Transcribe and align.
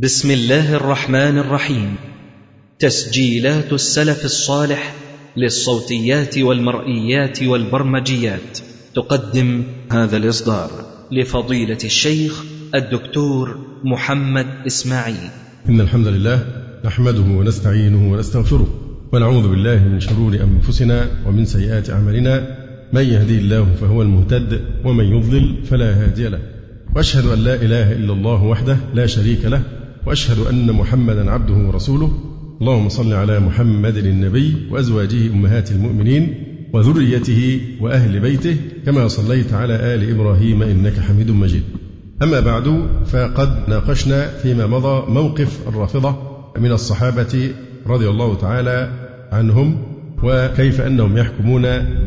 بسم 0.00 0.30
الله 0.30 0.74
الرحمن 0.74 1.38
الرحيم. 1.38 1.94
تسجيلات 2.78 3.72
السلف 3.72 4.24
الصالح 4.24 4.94
للصوتيات 5.36 6.38
والمرئيات 6.38 7.42
والبرمجيات. 7.42 8.58
تقدم 8.94 9.62
هذا 9.92 10.16
الإصدار 10.16 10.70
لفضيلة 11.10 11.78
الشيخ 11.84 12.44
الدكتور 12.74 13.58
محمد 13.84 14.46
إسماعيل. 14.66 15.30
إن 15.68 15.80
الحمد 15.80 16.06
لله 16.06 16.46
نحمده 16.84 17.20
ونستعينه 17.20 18.12
ونستغفره 18.12 18.66
ونعوذ 19.12 19.48
بالله 19.48 19.88
من 19.88 20.00
شرور 20.00 20.34
أنفسنا 20.34 21.06
ومن 21.26 21.44
سيئات 21.44 21.90
أعمالنا. 21.90 22.56
من 22.92 23.04
يهدي 23.04 23.38
الله 23.38 23.74
فهو 23.80 24.02
المهتد 24.02 24.60
ومن 24.84 25.04
يضلل 25.04 25.64
فلا 25.64 26.04
هادي 26.04 26.28
له. 26.28 26.38
وأشهد 26.96 27.26
أن 27.26 27.38
لا 27.38 27.54
إله 27.54 27.92
إلا 27.92 28.12
الله 28.12 28.42
وحده 28.42 28.76
لا 28.94 29.06
شريك 29.06 29.44
له 29.44 29.62
وأشهد 30.06 30.46
أن 30.46 30.72
محمدا 30.72 31.30
عبده 31.30 31.54
ورسوله. 31.54 32.12
اللهم 32.60 32.88
صل 32.88 33.12
على 33.12 33.40
محمد 33.40 33.96
النبي 33.96 34.56
وأزواجه 34.70 35.26
أمهات 35.26 35.72
المؤمنين 35.72 36.34
وذريته 36.72 37.60
وأهل 37.80 38.20
بيته 38.20 38.56
كما 38.86 39.08
صليت 39.08 39.52
على 39.52 39.94
آل 39.94 40.10
إبراهيم 40.10 40.62
إنك 40.62 41.00
حميد 41.00 41.30
مجيد. 41.30 41.62
أما 42.22 42.40
بعد 42.40 42.86
فقد 43.06 43.68
ناقشنا 43.68 44.26
فيما 44.26 44.66
مضى 44.66 45.12
موقف 45.12 45.68
الرافضة 45.68 46.16
من 46.58 46.72
الصحابة 46.72 47.50
رضي 47.86 48.08
الله 48.08 48.34
تعالى 48.34 48.90
عنهم 49.32 49.82
وكيف 50.22 50.80
أنهم 50.80 51.16
يحكمون 51.16 51.62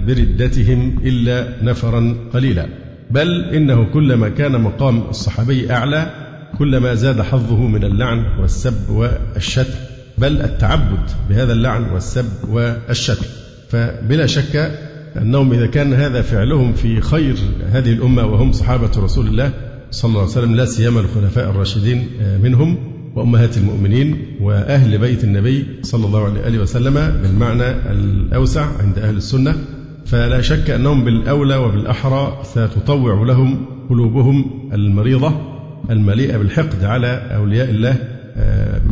بردتهم 0.08 1.00
إلا 1.04 1.64
نفرا 1.64 2.16
قليلا. 2.34 2.68
بل 3.12 3.44
إنه 3.44 3.84
كلما 3.94 4.30
كان 4.30 4.62
مقام 4.62 5.02
الصحابي 5.10 5.72
أعلى 5.72 6.25
كلما 6.60 6.94
زاد 6.94 7.22
حظه 7.22 7.68
من 7.68 7.84
اللعن 7.84 8.26
والسب 8.40 8.90
والشتم 8.90 9.74
بل 10.18 10.42
التعبد 10.42 11.10
بهذا 11.30 11.54
اللعن 11.54 11.84
والسب 11.84 12.50
والشتم. 12.50 13.26
فبلا 13.70 14.26
شك 14.26 14.72
أنهم 15.18 15.54
إذا 15.54 15.68
كان 15.68 15.94
هذا 15.94 16.22
فعلهم 16.22 16.74
في 16.74 17.02
خير 17.02 17.36
هذه 17.72 17.94
الأمة 17.94 18.26
وهم 18.26 18.52
صحابة 18.52 18.92
رسول 18.98 19.28
الله 19.28 19.52
صلى 19.92 20.10
الله 20.10 20.22
عليه 20.22 20.32
وسلم 20.32 20.56
لا 20.56 20.66
سيما 20.66 21.00
الخلفاء 21.00 21.50
الراشدين 21.50 22.08
منهم 22.44 22.78
وأمهات 23.16 23.58
المؤمنين 23.58 24.38
وأهل 24.42 24.98
بيت 24.98 25.24
النبي 25.24 25.66
صلى 25.82 26.06
الله 26.06 26.24
عليه 26.46 26.60
وسلم 26.60 26.94
بالمعنى 26.94 27.92
الأوسع 27.92 28.68
عند 28.80 29.00
أهل 29.00 29.16
السنة. 29.16 29.56
فلا 30.06 30.42
شك 30.42 30.70
أنهم 30.70 31.06
بالأولى 31.06 31.56
وبالأحرى 31.56 32.42
ستطوع 32.44 33.24
لهم 33.24 33.66
قلوبهم 33.90 34.70
المريضة. 34.74 35.55
المليئة 35.90 36.38
بالحقد 36.38 36.84
على 36.84 37.08
أولياء 37.36 37.70
الله 37.70 37.96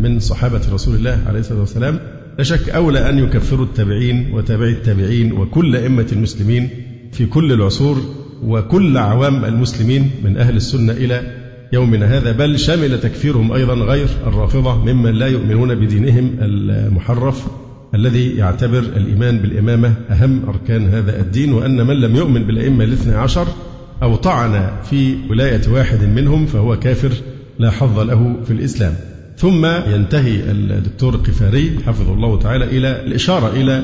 من 0.02 0.20
صحابة 0.20 0.62
رسول 0.74 0.96
الله 0.96 1.20
عليه 1.28 1.40
الصلاة 1.40 1.60
والسلام. 1.60 2.00
لا 2.38 2.44
شك 2.44 2.70
أولى 2.70 3.10
أن 3.10 3.20
يكفروا 3.20 3.66
التابعين 3.66 4.32
وتابعي 4.34 4.72
التابعين 4.72 5.32
وكل 5.32 5.76
أئمة 5.76 6.08
المسلمين 6.12 6.70
في 7.12 7.26
كل 7.26 7.52
العصور 7.52 8.02
وكل 8.44 8.98
عوام 8.98 9.46
المسلمين 9.46 10.12
من 10.24 10.38
أهل 10.38 10.56
السنة 10.56 10.94
إلى 10.94 11.22
يومنا 11.74 12.18
هذا. 12.18 12.32
بل 12.32 12.60
شمل 12.60 13.00
تكفيرهم 13.00 13.52
أيضا 13.52 13.74
غير 13.74 14.08
الرافضة 14.28 14.86
ممن 14.86 15.12
لا 15.12 15.28
يؤمنون 15.28 15.76
بدينهم 15.76 16.32
المحرف 16.42 17.48
الذي 17.96 18.30
يعتبر 18.38 18.80
الإيمان 18.80 19.38
بالإمامة 19.38 19.94
أهم 20.10 20.42
أركان 20.48 20.90
هذا 20.90 21.20
الدين 21.20 21.54
وأن 21.54 21.88
من 21.88 21.96
لم 21.96 22.16
يؤمن 22.16 22.44
بالأئمة 22.44 22.84
الاثنى 22.84 23.16
عشر 23.16 23.48
أو 24.04 24.16
طعن 24.16 24.70
في 24.90 25.16
ولاية 25.30 25.62
واحد 25.70 26.04
منهم 26.04 26.46
فهو 26.46 26.80
كافر 26.80 27.12
لا 27.60 27.72
حظ 27.72 28.00
له 28.00 28.36
في 28.46 28.52
الإسلام. 28.52 28.94
ثم 29.38 29.66
ينتهي 29.66 30.52
الدكتور 30.52 31.14
القفاري 31.16 31.72
حفظه 31.88 32.14
الله 32.14 32.40
تعالى 32.40 32.66
إلى 32.66 33.06
الإشارة 33.06 33.54
إلى 33.54 33.84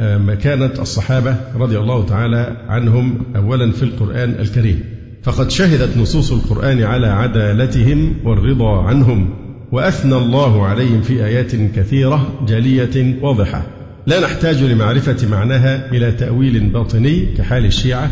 مكانة 0.00 0.72
الصحابة 0.78 1.36
رضي 1.56 1.78
الله 1.78 2.06
تعالى 2.06 2.56
عنهم 2.68 3.18
أولا 3.36 3.72
في 3.72 3.82
القرآن 3.82 4.30
الكريم. 4.30 4.84
فقد 5.22 5.50
شهدت 5.50 5.96
نصوص 5.96 6.32
القرآن 6.32 6.82
على 6.82 7.06
عدالتهم 7.06 8.14
والرضا 8.24 8.82
عنهم 8.82 9.30
وأثنى 9.72 10.16
الله 10.16 10.66
عليهم 10.66 11.02
في 11.02 11.24
آيات 11.24 11.56
كثيرة 11.76 12.44
جلية 12.48 13.22
واضحة. 13.22 13.66
لا 14.06 14.20
نحتاج 14.20 14.62
لمعرفة 14.62 15.28
معناها 15.30 15.92
إلى 15.92 16.12
تأويل 16.12 16.60
باطني 16.60 17.26
كحال 17.38 17.64
الشيعة 17.64 18.10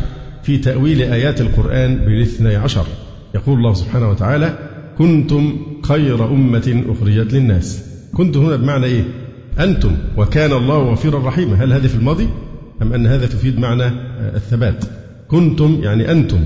في 0.49 0.59
تأويل 0.59 1.03
آيات 1.03 1.41
القرآن 1.41 1.97
بالاثني 1.97 2.57
عشر. 2.57 2.87
يقول 3.35 3.59
الله 3.59 3.75
سبحانه 3.75 4.11
وتعالى 4.11 4.59
كنتم 4.99 5.57
خير 5.83 6.31
أمة 6.31 6.85
أخرجت 6.89 7.33
للناس. 7.33 7.85
كنتم 8.15 8.45
هنا 8.45 8.57
بمعنى 8.57 8.87
إيه؟ 8.87 9.05
أنتم 9.61 9.97
وكان 10.17 10.53
الله 10.53 10.79
غفورا 10.79 11.29
رحيما. 11.29 11.65
هل 11.65 11.73
هذا 11.73 11.89
في 11.89 11.95
الماضي؟ 11.95 12.29
أم 12.83 12.93
أن 12.93 13.07
هذا 13.07 13.27
تفيد 13.27 13.59
معنى 13.59 13.93
الثبات؟ 14.35 14.85
كنتم 15.29 15.81
يعني 15.83 16.11
أنتم. 16.11 16.41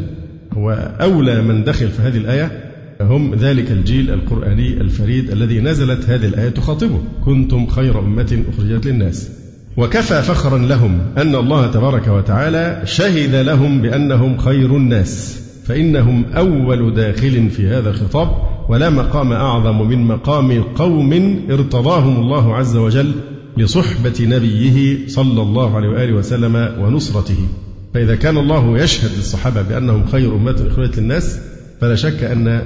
وأولى 0.56 1.42
من 1.42 1.64
دخل 1.64 1.88
في 1.88 2.02
هذه 2.02 2.16
الآية 2.16 2.72
هم 3.00 3.34
ذلك 3.34 3.70
الجيل 3.70 4.10
القرآني 4.10 4.80
الفريد 4.80 5.30
الذي 5.30 5.60
نزلت 5.60 6.10
هذه 6.10 6.26
الآية 6.26 6.48
تخاطبه. 6.48 7.00
كنتم 7.24 7.66
خير 7.66 8.00
أمة 8.00 8.42
أخرجت 8.48 8.86
للناس. 8.86 9.41
وكفى 9.76 10.22
فخرا 10.22 10.58
لهم 10.58 10.98
أن 11.18 11.34
الله 11.34 11.66
تبارك 11.66 12.08
وتعالى 12.08 12.82
شهد 12.84 13.34
لهم 13.34 13.82
بأنهم 13.82 14.38
خير 14.38 14.76
الناس 14.76 15.42
فإنهم 15.64 16.24
أول 16.24 16.94
داخل 16.94 17.50
في 17.50 17.68
هذا 17.68 17.90
الخطاب 17.90 18.28
ولا 18.68 18.90
مقام 18.90 19.32
أعظم 19.32 19.88
من 19.88 20.04
مقام 20.04 20.62
قوم 20.62 21.40
ارتضاهم 21.50 22.16
الله 22.16 22.56
عز 22.56 22.76
وجل 22.76 23.12
لصحبة 23.56 24.14
نبيه 24.20 25.06
صلى 25.08 25.42
الله 25.42 25.76
عليه 25.76 25.88
وآله 25.88 26.12
وسلم 26.12 26.74
ونصرته. 26.80 27.48
فإذا 27.94 28.16
كان 28.16 28.38
الله 28.38 28.78
يشهد 28.78 29.10
للصحابة 29.16 29.62
بأنهم 29.62 30.06
خير 30.06 30.36
أمة 30.36 30.66
أخرجت 30.70 30.98
للناس 30.98 31.40
فلا 31.80 31.94
شك 31.94 32.24
أن 32.24 32.62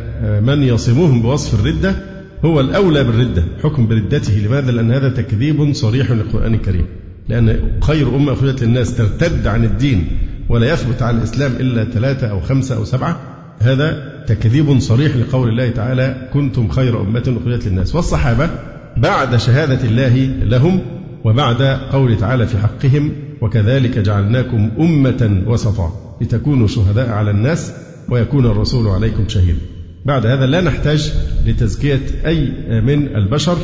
من 0.46 0.62
يصمهم 0.62 1.22
بوصف 1.22 1.60
الردة 1.60 1.94
هو 2.44 2.60
الأولى 2.60 3.04
بالردة 3.04 3.44
حكم 3.62 3.86
بردته. 3.86 4.46
لماذا؟ 4.46 4.70
لأن 4.70 4.92
هذا 4.92 5.08
تكذيب 5.08 5.72
صريح 5.72 6.10
للقرآن 6.10 6.54
الكريم. 6.54 6.86
لأن 7.28 7.60
خير 7.82 8.16
أمة 8.16 8.32
أخرجت 8.32 8.62
للناس 8.62 8.96
ترتد 8.96 9.46
عن 9.46 9.64
الدين 9.64 10.08
ولا 10.48 10.72
يثبت 10.72 11.02
على 11.02 11.18
الإسلام 11.18 11.52
إلا 11.52 11.84
ثلاثة 11.84 12.26
أو 12.26 12.40
خمسة 12.40 12.76
أو 12.76 12.84
سبعة. 12.84 13.20
هذا 13.58 14.12
تكذيب 14.26 14.78
صريح 14.78 15.16
لقول 15.16 15.48
الله 15.48 15.70
تعالى 15.70 16.28
كنتم 16.32 16.68
خير 16.68 17.00
أمة 17.00 17.36
أخرجت 17.42 17.66
للناس. 17.66 17.94
والصحابة 17.94 18.50
بعد 18.96 19.36
شهادة 19.36 19.88
الله 19.88 20.16
لهم 20.44 20.80
وبعد 21.24 21.62
قول 21.62 22.16
تعالى 22.16 22.46
في 22.46 22.58
حقهم 22.58 23.12
وكذلك 23.40 23.98
جعلناكم 23.98 24.70
أمة 24.78 25.42
وسطا 25.46 26.16
لتكونوا 26.20 26.66
شهداء 26.66 27.08
على 27.08 27.30
الناس 27.30 27.72
ويكون 28.08 28.46
الرسول 28.46 28.88
عليكم 28.88 29.28
شهيدا. 29.28 29.60
بعد 30.04 30.26
هذا 30.26 30.46
لا 30.46 30.60
نحتاج 30.60 31.12
لتزكية 31.46 32.00
أي 32.26 32.52
من 32.80 33.16
البشر 33.16 33.56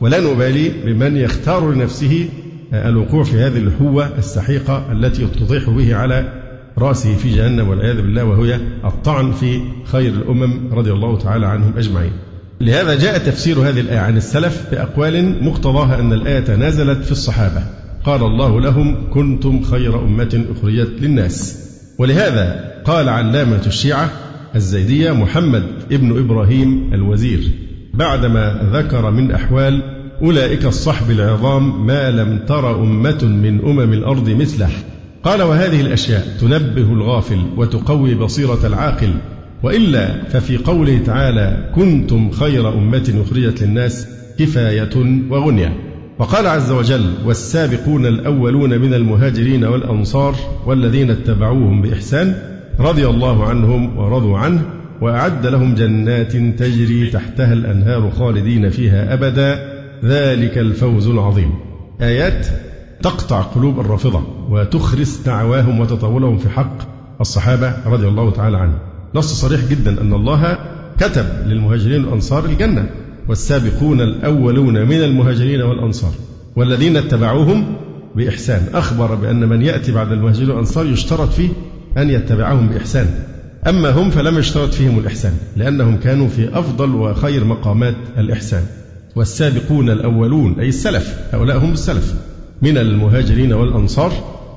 ولا 0.00 0.20
نبالي 0.20 0.68
بمن 0.84 1.16
يختار 1.16 1.72
لنفسه 1.72 2.28
الوقوع 2.72 3.24
في 3.24 3.36
هذه 3.36 3.58
الهوة 3.58 4.18
السحيقة 4.18 4.92
التي 4.92 5.26
تطيح 5.26 5.70
به 5.70 5.96
على 5.96 6.32
رأسه 6.78 7.14
في 7.14 7.36
جهنم 7.36 7.68
والعياذ 7.68 7.96
بالله 7.96 8.24
وهي 8.24 8.60
الطعن 8.84 9.32
في 9.32 9.60
خير 9.84 10.12
الأمم 10.12 10.74
رضي 10.74 10.92
الله 10.92 11.18
تعالى 11.18 11.46
عنهم 11.46 11.72
أجمعين. 11.76 12.12
لهذا 12.60 12.94
جاء 12.94 13.18
تفسير 13.18 13.58
هذه 13.58 13.80
الآية 13.80 13.98
عن 13.98 14.16
السلف 14.16 14.66
بأقوال 14.70 15.44
مقتضاها 15.44 16.00
أن 16.00 16.12
الآية 16.12 16.56
نزلت 16.56 17.04
في 17.04 17.12
الصحابة. 17.12 17.62
قال 18.04 18.22
الله 18.22 18.60
لهم 18.60 19.10
كنتم 19.10 19.62
خير 19.62 20.04
أمة 20.04 20.44
أخرجت 20.56 20.90
للناس. 21.00 21.66
ولهذا 21.98 22.72
قال 22.84 23.08
علامة 23.08 23.62
الشيعة 23.66 24.10
الزيدية 24.54 25.12
محمد 25.12 25.64
ابن 25.92 26.18
إبراهيم 26.18 26.94
الوزير 26.94 27.50
بعدما 27.94 28.70
ذكر 28.72 29.10
من 29.10 29.32
أحوال 29.32 29.95
أولئك 30.22 30.64
الصحب 30.64 31.10
العظام 31.10 31.86
ما 31.86 32.10
لم 32.10 32.38
تر 32.46 32.82
أمة 32.82 33.24
من 33.24 33.60
أمم 33.64 33.92
الأرض 33.92 34.30
مثله. 34.30 34.68
قال 35.22 35.42
وهذه 35.42 35.80
الأشياء 35.80 36.26
تنبه 36.40 36.92
الغافل 36.92 37.42
وتقوي 37.56 38.14
بصيرة 38.14 38.66
العاقل. 38.66 39.10
وإلا 39.62 40.24
ففي 40.24 40.56
قوله 40.56 40.98
تعالى 41.06 41.70
كنتم 41.74 42.30
خير 42.30 42.68
أمة 42.68 43.22
أخرجت 43.26 43.62
للناس 43.62 44.08
كفاية 44.38 45.22
وغنية. 45.30 45.76
وقال 46.18 46.46
عز 46.46 46.72
وجل 46.72 47.12
والسابقون 47.24 48.06
الأولون 48.06 48.78
من 48.78 48.94
المهاجرين 48.94 49.64
والأنصار 49.64 50.34
والذين 50.66 51.10
اتبعوهم 51.10 51.82
بإحسان 51.82 52.34
رضي 52.80 53.06
الله 53.06 53.44
عنهم 53.44 53.98
ورضوا 53.98 54.38
عنه 54.38 54.62
وأعد 55.00 55.46
لهم 55.46 55.74
جنات 55.74 56.32
تجري 56.36 57.10
تحتها 57.10 57.52
الأنهار 57.52 58.10
خالدين 58.10 58.70
فيها 58.70 59.14
أبدا. 59.14 59.75
ذلك 60.04 60.58
الفوز 60.58 61.08
العظيم. 61.08 61.54
آيات 62.00 62.46
تقطع 63.02 63.40
قلوب 63.40 63.80
الرافضة 63.80 64.22
وتخرس 64.50 65.20
دعواهم 65.26 65.80
وتطاولهم 65.80 66.38
في 66.38 66.48
حق 66.48 66.78
الصحابة 67.20 67.72
رضي 67.86 68.08
الله 68.08 68.30
تعالى 68.30 68.56
عنهم. 68.56 68.78
نص 69.14 69.32
صريح 69.32 69.60
جدا 69.70 70.00
أن 70.00 70.12
الله 70.12 70.58
كتب 70.98 71.26
للمهاجرين 71.46 72.04
والأنصار 72.04 72.44
الجنة 72.44 72.90
والسابقون 73.28 74.00
الأولون 74.00 74.86
من 74.88 75.02
المهاجرين 75.02 75.62
والأنصار 75.62 76.12
والذين 76.56 76.96
اتبعوهم 76.96 77.76
بإحسان. 78.14 78.66
أخبر 78.74 79.14
بأن 79.14 79.48
من 79.48 79.62
يأتي 79.62 79.92
بعد 79.92 80.12
المهاجرين 80.12 80.50
والأنصار 80.50 80.86
يشترط 80.86 81.28
فيه 81.28 81.48
أن 81.98 82.10
يتبعهم 82.10 82.68
بإحسان. 82.68 83.06
أما 83.66 83.90
هم 83.90 84.10
فلم 84.10 84.38
يشترط 84.38 84.74
فيهم 84.74 84.98
الإحسان 84.98 85.32
لأنهم 85.56 85.96
كانوا 85.96 86.28
في 86.28 86.58
أفضل 86.58 86.94
وخير 86.94 87.44
مقامات 87.44 87.96
الإحسان. 88.18 88.62
والسابقون 89.16 89.90
الأولون 89.90 90.60
أي 90.60 90.68
السلف 90.68 91.18
هؤلاء 91.32 91.58
هم 91.58 91.72
السلف 91.72 92.14
من 92.62 92.78
المهاجرين 92.78 93.52
والأنصار 93.52 94.12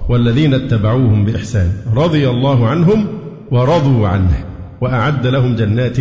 والذين 0.10 0.54
اتبعوهم 0.54 1.26
بإحسان 1.26 1.72
رضي 1.96 2.30
الله 2.30 2.68
عنهم 2.68 3.08
ورضوا 3.52 4.08
عنه 4.08 4.46
وأعد 4.82 5.28
لهم 5.28 5.56
جنات 5.56 5.98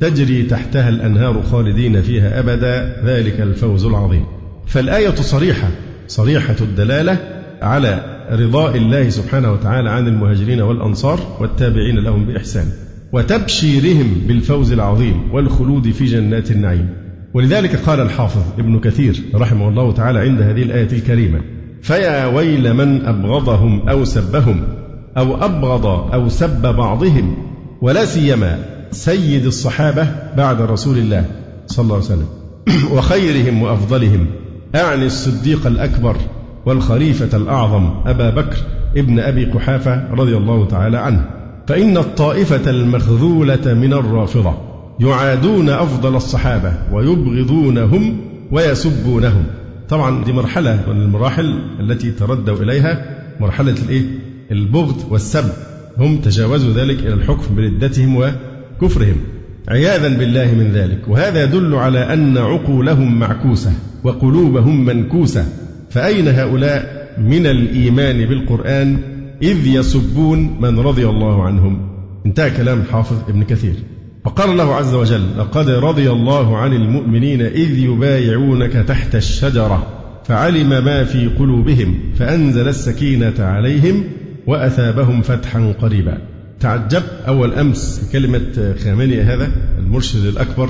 تجري 0.00 0.42
تحتها 0.42 0.88
الأنهار 0.88 1.42
خالدين 1.42 2.02
فيها 2.02 2.40
أبدا 2.40 3.02
ذلك 3.04 3.40
الفوز 3.40 3.84
العظيم. 3.84 4.24
فالآية 4.66 5.14
صريحة 5.14 5.68
صريحة 6.08 6.56
الدلالة 6.60 7.18
على 7.62 8.04
رضاء 8.30 8.76
الله 8.76 9.08
سبحانه 9.08 9.52
وتعالى 9.52 9.90
عن 9.90 10.08
المهاجرين 10.08 10.60
والأنصار 10.60 11.36
والتابعين 11.40 11.98
لهم 11.98 12.26
بإحسان 12.26 12.66
وتبشيرهم 13.12 14.14
بالفوز 14.28 14.72
العظيم 14.72 15.32
والخلود 15.32 15.90
في 15.90 16.04
جنات 16.04 16.50
النعيم. 16.50 17.01
ولذلك 17.34 17.76
قال 17.76 18.00
الحافظ 18.00 18.42
ابن 18.58 18.80
كثير 18.80 19.22
رحمه 19.34 19.68
الله 19.68 19.92
تعالى 19.92 20.18
عند 20.18 20.40
هذه 20.40 20.62
الآية 20.62 20.92
الكريمة 20.92 21.40
فيا 21.82 22.26
ويل 22.26 22.74
من 22.74 23.06
أبغضهم 23.06 23.88
أو 23.88 24.04
سبهم 24.04 24.64
أو 25.16 25.44
أبغض 25.44 25.86
أو 26.14 26.28
سب 26.28 26.76
بعضهم 26.76 27.36
ولا 27.80 28.04
سيما 28.04 28.58
سيد 28.90 29.46
الصحابة 29.46 30.08
بعد 30.36 30.60
رسول 30.60 30.98
الله 30.98 31.24
صلى 31.66 31.82
الله 31.82 31.94
عليه 31.94 32.04
وسلم 32.04 32.28
وخيرهم 32.96 33.62
وأفضلهم 33.62 34.26
أعني 34.74 35.06
الصديق 35.06 35.66
الأكبر 35.66 36.16
والخليفة 36.66 37.36
الأعظم 37.36 37.90
أبا 38.06 38.30
بكر 38.30 38.56
ابن 38.96 39.18
أبي 39.18 39.44
قحافة 39.44 40.12
رضي 40.12 40.36
الله 40.36 40.66
تعالى 40.66 40.98
عنه 40.98 41.30
فإن 41.66 41.96
الطائفة 41.96 42.70
المخذولة 42.70 43.74
من 43.74 43.92
الرافضة 43.92 44.71
يعادون 45.00 45.68
أفضل 45.68 46.16
الصحابة 46.16 46.72
ويبغضونهم 46.92 48.20
ويسبونهم. 48.52 49.44
طبعا 49.88 50.24
دي 50.24 50.32
مرحلة 50.32 50.84
من 50.88 51.02
المراحل 51.02 51.58
التي 51.80 52.10
تردوا 52.10 52.56
إليها. 52.56 53.04
مرحلة 53.40 53.74
الإيه؟ 53.84 54.02
البغض 54.50 54.96
والسب. 55.10 55.44
هم 55.98 56.16
تجاوزوا 56.16 56.72
ذلك 56.72 56.98
إلى 56.98 57.14
الحكم 57.14 57.56
بردتهم 57.56 58.16
وكفرهم. 58.16 59.16
عياذا 59.68 60.08
بالله 60.08 60.54
من 60.54 60.72
ذلك. 60.72 61.08
وهذا 61.08 61.44
يدل 61.44 61.74
على 61.74 62.12
أن 62.12 62.38
عقولهم 62.38 63.18
معكوسة 63.18 63.72
وقلوبهم 64.04 64.84
منكوسة. 64.84 65.46
فأين 65.90 66.28
هؤلاء 66.28 67.02
من 67.18 67.46
الإيمان 67.46 68.24
بالقرآن 68.26 68.98
إذ 69.42 69.66
يسبون 69.66 70.56
من 70.60 70.78
رضي 70.78 71.08
الله 71.08 71.42
عنهم؟ 71.44 71.88
انتهى 72.26 72.50
كلام 72.50 72.80
الحافظ 72.80 73.16
ابن 73.28 73.42
كثير. 73.42 73.74
وقال 74.24 74.50
الله 74.50 74.74
عز 74.74 74.94
وجل 74.94 75.38
لقد 75.38 75.70
رضي 75.70 76.10
الله 76.10 76.56
عن 76.56 76.72
المؤمنين 76.72 77.40
إذ 77.42 77.78
يبايعونك 77.78 78.72
تحت 78.72 79.14
الشجرة 79.14 79.86
فعلم 80.24 80.68
ما 80.68 81.04
في 81.04 81.26
قلوبهم 81.26 81.98
فأنزل 82.18 82.68
السكينة 82.68 83.34
عليهم 83.38 84.04
وأثابهم 84.46 85.22
فتحا 85.22 85.74
قريبا. 85.80 86.18
تعجب 86.60 87.02
أول 87.28 87.54
أمس 87.54 88.10
كلمة 88.12 88.74
خامنئي 88.84 89.22
هذا 89.22 89.50
المرشد 89.78 90.24
الأكبر 90.26 90.68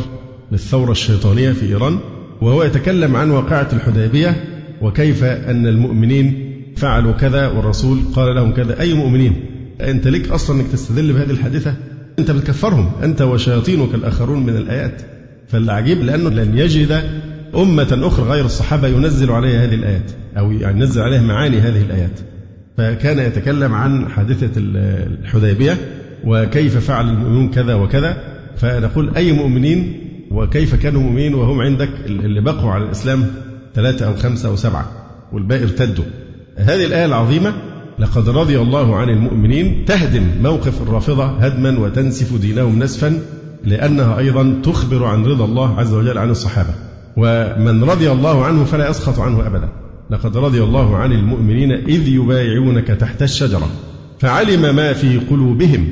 للثورة 0.52 0.90
الشيطانية 0.90 1.52
في 1.52 1.66
إيران 1.66 1.98
وهو 2.40 2.62
يتكلم 2.62 3.16
عن 3.16 3.30
واقعة 3.30 3.68
الحديبية 3.72 4.44
وكيف 4.82 5.24
أن 5.24 5.66
المؤمنين 5.66 6.52
فعلوا 6.76 7.12
كذا 7.12 7.48
والرسول 7.48 7.98
قال 8.14 8.34
لهم 8.34 8.52
كذا. 8.52 8.80
أي 8.80 8.94
مؤمنين؟ 8.94 9.44
أنت 9.80 10.08
لك 10.08 10.30
أصلا 10.30 10.60
أنك 10.60 10.66
تستدل 10.72 11.12
بهذه 11.12 11.30
الحادثة؟ 11.30 11.91
أنت 12.18 12.30
بتكفرهم. 12.30 12.90
أنت 13.02 13.22
وشياطينك 13.22 13.94
الآخرون 13.94 14.46
من 14.46 14.56
الآيات. 14.56 15.02
فالعجيب 15.48 16.02
لأنه 16.02 16.30
لن 16.30 16.58
يجد 16.58 17.02
أمة 17.56 17.98
أخرى 18.02 18.28
غير 18.28 18.44
الصحابة 18.44 18.88
ينزل 18.88 19.30
عليها 19.30 19.64
هذه 19.64 19.74
الآيات 19.74 20.10
أو 20.38 20.52
يعني 20.52 20.80
ينزل 20.80 21.02
عليها 21.02 21.22
معاني 21.22 21.58
هذه 21.60 21.82
الآيات. 21.82 22.20
فكان 22.78 23.18
يتكلم 23.18 23.74
عن 23.74 24.08
حادثة 24.08 24.50
الحديبية 24.56 25.76
وكيف 26.24 26.76
فعل 26.76 27.08
المؤمنون 27.08 27.50
كذا 27.50 27.74
وكذا. 27.74 28.16
فنقول 28.56 29.16
أي 29.16 29.32
مؤمنين 29.32 29.98
وكيف 30.30 30.74
كانوا 30.74 31.02
مؤمنين 31.02 31.34
وهم 31.34 31.60
عندك؟ 31.60 31.90
اللي 32.06 32.40
بقوا 32.40 32.70
على 32.70 32.84
الإسلام 32.84 33.26
ثلاثة 33.74 34.06
أو 34.06 34.14
خمسة 34.16 34.48
أو 34.48 34.56
سبعة 34.56 34.90
والباقي 35.32 35.62
ارتدوا. 35.62 36.04
هذه 36.56 36.84
الآية 36.84 37.04
العظيمة 37.04 37.52
لقد 37.98 38.28
رضي 38.28 38.58
الله 38.60 38.96
عن 38.96 39.08
المؤمنين 39.08 39.84
تهدم 39.84 40.22
موقف 40.42 40.82
الرافضة 40.82 41.24
هدما 41.24 41.78
وتنسف 41.78 42.40
دينهم 42.40 42.78
نسفا 42.78 43.18
لأنها 43.64 44.18
أيضا 44.18 44.60
تخبر 44.62 45.04
عن 45.04 45.24
رضا 45.24 45.44
الله 45.44 45.80
عز 45.80 45.94
وجل 45.94 46.18
عن 46.18 46.30
الصحابة. 46.30 46.74
ومن 47.16 47.84
رضي 47.84 48.10
الله 48.10 48.44
عنه 48.44 48.64
فلا 48.64 48.90
يسخط 48.90 49.20
عنه 49.20 49.46
أبدا. 49.46 49.68
لقد 50.10 50.36
رضي 50.36 50.62
الله 50.62 50.96
عن 50.96 51.12
المؤمنين 51.12 51.72
إذ 51.72 52.08
يبايعونك 52.08 52.86
تحت 52.86 53.22
الشجرة. 53.22 53.70
فعلم 54.18 54.76
ما 54.76 54.92
في 54.92 55.18
قلوبهم 55.18 55.88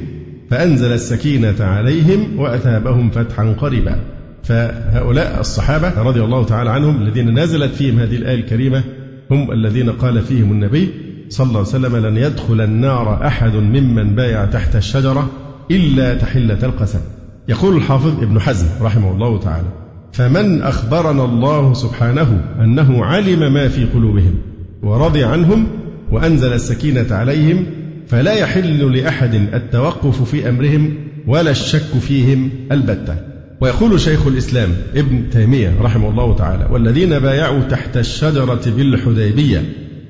فأنزل 0.50 0.92
السكينة 0.92 1.56
عليهم 1.60 2.38
وأثابهم 2.38 3.10
فتحا 3.10 3.54
قريبا. 3.60 4.00
فهؤلاء 4.42 5.40
الصحابة 5.40 6.02
رضي 6.02 6.20
الله 6.20 6.44
تعالى 6.44 6.70
عنهم 6.70 7.02
الذين 7.02 7.38
نزلت 7.38 7.74
فيهم 7.74 7.98
هذه 7.98 8.16
الآية 8.16 8.34
الكريمة 8.34 8.84
هم 9.30 9.52
الذين 9.52 9.90
قال 9.90 10.22
فيهم 10.22 10.52
النبي 10.52 11.09
صلى 11.30 11.46
الله 11.46 11.58
عليه 11.58 11.68
وسلم 11.68 11.96
لن 11.96 12.16
يدخل 12.16 12.60
النار 12.60 13.26
أحد 13.26 13.54
ممن 13.54 14.14
بايع 14.14 14.44
تحت 14.44 14.76
الشجرة 14.76 15.30
إلا 15.70 16.14
تحلة 16.14 16.58
القسم. 16.62 17.00
يقول 17.48 17.76
الحافظ 17.76 18.22
ابن 18.22 18.40
حزم 18.40 18.66
رحمه 18.80 19.12
الله 19.12 19.38
تعالى 19.38 19.66
فمن 20.12 20.62
أخبرنا 20.62 21.24
الله 21.24 21.74
سبحانه 21.74 22.44
أنه 22.60 23.04
علم 23.04 23.52
ما 23.52 23.68
في 23.68 23.84
قلوبهم 23.84 24.34
ورضي 24.82 25.24
عنهم 25.24 25.66
وأنزل 26.10 26.52
السكينة 26.52 27.06
عليهم 27.10 27.66
فلا 28.08 28.32
يحل 28.32 28.96
لأحد 28.96 29.34
التوقف 29.34 30.22
في 30.22 30.48
أمرهم 30.48 30.94
ولا 31.26 31.50
الشك 31.50 31.98
فيهم 32.00 32.50
البتة. 32.72 33.16
ويقول 33.60 34.00
شيخ 34.00 34.26
الإسلام 34.26 34.68
ابن 34.94 35.30
تيمية 35.30 35.74
رحمه 35.80 36.10
الله 36.10 36.36
تعالى 36.36 36.68
والذين 36.70 37.18
بايعوا 37.18 37.60
تحت 37.60 37.96
الشجرة 37.96 38.62
بالحديبية 38.76 39.62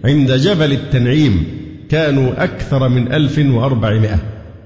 عند 0.05 0.33
جبل 0.33 0.73
التنعيم 0.73 1.45
كانوا 1.89 2.45
أكثر 2.45 2.89
من 2.89 3.13
ألف 3.13 3.39
وأربعمائة. 3.39 4.19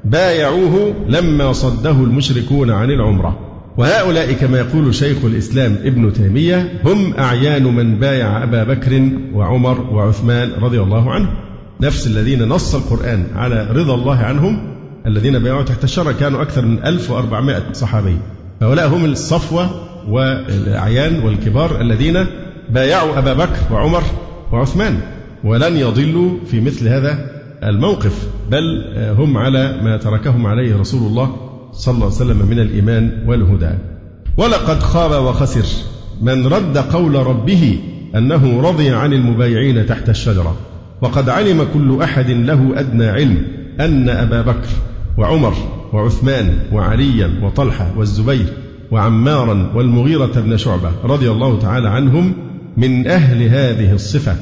بايعوه 0.04 0.94
لما 1.08 1.52
صده 1.52 1.90
المشركون 1.90 2.70
عن 2.70 2.90
العمرة. 2.90 3.38
وهؤلاء 3.76 4.32
كما 4.32 4.58
يقول 4.58 4.94
شيخ 4.94 5.24
الإسلام 5.24 5.76
ابن 5.84 6.12
تيمية 6.12 6.72
هم 6.84 7.14
أعيان 7.18 7.64
من 7.64 7.98
بايع 7.98 8.42
أبا 8.42 8.64
بكر 8.64 9.08
وعمر 9.32 9.80
وعثمان 9.80 10.50
رضي 10.60 10.80
الله 10.80 11.10
عنه. 11.10 11.28
نفس 11.80 12.06
الذين 12.06 12.48
نص 12.48 12.74
القرآن 12.74 13.26
على 13.34 13.68
رضا 13.70 13.94
الله 13.94 14.16
عنهم 14.16 14.74
الذين 15.06 15.38
بايعوا 15.38 15.62
تحت 15.62 15.84
الشجرة 15.84 16.12
كانوا 16.12 16.42
أكثر 16.42 16.66
من 16.66 16.84
1400 16.84 17.72
صحابي. 17.72 18.16
هؤلاء 18.62 18.88
هم 18.88 19.04
الصفوة 19.04 19.70
والأعيان 20.08 21.22
والكبار 21.22 21.80
الذين 21.80 22.26
بايعوا 22.70 23.18
أبا 23.18 23.34
بكر 23.34 23.72
وعمر 23.72 24.02
وعثمان. 24.52 25.00
ولن 25.44 25.76
يضلوا 25.76 26.30
في 26.46 26.60
مثل 26.60 26.88
هذا 26.88 27.30
الموقف 27.64 28.28
بل 28.50 28.84
هم 29.18 29.38
على 29.38 29.80
ما 29.82 29.96
تركهم 29.96 30.46
عليه 30.46 30.76
رسول 30.76 31.06
الله 31.06 31.36
صلى 31.72 31.94
الله 31.94 32.06
عليه 32.06 32.16
وسلم 32.16 32.46
من 32.50 32.58
الإيمان 32.58 33.24
والهدى. 33.26 33.70
ولقد 34.36 34.78
خاب 34.78 35.24
وخسر 35.24 35.84
من 36.22 36.46
رد 36.46 36.78
قول 36.78 37.14
ربه 37.14 37.78
أنه 38.14 38.60
رضي 38.60 38.90
عن 38.90 39.12
المبايعين 39.12 39.86
تحت 39.86 40.08
الشجرة. 40.08 40.56
وقد 41.02 41.28
علم 41.28 41.66
كل 41.74 42.02
أحد 42.02 42.30
له 42.30 42.80
أدنى 42.80 43.06
علم 43.06 43.42
أن 43.80 44.08
أبا 44.08 44.42
بكر 44.42 44.68
وعمر 45.18 45.54
وعثمان 45.92 46.58
وعليا 46.72 47.40
وطلحة 47.42 47.92
والزبير 47.96 48.46
وعمارا 48.90 49.72
والمغيرة 49.74 50.40
بن 50.40 50.56
شعبة 50.56 50.90
رضي 51.04 51.30
الله 51.30 51.58
تعالى 51.58 51.88
عنهم 51.88 52.32
من 52.76 53.06
أهل 53.06 53.42
هذه 53.42 53.92
الصفة. 53.92 54.36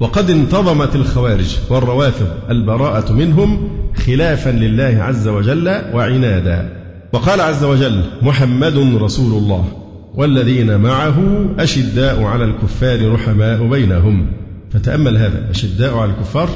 وقد 0.00 0.30
انتظمت 0.30 0.96
الخوارج 0.96 1.56
والروافض 1.70 2.28
البراءة 2.50 3.12
منهم 3.12 3.68
خلافا 4.06 4.50
لله 4.50 5.02
عز 5.02 5.28
وجل 5.28 5.68
وعنادا. 5.68 6.72
وقال 7.12 7.40
عز 7.40 7.64
وجل 7.64 8.04
محمد 8.22 8.78
رسول 9.02 9.42
الله 9.42 9.64
والذين 10.14 10.76
معه 10.80 11.46
أشداء 11.58 12.22
على 12.22 12.44
الكفار 12.44 13.12
رحماء 13.12 13.66
بينهم. 13.66 14.26
فتأمل 14.70 15.16
هذا 15.16 15.50
أشداء 15.50 15.96
على 15.96 16.10
الكفار 16.10 16.48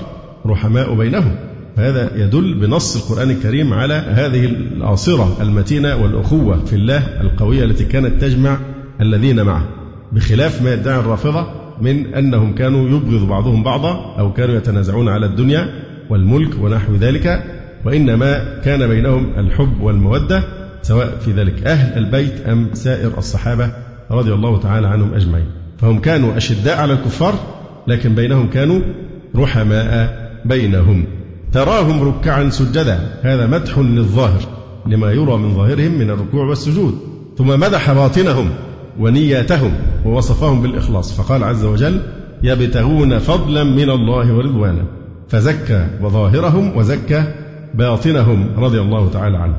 رحماء 0.47 0.95
بينهم. 0.95 1.37
فهذا 1.77 2.11
يدل 2.17 2.55
بنص 2.55 2.97
القرآن 2.97 3.31
الكريم 3.31 3.73
على 3.73 3.95
هذه 3.95 4.45
العاصرة 4.45 5.37
المتينة 5.41 5.97
والأخوة 5.97 6.65
في 6.65 6.77
الله 6.77 6.99
القوية 7.21 7.65
التي 7.65 7.85
كانت 7.85 8.21
تجمع 8.21 8.59
الذين 9.01 9.43
معه. 9.43 9.69
بخلاف 10.13 10.63
ما 10.63 10.73
يدعي 10.73 10.99
الرافضة 10.99 11.62
من 11.83 12.15
أنهم 12.15 12.55
كانوا 12.55 12.89
يبغض 12.89 13.29
بعضهم 13.29 13.63
بعضا 13.63 14.17
أو 14.19 14.33
كانوا 14.33 14.55
يتنازعون 14.57 15.09
على 15.09 15.27
الدنيا 15.27 15.69
والملك 16.11 16.55
ونحو 16.61 16.95
ذلك 16.95 17.45
وإنما 17.85 18.61
كان 18.65 18.89
بينهم 18.89 19.33
الحب 19.39 19.81
والمودة 19.81 20.45
سواء 20.83 21.19
في 21.19 21.33
ذلك 21.33 21.67
أهل 21.67 21.99
البيت 21.99 22.41
أم 22.47 22.69
سائر 22.73 23.19
الصحابة 23.19 23.73
رضي 24.11 24.33
الله 24.33 24.61
تعالى 24.61 24.87
عنهم 24.87 25.15
أجمعين. 25.15 25.47
فهم 25.79 25.99
كانوا 25.99 26.37
أشداء 26.37 26.81
على 26.81 26.93
الكفار 26.93 27.35
لكن 27.87 28.15
بينهم 28.15 28.51
كانوا 28.51 28.81
رحماء 29.37 30.17
بينهم. 30.45 31.05
تراهم 31.53 32.09
ركعا 32.09 32.49
سجدا 32.51 33.19
هذا 33.23 33.47
مدح 33.47 33.79
للظاهر 33.79 34.41
لما 34.87 35.13
يرى 35.13 35.37
من 35.37 35.55
ظاهرهم 35.55 35.99
من 35.99 36.11
الركوع 36.11 36.45
والسجود 36.45 36.99
ثم 37.39 37.61
مدح 37.61 37.93
باطنهم. 37.93 38.51
ونياتهم 39.01 39.73
ووصفهم 40.05 40.63
بالإخلاص. 40.63 41.21
فقال 41.21 41.45
عز 41.45 41.65
وجل 41.65 42.01
يبتغون 42.43 43.19
فضلا 43.19 43.65
من 43.65 43.91
الله 43.91 44.35
ورضوانا. 44.35 44.85
فزكى 45.29 45.87
وظاهرهم 46.03 46.77
وزكى 46.77 47.25
باطنهم 47.75 48.47
رضي 48.57 48.81
الله 48.81 49.09
تعالى 49.09 49.37
عنه. 49.37 49.57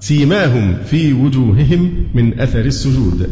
سيماهم 0.00 0.76
في 0.84 1.12
وجوههم 1.12 1.90
من 2.14 2.40
أثر 2.40 2.60
السجود. 2.60 3.30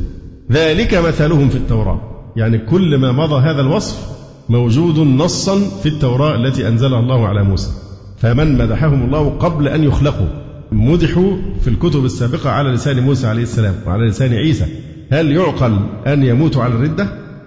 ذلك 0.52 0.94
مثلهم 0.94 1.49
في 1.49 1.56
التوراة. 1.56 2.00
يعني 2.37 2.59
كل 2.59 2.97
ما 2.97 3.12
مضى 3.12 3.35
هذا 3.35 3.61
الوصف 3.61 4.09
موجود 4.49 4.99
نصا 4.99 5.61
في 5.82 5.88
التوراة 5.88 6.35
التي 6.35 6.68
أنزلها 6.68 7.00
الله 7.00 7.28
على 7.28 7.42
موسى. 7.42 7.71
فمن 8.18 8.59
مدحهم 8.59 9.04
الله 9.04 9.30
قبل 9.30 9.68
أن 9.68 9.85
يخلقوا. 9.85 10.26
مدحوا 10.73 11.37
في 11.61 11.68
الكتب 11.68 12.04
السابقة 12.04 12.50
على 12.50 12.71
لسان 12.71 13.02
موسى 13.02 13.26
عليه 13.26 13.42
السلام 13.42 13.75
وعلى 13.87 14.06
لسان 14.06 14.32
عيسى. 14.32 14.66
هل 15.12 15.33
يعقل 15.33 15.78
أن 16.07 16.23
يموتوا 16.25 16.62
على 16.62 16.75
الردة؟ 16.75 17.07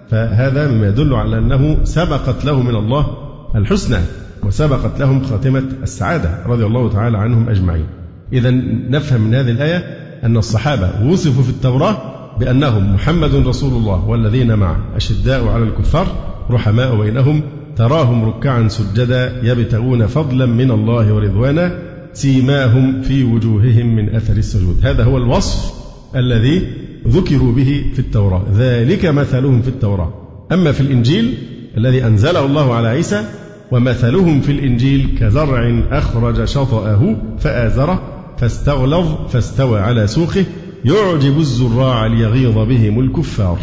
فهذا 0.10 0.72
مما 0.72 0.88
يدل 0.88 1.14
على 1.14 1.38
أنه 1.38 1.78
سبقت 1.84 2.46
له 2.46 2.62
من 2.62 2.76
الله 2.76 3.08
الحسنى 3.56 3.98
وسبقت 4.44 5.00
لهم 5.00 5.24
خاتمة 5.24 5.64
السعادة 5.84 6.30
رضي 6.46 6.66
الله 6.66 6.90
تعالى 6.90 7.18
عنهم 7.18 7.50
أجمعين. 7.50 7.86
إذا 8.34 8.52
نفهم 8.90 9.22
من 9.22 9.36
هذه 9.36 9.52
الآية 9.52 9.78
أن 10.24 10.38
الصحابة 10.38 10.92
وصفوا 11.06 11.44
في 11.44 11.50
التوراة 11.50 11.98
بأنهم 12.40 12.94
محمد 12.94 13.36
رسول 13.36 13.74
الله 13.74 14.06
والذين 14.06 14.56
معه 14.56 14.78
أشداء 14.96 15.48
على 15.48 15.64
الكفار 15.64 16.08
رحماء 16.52 17.02
بينهم 17.02 17.42
تراهم 17.76 18.26
ركعا 18.26 18.68
سجدا 18.68 19.42
يبتغون 19.44 20.08
فضلا 20.08 20.46
من 20.46 20.72
الله 20.72 21.14
ورضوانا 21.14 21.80
سيماهم 22.14 23.02
في 23.02 23.24
وجوههم 23.24 23.96
من 23.96 24.16
أثر 24.16 24.34
السجود. 24.34 24.86
هذا 24.86 25.04
هو 25.04 25.18
الوصف 25.18 25.74
الذي 26.16 26.85
ذكروا 27.08 27.52
به 27.52 27.86
في 27.94 28.00
التوراة. 28.00 28.44
ذلك 28.54 29.06
مثلهم 29.06 29.62
في 29.62 29.68
التوراة. 29.68 30.14
أما 30.52 30.72
في 30.72 30.82
الإنجيل 30.82 31.34
الذي 31.78 32.06
أنزله 32.06 32.46
الله 32.46 32.74
على 32.74 32.88
عيسى 32.88 33.24
ومثلهم 33.72 34.42
في 34.42 34.52
الإنجيل 34.52 35.18
كزرع 35.20 35.84
أخرج 35.92 36.46
شطأه 36.46 37.16
فآزره 37.40 38.02
فاستغلظ 38.38 39.08
فاستوى 39.30 39.80
على 39.80 40.08
سوقه 40.08 40.46
يعجب 40.86 41.40
الزراع 41.40 42.06
ليغيظ 42.06 42.58
بهم 42.58 43.00
الكفار. 43.00 43.58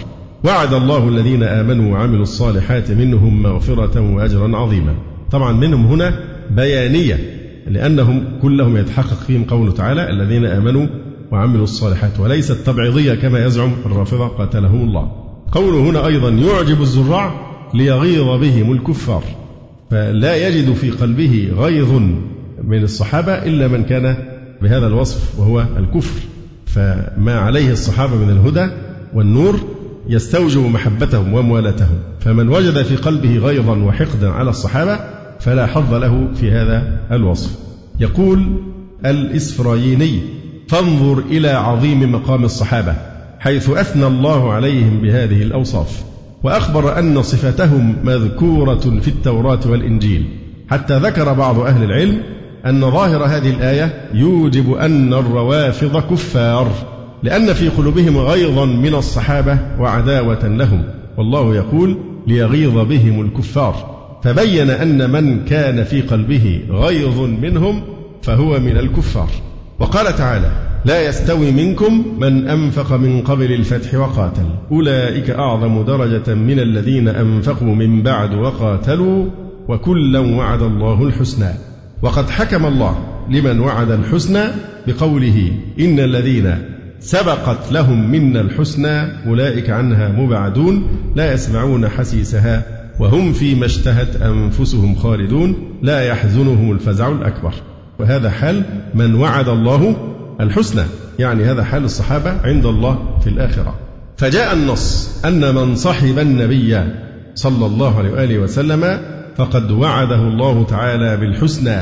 وعد 0.45 0.75
الله 0.75 1.09
الذين 1.09 1.43
آمنوا 1.43 1.93
وعملوا 1.93 2.23
الصالحات 2.23 2.91
منهم 2.91 3.43
مغفرة 3.43 4.15
وأجرا 4.15 4.57
عظيما. 4.57 4.95
طبعا 5.31 5.53
منهم 5.53 5.87
هنا 5.87 6.15
بيانية 6.51 7.19
لأنهم 7.67 8.25
كلهم 8.43 8.77
يتحقق 8.77 9.21
فيهم 9.27 9.45
قوله 9.45 9.73
تعالى 9.73 10.11
الذين 10.11 10.45
آمنوا 10.45 10.87
وعملوا 11.33 11.65
الصالحات 11.65 12.21
وليست 12.21 12.53
تبعيضية 12.53 13.15
كما 13.15 13.47
يزعم 13.47 13.73
الرافضة 13.87 14.29
قاتلهم 14.29 14.81
الله. 14.89 15.13
قوله 15.53 15.91
هنا 15.91 16.07
أيضا 16.07 16.29
يعجب 16.29 16.83
الزراع 16.83 17.35
ليغيظ 17.75 18.41
بهم 18.41 18.73
الكفار. 18.73 19.23
فلا 19.91 20.49
يجد 20.49 20.73
في 20.73 20.91
قلبه 20.91 21.53
غيظ 21.57 21.93
من 22.65 22.83
الصحابة 22.83 23.33
إلا 23.33 23.69
من 23.69 23.85
كان 23.85 24.17
بهذا 24.63 24.87
الوصف 24.87 25.41
وهو 25.41 25.65
الكفر. 25.79 26.21
فما 26.67 27.39
عليه 27.39 27.73
الصحابة 27.73 28.17
من 28.17 28.31
الهدى 28.31 28.73
والنور 29.15 29.61
يستوجب 30.09 30.61
محبتهم 30.61 31.35
وموالاتهم. 31.35 31.99
فمن 32.21 32.49
وجد 32.49 32.83
في 32.83 32.97
قلبه 32.97 33.39
غيظا 33.39 33.77
وحقدا 33.77 34.31
على 34.31 34.51
الصحابة 34.51 35.01
فلا 35.41 35.67
حظ 35.67 35.95
له 35.95 36.29
في 36.35 36.51
هذا 36.51 37.01
الوصف. 37.13 37.59
يقول 38.01 38.63
الإسفرايني 39.07 40.42
فانظر 40.73 41.23
إلى 41.31 41.49
عظيم 41.49 42.13
مقام 42.13 42.45
الصحابة 42.45 42.95
حيث 43.41 43.71
أثنى 43.71 44.07
الله 44.07 44.53
عليهم 44.53 45.01
بهذه 45.03 45.43
الأوصاف 45.43 46.05
وأخبر 46.43 46.99
أن 46.99 47.23
صفتهم 47.23 47.97
مذكورة 48.05 49.01
في 49.01 49.09
التوراة 49.09 49.61
والإنجيل. 49.67 50.25
حتى 50.71 50.99
ذكر 50.99 51.33
بعض 51.33 51.59
أهل 51.59 51.85
العلم 51.85 52.23
أن 52.67 52.91
ظاهر 52.91 53.25
هذه 53.25 53.51
الآية 53.51 54.11
يوجب 54.15 54.75
أن 54.75 55.15
الروافض 55.15 55.97
كفار 56.11 56.73
لأن 57.23 57.53
في 57.53 57.69
قلوبهم 57.69 58.19
غيظا 58.19 58.65
من 58.65 58.95
الصحابة 58.95 59.59
وعداوة 59.81 60.49
لهم. 60.49 60.85
والله 61.19 61.55
يقول 61.55 61.99
ليغيظ 62.27 62.79
بهم 62.79 63.21
الكفار. 63.21 64.03
فبين 64.25 64.71
أن 64.71 65.11
من 65.11 65.45
كان 65.45 65.85
في 65.85 66.01
قلبه 66.01 66.61
غيظ 66.71 67.21
منهم 67.21 67.83
فهو 68.23 68.61
من 68.61 68.77
الكفار. 68.77 69.29
وقال 69.83 70.17
تعالى 70.17 70.51
لا 70.85 71.09
يستوي 71.09 71.53
منكم 71.53 72.19
من 72.21 72.49
أنفق 72.49 72.93
من 72.93 73.23
قبل 73.23 73.53
الفتح 73.53 73.95
وقاتل. 73.95 74.47
أولئك 74.73 75.31
أعظم 75.31 75.85
درجة 75.85 76.35
من 76.35 76.61
الذين 76.61 77.09
أنفقوا 77.09 77.75
من 77.75 78.03
بعد 78.03 78.35
وقاتلوا 78.35 79.27
وكلا 79.69 80.19
وعد 80.19 80.63
الله 80.63 81.03
الحسنى. 81.03 81.55
وقد 82.03 82.31
حكم 82.31 82.67
الله 82.67 82.97
لمن 83.31 83.61
وعد 83.61 83.91
الحسنى 83.91 84.43
بقوله 84.87 85.53
إن 85.81 86.01
الذين 86.01 86.55
سبقت 87.01 87.73
لهم 87.73 88.11
منا 88.11 88.41
الحسنى 88.41 89.27
أولئك 89.27 89.71
عنها 89.71 90.09
مبعدون 90.09 90.87
لا 91.17 91.33
يسمعون 91.33 91.89
حسيسها 91.89 92.63
وهم 93.01 93.33
فيما 93.33 93.67
اشتهت 93.67 94.17
أنفسهم 94.17 94.95
خالدون 94.95 95.79
لا 95.83 96.01
يحزنهم 96.03 96.73
الفزع 96.73 97.09
الأكبر. 97.09 97.53
وهذا 98.03 98.31
حال 98.31 98.63
من 98.95 99.15
وعد 99.15 99.49
الله 99.49 99.97
الحسنى. 100.41 100.83
يعني 101.19 101.45
هذا 101.45 101.65
حال 101.65 101.85
الصحابة 101.85 102.41
عند 102.45 102.67
الله 102.67 103.19
في 103.25 103.27
الآخرة. 103.27 103.75
فجاء 104.17 104.55
النص 104.55 105.11
أن 105.25 105.55
من 105.55 105.77
صحب 105.77 106.19
النبي 106.19 106.81
صلى 107.35 107.67
الله 107.67 107.99
عليه 107.99 108.11
وآله 108.11 108.39
وسلم 108.39 109.01
فقد 109.37 109.71
وعده 109.71 110.21
الله 110.21 110.65
تعالى 110.65 111.17
بالحسنى. 111.17 111.77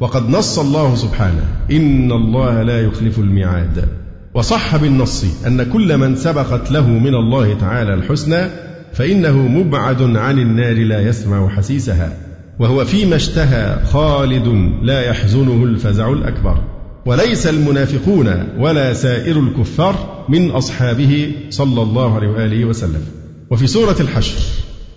وقد 0.00 0.30
نص 0.30 0.58
الله 0.58 0.94
سبحانه. 0.94 1.44
إن 1.70 2.12
الله 2.12 2.62
لا 2.62 2.80
يخلف 2.80 3.18
الميعاد. 3.18 3.88
وصح 4.34 4.76
بالنص 4.76 5.46
أن 5.46 5.62
كل 5.62 5.96
من 5.96 6.16
سبقت 6.16 6.70
له 6.70 6.88
من 6.88 7.14
الله 7.14 7.54
تعالى 7.54 7.94
الحسنى 7.94 8.46
فإنه 8.92 9.36
مبعد 9.36 10.02
عن 10.02 10.38
النار 10.38 10.74
لا 10.74 11.00
يسمع 11.00 11.48
حسيسها. 11.48 12.12
وهو 12.58 12.84
فيما 12.84 13.16
اشتهى 13.16 13.84
خالد 13.84 14.72
لا 14.82 15.00
يحزنه 15.00 15.64
الفزع 15.64 16.12
الأكبر. 16.12 16.58
وليس 17.06 17.46
المنافقون 17.46 18.28
ولا 18.58 18.92
سائر 18.92 19.40
الكفار 19.40 20.24
من 20.28 20.50
أصحابه 20.50 21.32
صلى 21.50 21.82
الله 21.82 22.14
عليه 22.14 22.28
وآله 22.28 22.64
وسلم. 22.64 23.02
وفي 23.50 23.66
سورة 23.66 23.96
الحشر 24.00 24.38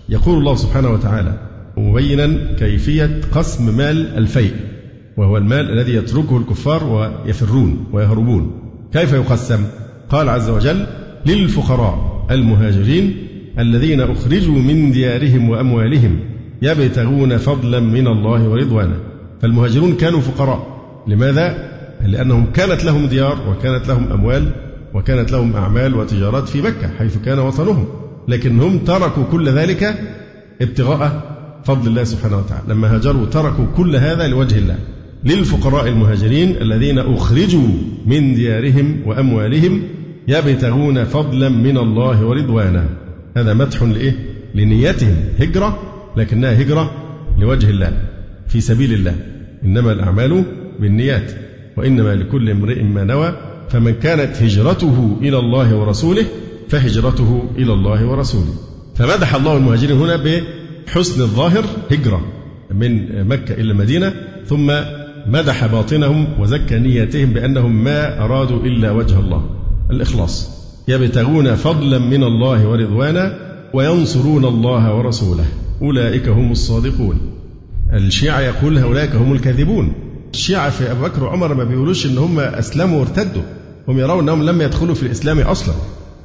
يقول 0.08 0.38
الله 0.38 0.54
سبحانه 0.54 0.90
وتعالى 0.90 1.38
مبينا 1.76 2.56
كيفية 2.58 3.20
قسم 3.32 3.76
مال 3.76 4.18
الفيء 4.18 4.52
وهو 5.16 5.36
المال 5.36 5.70
الذي 5.70 5.94
يتركه 5.94 6.36
الكفار 6.36 6.84
ويفرون 6.84 7.86
ويهربون. 7.92 8.52
كيف 8.92 9.12
يقسم؟ 9.12 9.64
قال 10.10 10.28
عز 10.28 10.50
وجل 10.50 10.86
للفقراء 11.26 12.26
المهاجرين 12.30 13.16
الذين 13.58 14.00
أخرجوا 14.00 14.54
من 14.54 14.92
ديارهم 14.92 15.48
وأموالهم 15.48 16.20
يبتغون 16.62 17.36
فضلا 17.36 17.80
من 17.80 18.06
الله 18.06 18.48
ورضوانه 18.48 18.96
فالمهاجرون 19.42 19.94
كانوا 19.94 20.20
فقراء. 20.20 20.78
لماذا؟ 21.06 21.68
لأنهم 22.06 22.46
كانت 22.54 22.84
لهم 22.84 23.06
ديار 23.06 23.38
وكانت 23.50 23.88
لهم 23.88 24.12
أموال 24.12 24.50
وكانت 24.94 25.32
لهم 25.32 25.56
أعمال 25.56 25.94
وتجارات 25.94 26.48
في 26.48 26.62
مكة 26.62 26.88
حيث 26.98 27.18
كان 27.24 27.38
وطنهم. 27.38 27.86
لكنهم 28.28 28.78
تركوا 28.78 29.24
كل 29.32 29.48
ذلك 29.48 29.98
ابتغاء 30.62 31.22
فضل 31.64 31.88
الله 31.88 32.04
سبحانه 32.04 32.38
وتعالى. 32.38 32.64
لما 32.68 32.94
هاجروا 32.94 33.26
تركوا 33.26 33.64
كل 33.76 33.96
هذا 33.96 34.26
لوجه 34.28 34.58
الله. 34.58 34.78
للفقراء 35.24 35.88
المهاجرين 35.88 36.56
الذين 36.62 36.98
أخرجوا 36.98 37.68
من 38.06 38.34
ديارهم 38.34 38.96
وأموالهم 39.06 39.82
يبتغون 40.28 41.04
فضلا 41.04 41.48
من 41.48 41.78
الله 41.78 42.26
ورضوانا. 42.26 42.84
هذا 43.36 43.54
مدح 43.54 43.82
لإيه؟ 43.82 44.16
لنيتهم. 44.54 45.16
هجرة 45.40 45.78
لكنها 46.18 46.62
هجرة 46.62 46.90
لوجه 47.38 47.70
الله 47.70 47.92
في 48.48 48.60
سبيل 48.60 48.92
الله. 48.92 49.14
إنما 49.64 49.92
الأعمال 49.92 50.44
بالنيات 50.80 51.32
وإنما 51.76 52.14
لكل 52.14 52.50
امرئ 52.50 52.82
ما 52.82 53.04
نوى. 53.04 53.32
فمن 53.68 53.94
كانت 53.94 54.42
هجرته 54.42 55.16
إلى 55.20 55.38
الله 55.38 55.76
ورسوله 55.76 56.24
فهجرته 56.68 57.42
إلى 57.56 57.72
الله 57.72 58.06
ورسوله. 58.06 58.54
فمدح 58.94 59.34
الله 59.34 59.56
المهاجرين 59.56 59.96
هنا 59.96 60.16
بحسن 60.16 61.22
الظاهر 61.22 61.64
هجرة 61.90 62.20
من 62.70 63.24
مكة 63.28 63.54
إلى 63.54 63.70
المدينة 63.72 64.14
ثم 64.46 64.72
مدح 65.26 65.66
باطنهم 65.66 66.26
وزكى 66.40 66.78
نياتهم 66.78 67.32
بأنهم 67.32 67.84
ما 67.84 68.24
أرادوا 68.24 68.60
إلا 68.60 68.90
وجه 68.90 69.20
الله 69.20 69.50
الإخلاص. 69.90 70.58
يبتغون 70.88 71.54
فضلا 71.54 71.98
من 71.98 72.22
الله 72.22 72.68
ورضوانا 72.68 73.38
وينصرون 73.74 74.44
الله 74.44 74.94
ورسوله. 74.94 75.44
أولئك 75.82 76.28
هم 76.28 76.52
الصادقون. 76.52 77.20
الشيعة 77.92 78.40
يقول 78.40 78.78
هؤلاء 78.78 79.16
هم 79.16 79.32
الكاذبون. 79.32 79.92
الشيعة 80.34 80.70
في 80.70 80.90
أبو 80.90 81.02
بكر 81.02 81.24
وعمر 81.24 81.54
ما 81.54 81.64
بيقولوش 81.64 82.06
إن 82.06 82.18
هم 82.18 82.40
أسلموا 82.40 82.98
وارتدوا. 83.00 83.42
هم 83.88 83.98
يرون 83.98 84.22
أنهم 84.22 84.42
لم 84.42 84.62
يدخلوا 84.62 84.94
في 84.94 85.02
الإسلام 85.02 85.40
أصلا. 85.40 85.74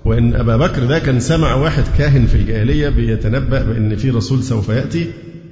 وإن 0.06 0.36
أبا 0.36 0.58
بكر 0.58 0.86
ده 0.86 1.00
كان 1.00 1.20
سمع 1.20 1.56
واحد 1.56 1.84
كاهن 1.98 2.26
في 2.26 2.36
الجاهلية 2.36 2.90
بيتنبأ 2.90 3.64
بأن 3.64 3.96
في 3.96 4.10
رسول 4.10 4.44
سوف 4.44 4.70
يأتي. 4.70 5.08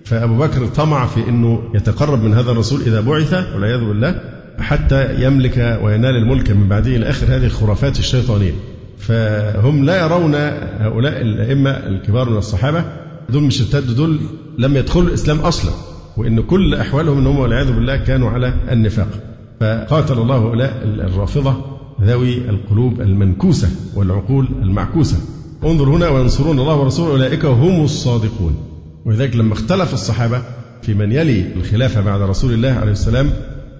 فأبو 0.05 0.37
بكر 0.37 0.65
طمع 0.65 1.05
في 1.05 1.29
أنه 1.29 1.61
يتقرب 1.75 2.23
من 2.23 2.33
هذا 2.33 2.51
الرسول 2.51 2.81
إذا 2.81 3.01
بعث 3.01 3.33
والعياذ 3.33 3.79
بالله 3.79 4.21
حتى 4.59 5.23
يملك 5.23 5.79
وينال 5.83 6.15
الملك 6.15 6.51
من 6.51 6.67
بعده 6.69 6.95
إلى 6.95 7.09
آخر 7.09 7.25
هذه 7.25 7.45
الخرافات 7.45 7.99
الشيطانية. 7.99 8.51
فهم 8.97 9.83
لا 9.85 10.05
يرون 10.05 10.35
هؤلاء 10.79 11.21
الأئمة 11.21 11.69
الكبار 11.69 12.29
من 12.29 12.37
الصحابة 12.37 12.83
دول 13.29 13.43
مش 13.43 13.61
ارتدوا 13.61 13.95
دول 13.95 14.19
لم 14.57 14.77
يدخلوا 14.77 15.07
الإسلام 15.07 15.39
أصلا 15.39 15.71
وإن 16.17 16.41
كل 16.41 16.75
أحوالهم 16.75 17.17
أنهم 17.17 17.39
والعياذ 17.39 17.71
بالله 17.71 17.97
كانوا 17.97 18.29
على 18.29 18.53
النفاق. 18.71 19.07
فقاتل 19.59 20.13
الله 20.17 20.35
هؤلاء 20.37 20.81
الرافضة 20.83 21.55
ذوي 22.01 22.37
القلوب 22.49 23.01
المنكوسة 23.01 23.69
والعقول 23.95 24.47
المعكوسة. 24.61 25.17
انظر 25.63 25.89
هنا 25.89 26.09
وينصرون 26.09 26.59
الله 26.59 26.75
ورسوله 26.75 27.11
أولئك 27.11 27.45
هم 27.45 27.83
الصادقون. 27.83 28.55
ولذلك 29.05 29.35
لما 29.35 29.53
اختلف 29.53 29.93
الصحابة 29.93 30.41
في 30.81 30.93
من 30.93 31.11
يلي 31.11 31.53
الخلافة 31.55 32.01
بعد 32.01 32.21
رسول 32.21 32.53
الله 32.53 32.69
عليه 32.71 32.91
السلام 32.91 33.29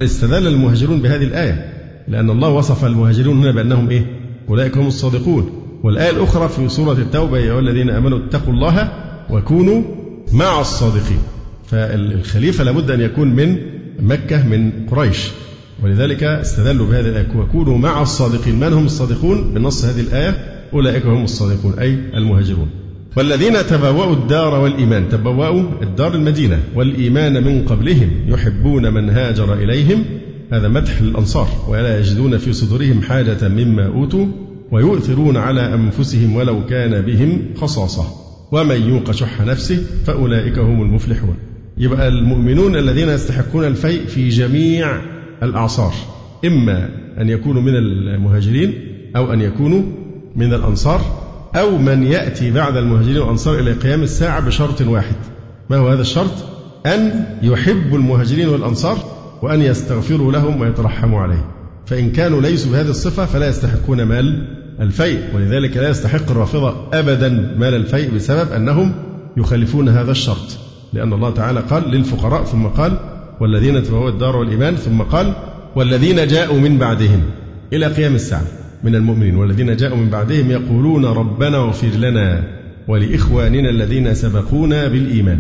استدل 0.02 0.48
المهاجرون 0.48 1.02
بهذه 1.02 1.24
الآية 1.24 1.74
لأن 2.08 2.30
الله 2.30 2.50
وصف 2.50 2.86
المهاجرون 2.86 3.38
هنا 3.38 3.52
بأنهم 3.52 3.90
إيه؟ 3.90 4.06
أولئك 4.50 4.78
هم 4.78 4.88
الصادقون. 4.88 5.50
والآية 5.84 6.10
الأخرى 6.10 6.50
في 6.50 6.70
سورة 6.70 6.94
التوبة 6.94 7.38
يا 7.38 7.60
الذين 7.60 7.90
آمنوا 7.90 8.20
اتقوا 8.20 8.54
الله 8.54 8.92
وكونوا 9.32 9.82
مع 10.34 10.62
الصادقين. 10.62 11.20
فالخليفة 11.68 12.64
لابد 12.64 12.92
أن 12.92 13.02
يكون 13.02 13.28
من 13.36 13.58
مكة 14.00 14.48
من 14.48 14.72
قريش. 14.92 15.28
ولذلك 15.84 16.24
استدلوا 16.24 16.88
بهذه 16.88 17.06
الآية 17.06 17.28
وكونوا 17.36 17.78
مع 17.78 18.02
الصادقين. 18.02 18.60
من 18.60 18.74
هم 18.74 18.86
الصادقون؟ 18.86 19.54
بنص 19.54 19.86
هذه 19.86 20.00
الآية 20.00 20.62
أولئك 20.74 21.06
هم 21.06 21.24
الصادقون 21.24 21.80
أي 21.80 21.98
المهاجرون. 22.14 22.70
والذين 23.18 23.54
تبوأوا 23.70 24.14
الدار 24.14 24.60
والإيمان 24.60 25.10
تبوأوا 25.10 25.64
الدار 25.82 26.16
المدينة 26.16 26.60
والإيمان 26.76 27.44
من 27.44 27.66
قبلهم 27.66 28.10
يحبون 28.28 28.94
من 28.94 29.10
هاجر 29.10 29.54
إليهم. 29.54 30.06
هذا 30.54 30.68
مدح 30.68 31.02
للأنصار 31.02 31.48
ولا 31.68 32.00
يجدون 32.00 32.38
في 32.38 32.54
صدورهم 32.54 33.02
حاجة 33.02 33.48
مما 33.48 33.86
أوتوا 33.88 34.26
ويؤثرون 34.72 35.38
على 35.38 35.74
أنفسهم 35.74 36.36
ولو 36.36 36.66
كان 36.66 37.02
بهم 37.02 37.42
خصاصة. 37.56 38.31
ومن 38.52 38.90
يوق 38.90 39.12
شح 39.12 39.42
نفسه 39.42 39.84
فأولئك 40.06 40.60
هم 40.60 40.82
المفلحون. 40.82 41.36
يبقى 41.78 42.08
المؤمنون 42.08 42.76
الذين 42.76 43.10
يستحقون 43.10 43.66
الفيء 43.66 44.06
في 44.06 44.30
جميع 44.30 45.02
الأعصار 45.44 45.94
إما 46.46 46.90
أن 47.22 47.30
يكونوا 47.30 47.62
من 47.62 47.76
المهاجرين 47.76 48.74
أو 49.16 49.34
أن 49.34 49.42
يكونوا 49.42 49.82
من 50.36 50.54
الأنصار 50.54 51.02
أو 51.56 51.78
من 51.78 52.04
يأتي 52.04 52.52
بعد 52.52 52.78
المهاجرين 52.78 53.18
والأنصار 53.18 53.60
إلى 53.60 53.74
قيام 53.74 54.04
الساعة 54.04 54.40
بشرط 54.46 54.82
واحد. 54.82 55.16
ما 55.70 55.78
هو 55.78 55.90
هذا 55.90 56.02
الشرط؟ 56.02 56.34
أن 56.86 57.26
يحبوا 57.42 57.98
المهاجرين 57.98 58.48
والأنصار 58.48 58.98
وأن 59.42 59.62
يستغفروا 59.62 60.32
لهم 60.32 60.62
ويترحموا 60.62 61.20
عليهم 61.20 61.46
فإن 61.86 62.12
كانوا 62.12 62.42
ليسوا 62.42 62.72
بهذه 62.72 62.90
الصفة 62.90 63.26
فلا 63.26 63.50
يستحقون 63.50 64.04
مال 64.04 64.48
الفيء 64.82 65.20
ولذلك 65.36 65.78
لا 65.78 65.90
يستحق 65.90 66.32
الرافضة 66.32 66.76
أبدا 66.94 67.30
مال 67.58 67.74
الفيء 67.74 68.16
بسبب 68.16 68.52
أنهم 68.52 68.94
يخالفون 69.38 69.90
هذا 69.90 70.12
الشرط. 70.12 70.58
لأن 70.94 71.14
الله 71.14 71.34
تعالى 71.34 71.60
قال 71.60 71.92
للفقراء 71.92 72.44
ثم 72.44 72.68
قال 72.68 72.98
والذين 73.42 73.84
تبوأوا 73.84 74.10
الدار 74.10 74.36
والإيمان 74.36 74.76
ثم 74.76 75.02
قال 75.02 75.34
والذين 75.76 76.28
جاءوا 76.28 76.60
من 76.60 76.78
بعدهم 76.78 77.22
إلى 77.74 77.86
قيام 77.86 78.16
الساعة 78.16 78.46
من 78.84 78.96
المؤمنين. 78.96 79.36
والذين 79.36 79.76
جاءوا 79.76 79.98
من 79.98 80.10
بعدهم 80.10 80.52
يقولون 80.52 81.06
ربنا 81.06 81.58
اغفر 81.58 81.88
لنا 81.88 82.44
ولإخواننا 82.88 83.70
الذين 83.70 84.14
سبقونا 84.14 84.88
بالإيمان. 84.88 85.40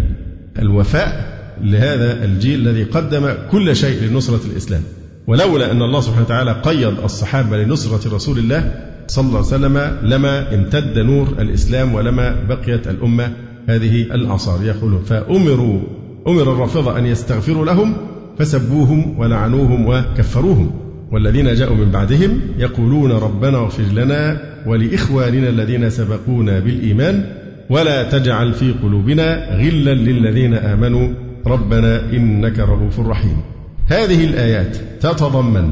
الوفاء 0.60 1.32
لهذا 1.64 2.26
الجيل 2.26 2.68
الذي 2.68 2.84
قدم 2.84 3.34
كل 3.52 3.76
شيء 3.76 4.04
لنصرة 4.04 4.42
الإسلام. 4.52 4.82
ولولا 5.28 5.72
أن 5.72 5.82
الله 5.82 6.02
سبحانه 6.02 6.26
وتعالى 6.26 6.52
قيد 6.52 7.00
الصحابة 7.04 7.58
لنصرة 7.58 8.16
رسول 8.16 8.40
الله 8.40 8.92
صلى 9.08 9.26
الله 9.26 9.38
عليه 9.38 9.48
وسلم 9.48 9.98
لما 10.04 10.56
امتد 10.56 11.00
نور 11.00 11.28
الإسلام 11.40 11.96
ولما 11.96 12.36
بقيت 12.50 12.88
الأمة 12.88 13.32
هذه 13.68 14.02
الأعصار. 14.02 14.64
يقولون 14.64 15.04
فأمروا 15.04 15.80
أمر 16.28 16.42
الرافضة 16.42 16.98
أن 16.98 17.06
يستغفروا 17.06 17.66
لهم 17.66 17.94
فسبوهم 18.40 19.20
ولعنوهم 19.20 19.88
وكفروهم. 19.88 20.72
والذين 21.12 21.54
جاءوا 21.54 21.76
من 21.76 21.92
بعدهم 21.92 22.42
يقولون 22.58 23.12
ربنا 23.12 23.58
اغفر 23.58 23.84
لنا 23.84 24.42
ولإخواننا 24.68 25.50
الذين 25.50 25.90
سبقونا 25.90 26.60
بالإيمان 26.60 27.26
ولا 27.70 28.10
تجعل 28.10 28.54
في 28.54 28.72
قلوبنا 28.72 29.56
غلا 29.56 29.94
للذين 29.94 30.54
آمنوا. 30.54 31.10
ربنا 31.48 32.10
إنك 32.14 32.60
رؤوف 32.60 33.00
رحيم. 33.00 33.38
هذه 33.88 34.26
الآيات 34.26 34.78
تتضمن 35.00 35.72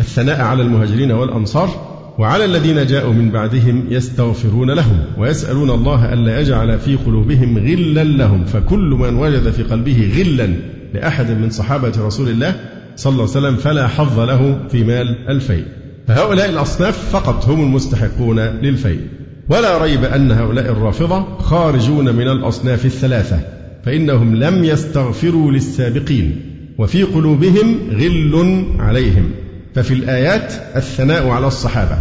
الثناء 0.00 0.40
على 0.40 0.62
المهاجرين 0.62 1.12
والأنصار 1.12 1.89
وعلى 2.20 2.44
الذين 2.44 2.86
جاءوا 2.86 3.12
من 3.12 3.30
بعدهم 3.30 3.84
يستغفرون 3.90 4.70
لهم 4.70 5.04
ويسألون 5.18 5.70
الله 5.70 6.12
ألا 6.12 6.40
يجعل 6.40 6.78
في 6.78 6.96
قلوبهم 6.96 7.58
غلا 7.58 8.04
لهم 8.04 8.44
فكل 8.44 8.96
من 9.00 9.14
وجد 9.14 9.50
في 9.50 9.62
قلبه 9.62 10.12
غلا 10.18 10.54
لأحد 10.94 11.30
من 11.30 11.50
صحابة 11.50 11.92
رسول 11.98 12.28
الله 12.28 12.54
صلى 12.96 13.10
الله 13.10 13.22
عليه 13.22 13.32
وسلم 13.32 13.56
فلا 13.56 13.88
حظ 13.88 14.20
له 14.20 14.58
في 14.68 14.84
مال 14.84 15.28
الفيء. 15.28 15.64
فهؤلاء 16.08 16.50
الأصناف 16.50 17.10
فقط 17.12 17.48
هم 17.48 17.62
المستحقون 17.62 18.38
للفيء. 18.40 19.00
ولا 19.48 19.82
ريب 19.82 20.04
أن 20.04 20.32
هؤلاء 20.32 20.72
الرافضة 20.72 21.38
خارجون 21.38 22.14
من 22.14 22.28
الأصناف 22.28 22.84
الثلاثة 22.84 23.40
فإنهم 23.84 24.36
لم 24.36 24.64
يستغفروا 24.64 25.52
للسابقين 25.52 26.36
وفي 26.78 27.02
قلوبهم 27.02 27.76
غل 27.90 28.64
عليهم. 28.78 29.30
ففي 29.74 29.94
الآيات 29.94 30.52
الثناء 30.76 31.28
على 31.28 31.46
الصحابة 31.46 31.98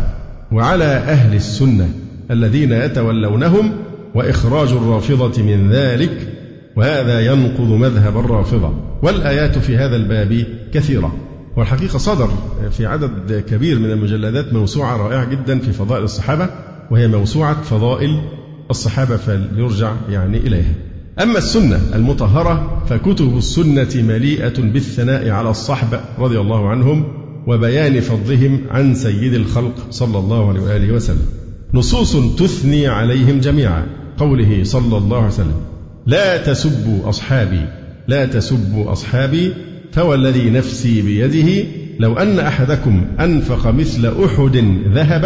وعلى 0.52 0.86
أهل 0.86 1.36
السنة 1.36 1.90
الذين 2.32 2.72
يتولونهم 2.72 3.72
وإخراج 4.16 4.72
الرافضة 4.72 5.44
من 5.44 5.72
ذلك 5.72 6.28
وهذا 6.76 7.20
ينقض 7.20 7.72
مذهب 7.72 8.18
الرافضة. 8.18 8.74
والآيات 9.04 9.58
في 9.58 9.78
هذا 9.78 9.96
الباب 9.96 10.46
كثيرة. 10.74 11.16
والحقيقة 11.58 11.98
صدر 11.98 12.30
في 12.72 12.86
عدد 12.86 13.44
كبير 13.50 13.80
من 13.80 13.92
المجلدات 13.92 14.54
موسوعة 14.54 14.98
رائعة 14.98 15.26
جدا 15.26 15.60
في 15.60 15.72
فضائل 15.72 16.04
الصحابة 16.04 16.50
وهي 16.92 17.08
موسوعة 17.08 17.62
فضائل 17.62 18.22
الصحابة 18.70 19.18
فليرجع 19.18 19.94
يعني 20.10 20.38
إليها. 20.38 20.74
أما 21.22 21.38
السنة 21.38 21.80
المطهرة 21.96 22.84
فكتب 22.90 23.38
السنة 23.38 23.90
مليئة 23.96 24.62
بالثناء 24.62 25.30
على 25.30 25.50
الصحبة 25.50 26.02
رضي 26.20 26.40
الله 26.40 26.70
عنهم 26.70 27.19
وبيان 27.48 28.00
فضلهم 28.00 28.60
عن 28.70 28.96
سيد 28.96 29.34
الخلق 29.34 29.88
صلى 29.90 30.20
الله 30.20 30.50
عليه 30.50 30.62
وآله 30.62 30.94
وسلم. 30.94 31.26
نصوص 31.74 32.36
تثني 32.36 32.88
عليهم 32.88 33.40
جميعا 33.40 33.86
قوله 34.18 34.64
صلى 34.64 34.98
الله 34.98 35.18
عليه 35.18 35.28
وسلم. 35.28 35.62
لا 36.06 36.38
تسبوا 36.38 37.10
أصحابي 37.10 37.66
لا 38.08 38.26
تسبوا 38.26 38.92
أصحابي 38.92 39.54
فوالذي 39.92 40.50
نفسي 40.50 41.02
بيده 41.02 41.68
لو 42.00 42.18
أن 42.18 42.40
أحدكم 42.40 43.06
أنفق 43.20 43.68
مثل 43.68 44.24
أحد 44.26 44.56
ذهب 44.94 45.24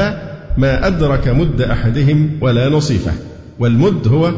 ما 0.58 0.88
أدرك 0.88 1.28
مد 1.28 1.62
أحدهم 1.62 2.30
ولا 2.42 2.70
نصيفه. 2.70 3.12
والمد 3.60 4.08
هو 4.08 4.34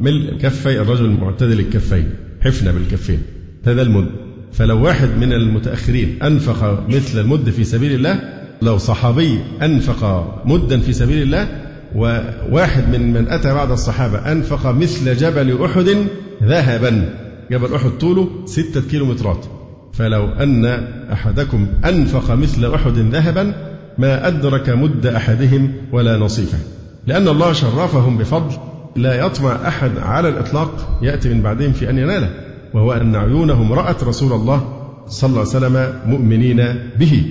ملء 0.00 0.38
كفي 0.38 0.80
الرجل 0.80 1.04
المعتدل 1.04 1.60
الكفين 1.60 2.10
حفنة 2.40 2.72
بالكفين. 2.72 3.22
هذا 3.64 3.82
المد. 3.82 4.27
فلو 4.52 4.84
واحد 4.84 5.08
من 5.20 5.32
المتأخرين 5.32 6.22
أنفق 6.22 6.84
مثل 6.88 7.20
المد 7.20 7.50
في 7.50 7.64
سبيل 7.64 7.92
الله 7.92 8.20
لو 8.62 8.78
صحابي 8.78 9.38
أنفق 9.62 10.42
مدا 10.44 10.80
في 10.80 10.92
سبيل 10.92 11.22
الله 11.22 11.48
وواحد 11.94 12.88
من 12.88 13.12
من 13.12 13.28
أتى 13.28 13.54
بعد 13.54 13.70
الصحابة 13.70 14.32
أنفق 14.32 14.70
مثل 14.70 15.16
جبل 15.16 15.64
أحد 15.64 16.06
ذهبا. 16.42 17.14
جبل 17.50 17.74
أحد 17.74 17.90
طوله 17.90 18.28
ستة 18.46 18.80
كيلومترات. 18.90 19.46
فلو 19.92 20.28
أن 20.28 20.64
أحدكم 21.12 21.66
أنفق 21.84 22.34
مثل 22.34 22.74
أحد 22.74 22.98
ذهبا 22.98 23.54
ما 23.98 24.26
أدرك 24.28 24.68
مد 24.68 25.06
أحدهم 25.06 25.72
ولا 25.92 26.16
نصيفه. 26.16 26.58
لأن 27.06 27.28
الله 27.28 27.52
شرفهم 27.52 28.18
بفضل 28.18 28.56
لا 28.96 29.26
يطمع 29.26 29.68
أحد 29.68 29.90
على 29.98 30.28
الإطلاق 30.28 30.98
يأتي 31.02 31.28
من 31.28 31.42
بعدهم 31.42 31.72
في 31.72 31.90
أن 31.90 31.98
يناله. 31.98 32.47
وهو 32.74 32.92
أن 32.92 33.16
عيونهم 33.16 33.72
رأت 33.72 34.04
رسول 34.04 34.32
الله 34.32 34.60
صلى 35.08 35.28
الله 35.28 35.40
عليه 35.40 35.50
وسلم 35.50 35.92
مؤمنين 36.06 36.56
به. 36.98 37.22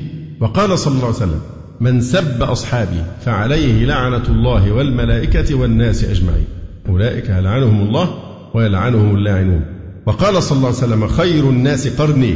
وقال 0.42 0.80
صلى 0.80 0.94
الله 0.94 1.06
عليه 1.06 1.16
وسلم 1.16 1.42
من 1.80 2.02
سب 2.02 2.44
أصحابي 2.44 3.02
فعليه 3.26 3.86
لعنة 3.86 4.24
الله 4.30 4.72
والملائكة 4.72 5.56
والناس 5.56 6.04
أجمعين. 6.04 6.46
أولئك 6.90 7.30
يلعنهم 7.30 7.82
الله 7.82 8.10
ويلعنهم 8.54 9.16
اللاعنون. 9.16 9.62
وقال 10.06 10.44
صلى 10.44 10.58
الله 10.58 10.68
عليه 10.68 10.78
وسلم 10.78 11.08
خير 11.08 11.50
الناس 11.50 12.02
قرني 12.02 12.34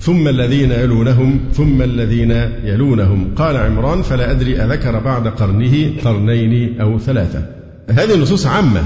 ثم 0.00 0.28
الذين 0.28 0.72
يلونهم 0.72 1.40
ثم 1.52 1.82
الذين 1.82 2.30
يلونهم. 2.64 3.34
قال 3.36 3.56
عمران 3.56 4.02
فلا 4.02 4.30
أدري 4.30 4.56
أذكر 4.56 4.98
بعد 4.98 5.28
قرنه 5.28 5.92
قرنين 6.04 6.80
أو 6.80 6.98
ثلاثة. 6.98 7.46
هذه 7.90 8.14
النصوص 8.14 8.46
عامة. 8.46 8.82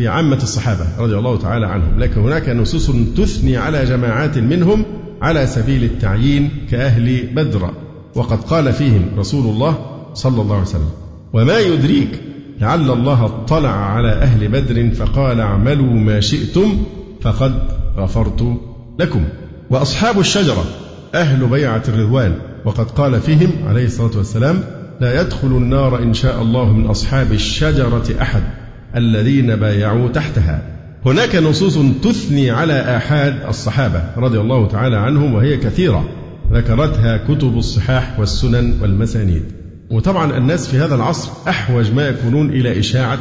في 0.00 0.08
عامة 0.08 0.36
الصحابة 0.36 0.86
رضي 0.98 1.18
الله 1.18 1.38
تعالى 1.38 1.66
عنهم. 1.66 2.00
لكن 2.00 2.20
هناك 2.20 2.48
نصوص 2.48 2.90
تثني 3.16 3.56
على 3.56 3.84
جماعات 3.84 4.38
منهم 4.38 4.84
على 5.22 5.46
سبيل 5.46 5.84
التعيين 5.84 6.50
كأهل 6.70 7.26
بدر. 7.34 7.70
وقد 8.14 8.40
قال 8.40 8.72
فيهم 8.72 9.06
رسول 9.18 9.46
الله 9.46 9.78
صلى 10.14 10.42
الله 10.42 10.54
عليه 10.54 10.64
وسلم 10.64 10.90
وما 11.32 11.58
يدريك 11.58 12.20
لعل 12.60 12.90
الله 12.90 13.24
اطلع 13.24 13.70
على 13.70 14.12
أهل 14.12 14.48
بدر 14.48 14.90
فقال 14.94 15.40
اعملوا 15.40 15.92
ما 15.92 16.20
شئتم 16.20 16.82
فقد 17.20 17.54
غفرت 17.96 18.56
لكم. 18.98 19.24
وأصحاب 19.70 20.18
الشجرة 20.20 20.64
أهل 21.14 21.46
بيعة 21.46 21.82
الرضوان. 21.88 22.34
وقد 22.64 22.90
قال 22.90 23.20
فيهم 23.20 23.52
عليه 23.66 23.86
الصلاة 23.86 24.16
والسلام 24.16 24.60
لا 25.00 25.20
يدخل 25.20 25.48
النار 25.48 26.02
إن 26.02 26.14
شاء 26.14 26.42
الله 26.42 26.72
من 26.72 26.86
أصحاب 26.86 27.32
الشجرة 27.32 28.04
أحد. 28.22 28.42
الذين 28.96 29.56
بايعوا 29.56 30.08
تحتها. 30.08 30.62
هناك 31.06 31.36
نصوص 31.36 31.78
تثني 32.02 32.50
على 32.50 32.96
آحاد 32.96 33.34
الصحابة 33.48 34.02
رضي 34.16 34.40
الله 34.40 34.68
تعالى 34.68 34.96
عنهم 34.96 35.34
وهي 35.34 35.56
كثيرة. 35.56 36.08
ذكرتها 36.52 37.16
كتب 37.16 37.58
الصحاح 37.58 38.20
والسنن 38.20 38.74
والمسانيد. 38.82 39.42
وطبعا 39.90 40.36
الناس 40.36 40.68
في 40.68 40.76
هذا 40.76 40.94
العصر 40.94 41.30
أحوج 41.48 41.92
ما 41.92 42.08
يكونون 42.08 42.50
إلى 42.50 42.78
إشاعة 42.78 43.18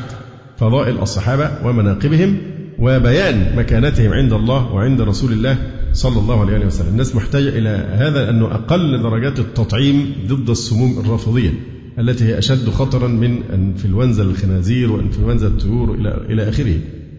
فضائل 0.58 1.00
الصحابة 1.02 1.52
ومناقبهم 1.64 2.38
وبيان 2.80 3.56
مكانتهم 3.56 4.14
عند 4.14 4.34
الله 4.34 4.74
وعند 4.74 5.02
رسول 5.02 5.32
الله 5.32 5.58
صلى 5.94 6.20
الله 6.20 6.42
عليه 6.42 6.66
وسلم. 6.66 6.88
الناس 6.88 7.16
محتاجة 7.16 7.50
إلى 7.50 7.70
هذا 7.92 8.30
أنه 8.30 8.46
أقل 8.46 9.04
درجات 9.04 9.40
التطعيم 9.40 10.16
ضد 10.28 10.50
السموم 10.50 11.00
الرافضية. 11.00 11.52
التي 12.00 12.24
هي 12.26 12.38
أشد 12.38 12.70
خطرا 12.70 13.08
من 13.08 13.44
إنفلونزا 13.54 14.24
الخنازير 14.24 14.92
وإنفلونزا 14.92 15.48
الطيور 15.48 15.94
إلى 15.94 16.26
إلى 16.30 16.50
آخره. 16.50 16.76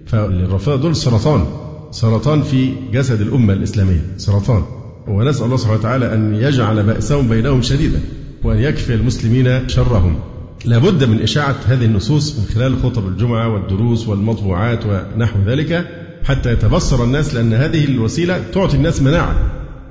فالرافضة 0.06 0.76
دول 0.76 0.96
سرطان 0.96 1.46
سرطان 1.90 2.42
في 2.42 2.72
جسد 2.92 3.20
الأمة 3.20 3.52
الإسلامية 3.52 4.00
سرطان. 4.16 4.62
ونسأل 5.08 5.44
الله 5.44 5.56
سبحانه 5.56 5.78
وتعالى 5.78 6.14
أن 6.14 6.34
يجعل 6.34 6.82
بأسهم 6.82 7.28
بينهم 7.28 7.62
شديدا 7.62 8.00
وأن 8.44 8.58
يكفي 8.58 8.94
المسلمين 8.94 9.68
شرهم. 9.68 10.18
لابد 10.64 11.04
من 11.04 11.22
إشاعة 11.22 11.56
هذه 11.66 11.84
النصوص 11.84 12.38
من 12.38 12.44
خلال 12.44 12.82
خطب 12.82 13.08
الجمعة 13.08 13.54
والدروس 13.54 14.08
والمطبوعات 14.08 14.86
ونحو 14.86 15.38
ذلك 15.46 15.88
حتى 16.24 16.52
يتبصر 16.52 17.04
الناس 17.04 17.34
لأن 17.34 17.52
هذه 17.52 17.84
الوسيلة 17.84 18.42
تعطي 18.52 18.76
الناس 18.76 19.02
مناعة. 19.02 19.36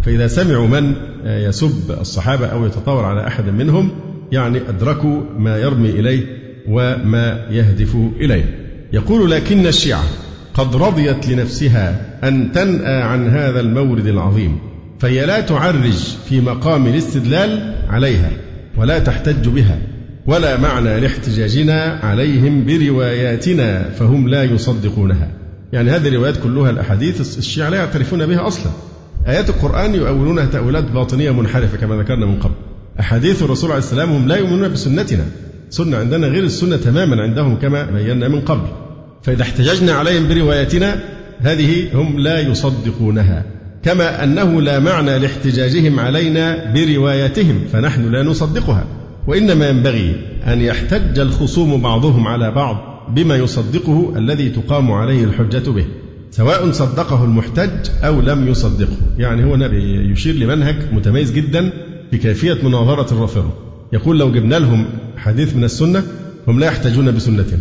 فإذا 0.02 0.28
سمعوا 0.28 0.68
من 0.68 0.94
يسب 1.26 1.92
الصحابة 2.02 2.46
أو 2.46 2.66
يتطاول 2.66 3.04
على 3.04 3.28
أحد 3.28 3.50
منهم 3.50 3.90
يعني 4.32 4.58
أدركوا 4.70 5.22
ما 5.38 5.58
يرمي 5.58 5.90
إليه 5.90 6.26
وما 6.68 7.48
يهدف 7.52 7.96
إليه. 8.20 8.60
يقول 8.94 9.32
لكن 9.32 9.68
الشيعة 9.68 10.04
قد 10.54 10.76
رضيت 10.76 11.30
لنفسها 11.30 12.18
أن 12.24 12.52
تنأى 12.52 13.02
عن 13.02 13.30
هذا 13.30 13.60
المورد 13.60 14.08
العظيم 14.08 14.60
فهي 15.00 15.26
لا 15.26 15.42
تعرج 15.42 16.16
في 16.30 16.42
مقام 16.42 16.88
الاستدلال 16.88 17.76
عليها 17.90 18.32
ولا 18.78 19.00
تحتج 19.00 19.48
بها 19.48 19.80
ولا 20.28 20.58
معنى 20.58 21.00
لاحتجاجنا 21.00 22.00
عليهم 22.04 22.66
برواياتنا 22.66 23.90
فهم 23.90 24.28
لا 24.28 24.44
يصدقونها. 24.44 25.32
يعني 25.74 25.90
هذه 25.90 26.08
الروايات 26.08 26.38
كلها 26.38 26.70
الأحاديث 26.70 27.38
الشيعة 27.38 27.70
لا 27.70 27.78
يعترفون 27.78 28.26
بها 28.26 28.48
أصلا. 28.48 28.72
آيات 29.28 29.50
القرآن 29.50 29.96
يؤولونها 29.96 30.46
تأويلات 30.46 30.84
باطنية 30.84 31.32
منحرفة 31.32 31.78
كما 31.78 31.96
ذكرنا 31.96 32.26
من 32.26 32.40
قبل. 32.40 32.54
أحاديث 33.00 33.44
الرسول 33.44 33.72
عليه 33.72 33.80
السلام 33.80 34.10
هم 34.10 34.28
لا 34.28 34.36
يؤمنون 34.36 34.68
بسنتنا. 34.68 35.26
سنة 35.70 35.98
عندنا 35.98 36.28
غير 36.28 36.44
السنة 36.44 36.78
تماما 36.78 37.22
عندهم 37.22 37.56
كما 37.56 37.84
بينا 37.92 38.28
من 38.28 38.42
قبل. 38.42 38.68
فإذا 39.24 39.42
احتججنا 39.42 39.92
عليهم 39.92 40.28
برواياتنا 40.28 41.04
هذه 41.40 41.88
هم 41.94 42.20
لا 42.20 42.40
يصدقونها. 42.40 43.46
كما 43.84 44.24
أنه 44.24 44.62
لا 44.62 44.80
معنى 44.80 45.20
لاحتجاجهم 45.20 46.00
علينا 46.00 46.74
برواياتهم 46.74 47.60
فنحن 47.74 48.12
لا 48.12 48.24
نصدقها. 48.24 48.86
وإنما 49.28 49.70
ينبغي 49.70 50.16
أن 50.48 50.62
يحتج 50.62 51.20
الخصوم 51.20 51.82
بعضهم 51.82 52.28
على 52.28 52.52
بعض 52.52 52.78
بما 53.16 53.36
يصدقه 53.36 54.14
الذي 54.18 54.50
تقام 54.50 54.92
عليه 54.92 55.24
الحجة 55.24 55.70
به 55.70 55.86
سواء 56.32 56.72
صدقه 56.72 57.24
المحتج 57.24 57.90
أو 58.04 58.22
لم 58.22 58.48
يصدقه. 58.48 58.98
يعني 59.18 59.46
هو 59.46 59.56
يشير 60.12 60.36
لمنهج 60.36 60.76
متميز 60.92 61.32
جدا 61.32 61.72
في 62.12 62.18
كيفية 62.18 62.58
مناظرة 62.64 63.14
الرافضة 63.14 63.52
يقول 63.94 64.20
لو 64.20 64.32
جبنا 64.32 64.56
لهم 64.56 64.86
حديث 65.18 65.56
من 65.56 65.64
السنة 65.64 66.04
هم 66.48 66.60
لا 66.60 66.68
يحتاجون 66.68 67.12
بسنتنا 67.12 67.60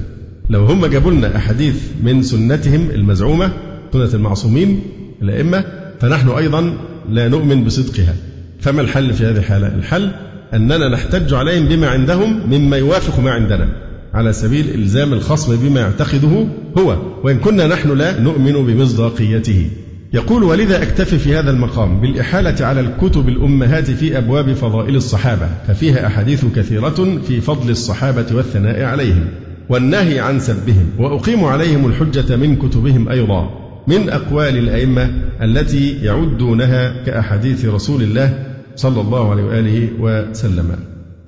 لو 0.50 0.64
هم 0.64 0.86
جابوا 0.86 1.10
لنا 1.10 1.36
أحاديث 1.36 1.74
من 2.02 2.22
سنتهم 2.22 2.90
المزعومة 2.90 3.52
سنة 3.92 4.14
المعصومين 4.14 4.80
الأئمة 5.22 5.64
فنحن 6.00 6.28
أيضا 6.28 6.78
لا 7.10 7.28
نؤمن 7.28 7.64
بصدقها. 7.64 8.14
فما 8.60 8.80
الحل 8.80 9.14
في 9.14 9.26
هذه 9.26 9.38
الحالة؟ 9.38 9.74
الحل 9.74 10.10
أننا 10.54 10.88
نحتج 10.88 11.34
عليهم 11.34 11.68
بما 11.68 11.88
عندهم 11.88 12.50
مما 12.50 12.76
يوافق 12.76 13.20
ما 13.20 13.30
عندنا. 13.30 13.68
على 14.14 14.32
سبيل 14.32 14.70
إلزام 14.74 15.12
الخصم 15.12 15.56
بما 15.56 15.80
يعتقده 15.80 16.46
هو 16.78 16.96
وإن 17.24 17.38
كنا 17.38 17.66
نحن 17.66 17.98
لا 17.98 18.20
نؤمن 18.20 18.52
بمصداقيته. 18.52 19.70
يقول 20.12 20.42
ولذا 20.42 20.82
أكتفي 20.82 21.18
في 21.18 21.36
هذا 21.36 21.50
المقام 21.50 22.00
بالإحالة 22.00 22.66
على 22.66 22.80
الكتب 22.80 23.28
الأمهات 23.28 23.90
في 23.90 24.18
أبواب 24.18 24.52
فضائل 24.52 24.96
الصحابة 24.96 25.48
ففيها 25.66 26.06
أحاديث 26.06 26.44
كثيرة 26.56 27.18
في 27.26 27.40
فضل 27.40 27.70
الصحابة 27.70 28.26
والثناء 28.32 28.82
عليهم 28.82 29.24
والنهي 29.68 30.20
عن 30.20 30.40
سبهم 30.40 30.86
وأقيم 30.98 31.44
عليهم 31.44 31.86
الحجة 31.86 32.36
من 32.36 32.56
كتبهم 32.56 33.08
أيضا 33.08 33.50
من 33.86 34.10
أقوال 34.10 34.58
الأئمة 34.58 35.10
التي 35.42 35.90
يعدونها 36.02 37.04
كأحاديث 37.04 37.64
رسول 37.64 38.02
الله 38.02 38.46
صلى 38.76 39.00
الله 39.00 39.30
عليه 39.30 39.42
وآله 39.42 39.88
وسلم. 40.00 40.76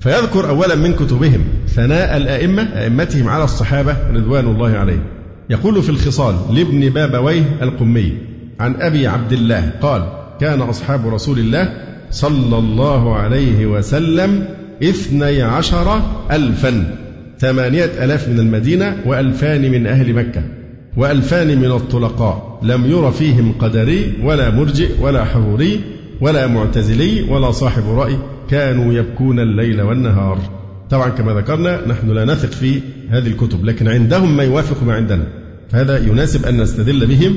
فيذكر 0.00 0.48
أولا 0.48 0.74
من 0.74 0.92
كتبهم 0.92 1.44
ثناء 1.68 2.16
الأئمة 2.16 2.62
أئمتهم 2.62 3.28
على 3.28 3.44
الصحابة 3.44 3.96
رضوان 4.14 4.46
الله 4.46 4.70
عليهم. 4.70 5.04
يقول 5.50 5.82
في 5.82 5.88
الخصال 5.90 6.34
لابن 6.54 6.88
بابويه 6.88 7.58
القمي 7.62 8.29
عن 8.60 8.74
أبي 8.80 9.06
عبد 9.06 9.32
الله 9.32 9.70
قال 9.82 10.02
كان 10.40 10.60
أصحاب 10.60 11.06
رسول 11.08 11.38
الله 11.38 11.72
صلى 12.10 12.58
الله 12.58 13.16
عليه 13.16 13.66
وسلم 13.66 14.44
اثني 14.82 15.42
عشر 15.42 16.00
ألفا 16.32 16.96
ثمانية 17.38 17.84
ألاف 17.84 18.28
من 18.28 18.38
المدينة 18.38 18.96
وألفان 19.06 19.70
من 19.70 19.86
أهل 19.86 20.14
مكة 20.14 20.42
وألفان 20.96 21.58
من 21.58 21.72
الطلقاء. 21.72 22.60
لم 22.62 22.86
ير 22.90 23.10
فيهم 23.10 23.52
قدري 23.58 24.12
ولا 24.22 24.50
مرجئ 24.50 25.00
ولا 25.00 25.24
حروري 25.24 25.80
ولا 26.20 26.46
معتزلي 26.46 27.22
ولا 27.22 27.50
صاحب 27.50 27.82
رأي 27.88 28.16
كانوا 28.50 28.92
يبكون 28.92 29.40
الليل 29.40 29.82
والنهار. 29.82 30.38
طبعا 30.90 31.08
كما 31.08 31.32
ذكرنا 31.34 31.88
نحن 31.88 32.10
لا 32.10 32.24
نثق 32.24 32.50
في 32.50 32.80
هذه 33.10 33.26
الكتب 33.26 33.64
لكن 33.64 33.88
عندهم 33.88 34.36
ما 34.36 34.42
يوافق 34.42 34.82
ما 34.82 34.94
عندنا. 34.94 35.24
فهذا 35.70 35.98
يناسب 35.98 36.46
أن 36.46 36.60
نستدل 36.62 37.06
بهم 37.06 37.36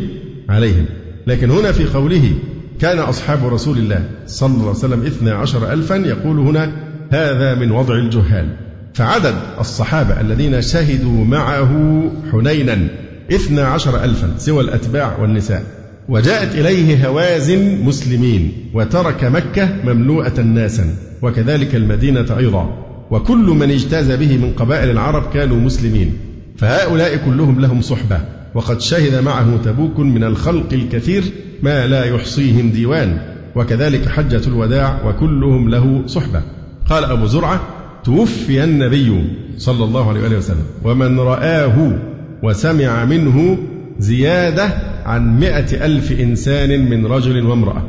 عليهم. 0.49 0.85
لكن 1.27 1.51
هنا 1.51 1.71
في 1.71 1.85
قوله 1.85 2.33
كان 2.81 2.99
أصحاب 2.99 3.53
رسول 3.53 3.77
الله 3.77 4.09
صلى 4.27 4.49
الله 4.49 4.61
عليه 4.61 4.71
وسلم 4.71 5.05
اثنى 5.05 5.31
عشر 5.31 5.73
ألفا 5.73 5.95
يقول 5.95 6.39
هنا 6.39 6.71
هذا 7.11 7.55
من 7.55 7.71
وضع 7.71 7.95
الجهال. 7.95 8.47
فعدد 8.93 9.35
الصحابة 9.59 10.21
الذين 10.21 10.61
شهدوا 10.61 11.25
معه 11.25 12.03
حنينا 12.31 12.87
اثنى 13.31 13.61
عشر 13.61 14.03
ألفا 14.03 14.33
سوى 14.37 14.63
الأتباع 14.63 15.17
والنساء. 15.21 15.63
وجاءت 16.09 16.55
إليه 16.55 17.07
هوازن 17.07 17.83
مسلمين 17.83 18.51
وترك 18.73 19.23
مكة 19.23 19.69
مملوءة 19.83 20.41
ناسا 20.41 20.95
وكذلك 21.21 21.75
المدينة 21.75 22.37
أيضا. 22.37 22.85
وكل 23.11 23.45
من 23.45 23.71
اجتاز 23.71 24.11
به 24.11 24.37
من 24.37 24.53
قبائل 24.57 24.89
العرب 24.89 25.33
كانوا 25.33 25.57
مسلمين. 25.57 26.13
فهؤلاء 26.57 27.15
كلهم 27.15 27.59
لهم 27.59 27.81
صحبة. 27.81 28.21
وقد 28.55 28.81
شهد 28.81 29.23
معه 29.23 29.57
تبوك 29.65 29.99
من 29.99 30.23
الخلق 30.23 30.73
الكثير 30.73 31.23
ما 31.63 31.87
لا 31.87 32.03
يحصيهم 32.03 32.69
ديوان 32.69 33.17
وكذلك 33.55 34.07
حجة 34.07 34.41
الوداع 34.47 35.07
وكلهم 35.07 35.69
له 35.69 36.03
صحبة. 36.07 36.41
قال 36.89 37.03
أبو 37.03 37.25
زرعة 37.25 37.61
توفي 38.03 38.63
النبي 38.63 39.23
صلى 39.57 39.83
الله 39.83 40.09
عليه 40.09 40.37
وسلم 40.37 40.65
ومن 40.83 41.19
رآه 41.19 41.99
وسمع 42.43 43.05
منه 43.05 43.57
زيادة 43.99 44.69
عن 45.05 45.39
مئة 45.39 45.85
ألف 45.85 46.11
إنسان 46.11 46.89
من 46.89 47.05
رجل 47.05 47.45
وامرأة 47.45 47.83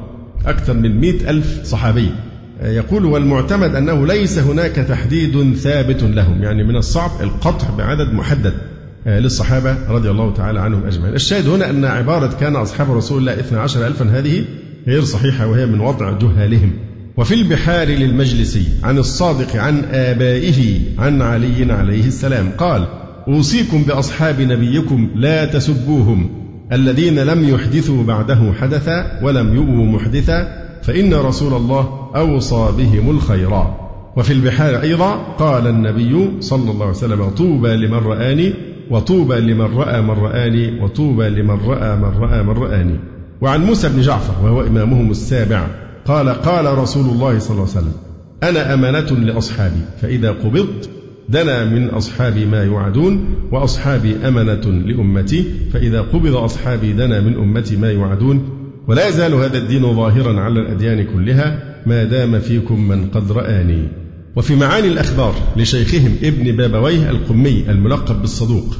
أكثر 0.46 0.74
من 0.74 1.00
مئة 1.00 1.30
ألف 1.30 1.64
صحابي. 1.64 2.10
يقول 2.62 3.04
والمعتمد 3.04 3.74
أنه 3.74 4.06
ليس 4.06 4.38
هناك 4.38 4.74
تحديد 4.74 5.54
ثابت 5.54 6.02
لهم 6.02 6.42
يعني 6.42 6.64
من 6.64 6.76
الصعب 6.76 7.10
القطع 7.20 7.70
بعدد 7.78 8.14
محدد. 8.14 8.54
للصحابة 9.06 9.76
رضي 9.88 10.10
الله 10.10 10.34
تعالى 10.34 10.60
عنهم 10.60 10.86
أجمعين. 10.86 11.14
الشاهد 11.14 11.48
هنا 11.48 11.70
أن 11.70 11.84
عبارة 11.84 12.36
كان 12.40 12.56
أصحاب 12.56 12.90
رسول 12.90 13.18
الله 13.18 13.32
اثنا 13.32 13.60
عشر 13.60 13.86
ألفا 13.86 14.04
هذه 14.04 14.44
غير 14.86 15.04
صحيحة 15.04 15.46
وهي 15.46 15.66
من 15.66 15.80
وضع 15.80 16.18
جهالهم. 16.18 16.72
وفي 17.16 17.34
البحار 17.34 17.86
للمجلسي 17.86 18.66
عن 18.82 18.98
الصادق 18.98 19.56
عن 19.56 19.84
آبائه 19.90 20.80
عن 20.98 21.22
علي 21.22 21.72
عليه 21.72 22.06
السلام 22.06 22.50
قال 22.58 22.86
أوصيكم 23.28 23.82
بأصحاب 23.82 24.40
نبيكم 24.40 25.10
لا 25.14 25.44
تسبوهم 25.44 26.30
الذين 26.72 27.18
لم 27.18 27.48
يحدثوا 27.48 28.02
بعده 28.02 28.52
حدثا 28.60 29.20
ولم 29.22 29.54
يؤوا 29.54 29.86
محدثا 29.86 30.64
فإن 30.82 31.14
رسول 31.14 31.54
الله 31.54 32.10
أوصى 32.16 32.72
بهم 32.78 33.10
الخيرا 33.10 33.84
وفي 34.16 34.32
البحار 34.32 34.82
أيضا 34.82 35.14
قال 35.38 35.66
النبي 35.66 36.30
صلى 36.40 36.70
الله 36.70 36.86
عليه 36.86 36.96
وسلم 36.96 37.28
طوبى 37.28 37.68
لمن 37.68 37.98
رآني 37.98 38.54
وطوبى 38.90 39.34
لمن 39.34 39.76
رأى 39.76 40.02
من 40.02 40.10
رآني 40.10 40.80
وطوبى 40.82 41.28
لمن 41.28 41.58
رأى 41.66 41.96
من 41.96 42.18
رأى 42.18 42.42
من 42.42 42.50
رآني. 42.50 42.98
وعن 43.40 43.64
موسى 43.64 43.88
بن 43.88 44.00
جعفر 44.00 44.44
وهو 44.44 44.60
إمامهم 44.60 45.10
السابع 45.10 45.66
قال 46.06 46.28
قال 46.28 46.78
رسول 46.78 47.04
الله 47.04 47.38
صلى 47.38 47.50
الله 47.50 47.68
عليه 47.68 47.78
وسلم 47.78 47.92
أنا 48.42 48.74
أمانة 48.74 49.10
لأصحابي 49.10 49.80
فإذا 50.02 50.30
قبضت 50.30 50.90
دنا 51.28 51.64
من 51.64 51.88
أصحابي 51.88 52.46
ما 52.46 52.64
يوعدون 52.64 53.24
وأصحابي 53.52 54.16
أمنة 54.28 54.64
لأمتي 54.86 55.44
فإذا 55.72 56.00
قبض 56.00 56.36
أصحابي 56.36 56.92
دنا 56.92 57.20
من 57.20 57.34
أمتي 57.34 57.76
ما 57.76 57.90
يوعدون. 57.90 58.48
ولا 58.88 59.08
يزال 59.08 59.34
هذا 59.34 59.58
الدين 59.58 59.94
ظاهرا 59.94 60.40
على 60.40 60.60
الأديان 60.60 61.06
كلها 61.14 61.74
ما 61.86 62.04
دام 62.04 62.38
فيكم 62.38 62.88
من 62.88 63.06
قد 63.06 63.32
رآني. 63.32 63.88
وفي 64.36 64.56
معاني 64.56 64.88
الأخبار 64.88 65.34
لشيخهم 65.56 66.16
ابن 66.22 66.56
بابويه 66.56 67.10
القمي 67.10 67.64
الملقب 67.70 68.20
بالصدوق 68.20 68.76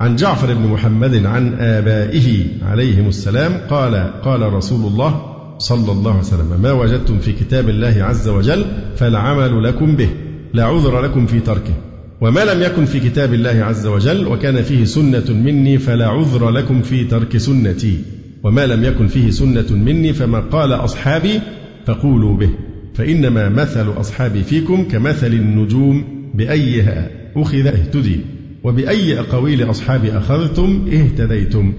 عن 0.00 0.16
جعفر 0.16 0.54
بن 0.54 0.66
محمد 0.66 1.26
عن 1.26 1.54
آبائه 1.54 2.44
عليهم 2.62 3.08
السلام 3.08 3.52
قال 3.70 4.22
قال 4.22 4.52
رسول 4.52 4.92
الله 4.92 5.22
صلى 5.58 5.92
الله 5.92 6.10
عليه 6.10 6.20
وسلم 6.20 6.60
ما 6.62 6.72
وجدتم 6.72 7.18
في 7.18 7.32
كتاب 7.32 7.68
الله 7.68 7.96
عز 7.98 8.28
وجل 8.28 8.64
فالعمل 8.96 9.64
لكم 9.64 9.96
به 9.96 10.08
لا 10.54 10.64
عذر 10.64 11.00
لكم 11.00 11.26
في 11.26 11.40
تركه 11.40 11.74
وما 12.20 12.44
لم 12.44 12.62
يكن 12.62 12.84
في 12.84 13.00
كتاب 13.00 13.34
الله 13.34 13.64
عز 13.64 13.86
وجل 13.86 14.26
وكان 14.26 14.62
فيه 14.62 14.84
سنة 14.84 15.24
مني 15.30 15.78
فلا 15.78 16.08
عذر 16.08 16.50
لكم 16.50 16.82
في 16.82 17.04
ترك 17.04 17.36
سنتي 17.36 17.98
وما 18.44 18.66
لم 18.66 18.84
يكن 18.84 19.06
فيه 19.06 19.30
سنة 19.30 19.66
مني 19.70 20.12
فما 20.12 20.40
قال 20.40 20.72
أصحابي 20.72 21.40
فقولوا 21.86 22.36
به. 22.36 22.50
فإنما 22.98 23.48
مثل 23.48 24.00
أصحابي 24.00 24.42
فيكم 24.42 24.88
كمثل 24.88 25.26
النجوم 25.26 26.04
بأيها 26.34 27.10
أخذ 27.36 27.66
اهتدي 27.66 28.20
وبأي 28.64 29.20
أقاويل 29.20 29.70
أصحابي 29.70 30.12
أخذتم 30.18 30.88
اهتديتم. 30.92 31.72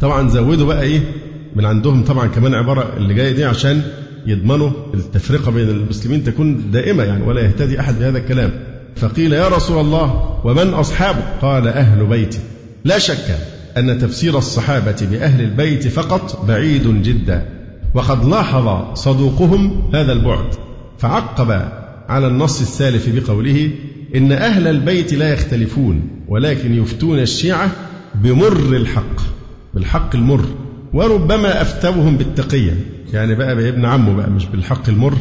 طبعا 0.00 0.28
زودوا 0.28 0.66
بقى 0.66 0.82
إيه؟ 0.82 1.00
من 1.56 1.64
عندهم 1.64 2.04
طبعا 2.04 2.26
كمان 2.26 2.54
عبارة 2.54 2.96
اللي 2.96 3.14
جاية 3.14 3.32
دي 3.32 3.44
عشان 3.44 3.82
يضمنوا 4.26 4.70
التفرقة 4.94 5.50
بين 5.50 5.68
المسلمين 5.68 6.24
تكون 6.24 6.70
دائمة 6.70 7.02
يعني 7.02 7.22
ولا 7.22 7.40
يهتدي 7.40 7.80
أحد 7.80 7.98
بهذا 7.98 8.18
الكلام. 8.18 8.50
فقيل 8.96 9.32
يا 9.32 9.48
رسول 9.48 9.80
الله 9.80 10.38
ومن 10.44 10.68
أصحابه 10.68 11.22
قال 11.42 11.68
أهل 11.68 12.06
بيتي. 12.06 12.38
لا 12.84 12.98
شك 12.98 13.38
أن 13.76 13.98
تفسير 13.98 14.38
الصحابة 14.38 14.96
بأهل 15.10 15.44
البيت 15.44 15.88
فقط 15.88 16.44
بعيد 16.48 17.02
جدا 17.02 17.46
وقد 17.94 18.24
لاحظ 18.24 18.94
صدوقهم 18.94 19.90
هذا 19.94 20.12
البعد. 20.12 20.65
فعقب 20.98 21.68
على 22.08 22.26
النص 22.26 22.60
السالف 22.60 23.08
بقوله 23.08 23.70
إن 24.14 24.32
أهل 24.32 24.66
البيت 24.66 25.14
لا 25.14 25.32
يختلفون 25.32 26.08
ولكن 26.28 26.74
يفتون 26.74 27.18
الشيعة 27.18 27.70
بمر 28.14 28.76
الحق 28.76 29.20
بالحق 29.74 30.16
المر 30.16 30.44
وربما 30.94 31.62
أفتوهم 31.62 32.16
بالتقية. 32.16 32.72
يعني 33.12 33.34
بقى 33.34 33.56
بابن 33.56 33.84
عمه 33.84 34.16
بقى 34.16 34.30
مش 34.30 34.46
بالحق 34.46 34.88
المر 34.88 35.14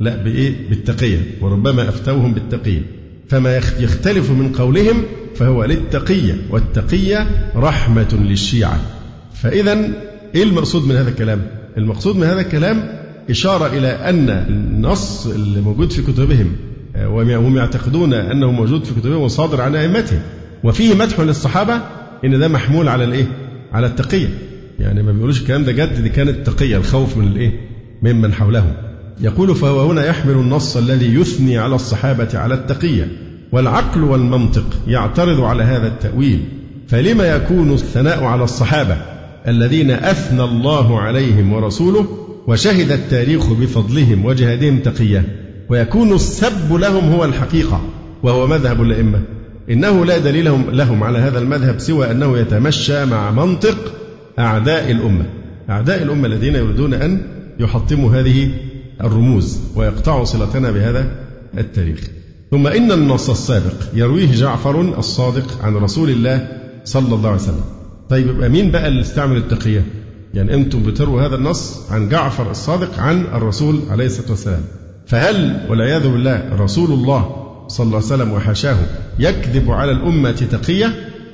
لا 0.00 0.16
بإيه؟ 0.22 0.68
بالتقية 0.68 1.20
وربما 1.40 1.88
أفتوهم 1.88 2.32
بالتقية. 2.34 2.82
فما 3.28 3.56
يختلف 3.56 4.30
من 4.30 4.52
قولهم 4.52 5.02
فهو 5.34 5.64
للتقية 5.64 6.34
والتقية 6.50 7.26
رحمة 7.56 8.18
للشيعة. 8.22 8.80
فإذا 9.34 9.72
إيه 10.34 10.42
المقصود 10.42 10.88
من 10.88 10.96
هذا 10.96 11.08
الكلام؟ 11.08 11.46
المقصود 11.78 12.16
من 12.16 12.24
هذا 12.26 12.40
الكلام 12.40 12.95
إشارة 13.30 13.66
إلى 13.66 13.88
أن 13.88 14.30
النص 14.30 15.26
اللي 15.26 15.60
موجود 15.60 15.90
في 15.92 16.02
كتبهم 16.02 16.52
آه، 16.96 17.08
وهم 17.08 17.56
يعتقدون 17.56 18.14
أنه 18.14 18.50
موجود 18.50 18.84
في 18.84 19.00
كتبهم 19.00 19.20
وصادر 19.22 19.60
عن 19.60 19.74
أئمتهم. 19.74 20.20
وفيه 20.64 20.94
مدح 20.94 21.20
للصحابة 21.20 21.80
إن 22.24 22.38
ده 22.38 22.48
محمول 22.48 22.88
على 22.88 23.04
الإيه؟ 23.04 23.26
على 23.72 23.86
التقية. 23.86 24.28
يعني 24.78 25.02
ما 25.02 25.12
بيقولوش 25.12 25.40
الكلام 25.40 25.64
ده 25.64 25.72
جد 25.72 26.02
دي 26.02 26.08
كانت 26.08 26.46
تقية 26.46 26.76
الخوف 26.76 27.16
من 27.16 27.26
الإيه؟ 27.26 27.52
ممن 28.02 28.32
حولهم. 28.32 28.72
يقول 29.20 29.54
فهو 29.54 29.90
هنا 29.90 30.06
يحمل 30.06 30.32
النص 30.32 30.76
الذي 30.76 31.14
يثني 31.14 31.58
على 31.58 31.74
الصحابة 31.74 32.28
على 32.38 32.54
التقية. 32.54 33.08
والعقل 33.52 34.04
والمنطق 34.04 34.66
يعترض 34.88 35.40
على 35.40 35.62
هذا 35.62 35.86
التأويل. 35.86 36.44
فلما 36.88 37.24
يكون 37.24 37.72
الثناء 37.72 38.24
على 38.24 38.44
الصحابة 38.44 38.96
الذين 39.48 39.90
أثنى 39.90 40.44
الله 40.44 41.00
عليهم 41.00 41.52
ورسوله 41.52 42.25
وشهد 42.46 42.90
التاريخ 42.92 43.52
بفضلهم 43.52 44.24
وجهادهم 44.24 44.78
تقية 44.78 45.24
ويكون 45.68 46.12
السب 46.14 46.72
لهم 46.72 47.12
هو 47.12 47.24
الحقيقة 47.24 47.80
وهو 48.22 48.46
مذهب 48.46 48.82
الأئمة. 48.82 49.22
إنه 49.70 50.04
لا 50.04 50.18
دليل 50.18 50.76
لهم 50.76 51.04
على 51.04 51.18
هذا 51.18 51.38
المذهب 51.38 51.78
سوى 51.78 52.10
أنه 52.10 52.38
يتمشى 52.38 53.04
مع 53.04 53.30
منطق 53.30 53.76
أعداء 54.38 54.90
الأمة. 54.90 55.24
أعداء 55.70 56.02
الأمة 56.02 56.26
الذين 56.26 56.54
يريدون 56.54 56.94
أن 56.94 57.20
يحطموا 57.60 58.10
هذه 58.12 58.50
الرموز 59.00 59.58
ويقطعوا 59.76 60.24
صلتنا 60.24 60.70
بهذا 60.70 61.10
التاريخ. 61.58 62.00
ثم 62.50 62.66
إن 62.66 62.92
النص 62.92 63.30
السابق 63.30 63.74
يرويه 63.94 64.32
جعفر 64.32 64.80
الصادق 64.80 65.64
عن 65.64 65.76
رسول 65.76 66.10
الله 66.10 66.48
صلى 66.84 67.14
الله 67.14 67.28
عليه 67.30 67.40
وسلم. 67.40 67.64
طيب 68.08 68.28
يبقى 68.28 68.48
مين 68.48 68.70
بقى 68.70 68.88
اللي 68.88 69.00
استعمل 69.00 69.36
التقية. 69.36 69.84
يعني 70.36 70.54
أنتم 70.54 70.82
بتروا 70.82 71.22
هذا 71.22 71.34
النص 71.34 71.90
عن 71.90 72.08
جعفر 72.08 72.50
الصادق 72.50 73.00
عن 73.00 73.20
الرسول 73.20 73.80
عليه 73.90 74.06
الصلاة 74.06 74.30
والسلام. 74.30 74.60
فهل 75.06 75.66
والعياذ 75.70 76.08
بالله 76.08 76.56
رسول 76.58 76.92
الله 76.92 77.46
صلى 77.68 77.84
الله 77.84 77.96
عليه 77.96 78.06
وسلم 78.06 78.32
وحاشاه 78.32 78.76
يكذب 79.18 79.70
على 79.70 79.92
الأمة 79.92 80.30
تقية؟ 80.30 80.86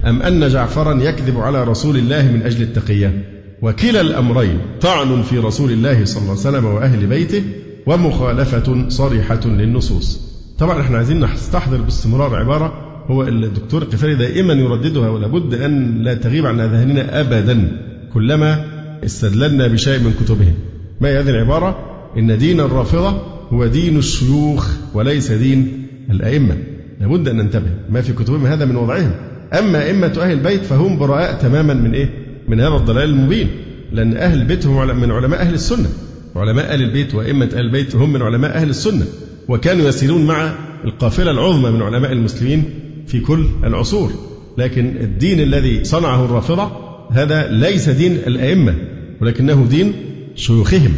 أم 0.06 0.22
أن 0.22 0.48
جعفرا 0.48 1.02
يكذب 1.02 1.40
على 1.40 1.64
رسول 1.64 1.96
الله 1.96 2.22
من 2.22 2.42
أجل 2.42 2.62
التقية؟ 2.62 3.24
وكلا 3.62 4.00
الأمرين 4.00 4.58
طعن 4.80 5.22
في 5.22 5.38
رسول 5.38 5.70
الله 5.70 6.04
صلى 6.04 6.22
الله 6.22 6.30
عليه 6.30 6.40
وسلم 6.40 6.64
وأهل 6.64 7.06
بيته 7.06 7.42
ومخالفة 7.86 8.88
صريحة 8.88 9.40
للنصوص. 9.44 10.20
طبعا 10.58 10.80
إحنا 10.80 10.96
عايزين 10.96 11.24
نستحضر 11.24 11.76
باستمرار 11.76 12.36
عبارة 12.36 12.72
هو 13.06 13.22
الدكتور 13.22 13.82
القفاري 13.82 14.14
دائما 14.14 14.52
يرددها 14.52 15.08
ولابد 15.08 15.54
أن 15.54 16.02
لا 16.02 16.14
تغيب 16.14 16.46
عن 16.46 16.60
أذهاننا 16.60 17.20
أبدا. 17.20 17.82
كلما 18.14 18.71
استدللنا 19.04 19.66
بشيء 19.66 19.98
من 19.98 20.12
كتبهم. 20.20 20.54
ما 21.00 21.08
هي 21.08 21.20
هذه 21.20 21.30
العبارة؟ 21.30 21.76
إن 22.18 22.38
دين 22.38 22.60
الرافضة 22.60 23.22
هو 23.52 23.66
دين 23.66 23.98
الشيوخ 23.98 24.68
وليس 24.94 25.32
دين 25.32 25.86
الأئمة. 26.10 26.56
لابد 27.00 27.28
أن 27.28 27.36
ننتبه 27.36 27.70
ما 27.90 28.00
في 28.00 28.12
كتبهم 28.12 28.46
هذا 28.46 28.64
من 28.64 28.76
وضعهم. 28.76 29.12
أما 29.58 29.84
أئمة 29.84 30.12
أهل 30.20 30.32
البيت 30.32 30.64
فهم 30.64 30.98
براء 30.98 31.34
تماما 31.34 31.74
من 31.74 31.94
إيه؟ 31.94 32.10
من 32.48 32.60
هذا 32.60 32.74
الضلال 32.76 33.10
المبين. 33.10 33.48
لأن 33.92 34.16
أهل 34.16 34.40
البيت 34.40 34.66
هم 34.66 35.00
من 35.00 35.10
علماء 35.10 35.40
أهل 35.40 35.54
السنة. 35.54 35.88
علماء 36.36 36.72
أهل 36.72 36.82
البيت 36.82 37.14
وأئمة 37.14 37.48
أهل 37.54 37.60
البيت 37.60 37.96
هم 37.96 38.12
من 38.12 38.22
علماء 38.22 38.56
أهل 38.56 38.70
السنة. 38.70 39.04
وكانوا 39.48 39.88
يسيرون 39.88 40.26
مع 40.26 40.54
القافلة 40.84 41.30
العظمى 41.30 41.70
من 41.70 41.82
علماء 41.82 42.12
المسلمين 42.12 42.64
في 43.06 43.20
كل 43.20 43.46
العصور. 43.64 44.12
لكن 44.58 44.96
الدين 45.00 45.40
الذي 45.40 45.84
صنعه 45.84 46.24
الرافضة 46.24 46.70
هذا 47.10 47.48
ليس 47.52 47.88
دين 47.88 48.12
الأئمة. 48.12 48.74
ولكنه 49.22 49.66
دين 49.70 49.92
شيوخهم 50.34 50.94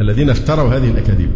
الذين 0.00 0.30
افتروا 0.30 0.74
هذه 0.74 0.90
الأكاذيب. 0.90 1.30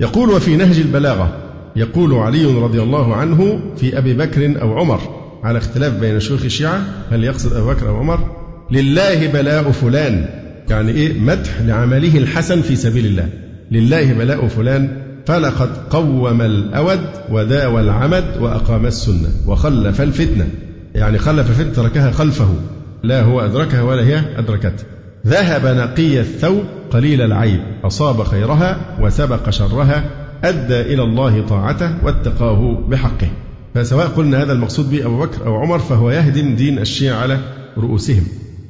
يقول 0.00 0.30
وفي 0.30 0.56
نهج 0.56 0.78
البلاغة 0.78 1.36
يقول 1.76 2.14
علي 2.14 2.44
رضي 2.44 2.82
الله 2.82 3.14
عنه 3.14 3.60
في 3.76 3.98
أبي 3.98 4.14
بكر 4.14 4.62
أو 4.62 4.78
عمر 4.78 5.00
على 5.44 5.58
اختلاف 5.58 5.92
بين 5.92 6.20
شيوخ 6.20 6.44
الشيعة 6.44 6.84
هل 7.10 7.24
يقصد 7.24 7.52
أبو 7.52 7.68
بكر 7.68 7.88
أو 7.88 7.96
عمر؟ 7.96 8.30
لله 8.70 9.26
بلاء 9.26 9.70
فلان 9.70 10.28
يعني 10.70 10.92
إيه؟ 10.92 11.20
مدح 11.20 11.60
لعمله 11.60 12.18
الحسن 12.18 12.62
في 12.62 12.76
سبيل 12.76 13.06
الله. 13.06 13.28
لله 13.70 14.12
بلاء 14.12 14.48
فلان 14.48 15.02
فلقد 15.26 15.70
قوم 15.90 16.42
الأود 16.42 17.00
وداوى 17.30 17.80
العمد 17.80 18.24
وأقام 18.40 18.86
السنة 18.86 19.28
وخلف 19.46 20.00
الفتنة. 20.00 20.48
يعني 20.94 21.18
خلف 21.18 21.50
الفتنة 21.50 21.72
تركها 21.72 22.10
خلفه 22.10 22.54
لا 23.02 23.22
هو 23.22 23.40
أدركها 23.40 23.82
ولا 23.82 24.06
هي 24.06 24.22
أدركته. 24.36 24.95
ذهب 25.26 25.66
نقي 25.66 26.20
الثوب 26.20 26.64
قليل 26.90 27.22
العيب 27.22 27.60
أصاب 27.84 28.22
خيرها 28.22 28.96
وسبق 29.00 29.50
شرها 29.50 30.04
أدى 30.44 30.80
إلى 30.80 31.02
الله 31.02 31.42
طاعته 31.42 32.04
واتقاه 32.04 32.84
بحقه. 32.88 33.28
فسواء 33.74 34.06
قلنا 34.06 34.42
هذا 34.42 34.52
المقصود 34.52 34.90
به 34.90 35.06
أبو 35.06 35.20
بكر 35.20 35.46
أو 35.46 35.56
عمر 35.56 35.78
فهو 35.78 36.10
يهدم 36.10 36.54
دين 36.54 36.78
الشيعة 36.78 37.16
على 37.16 37.38
رؤوسهم. 37.78 38.22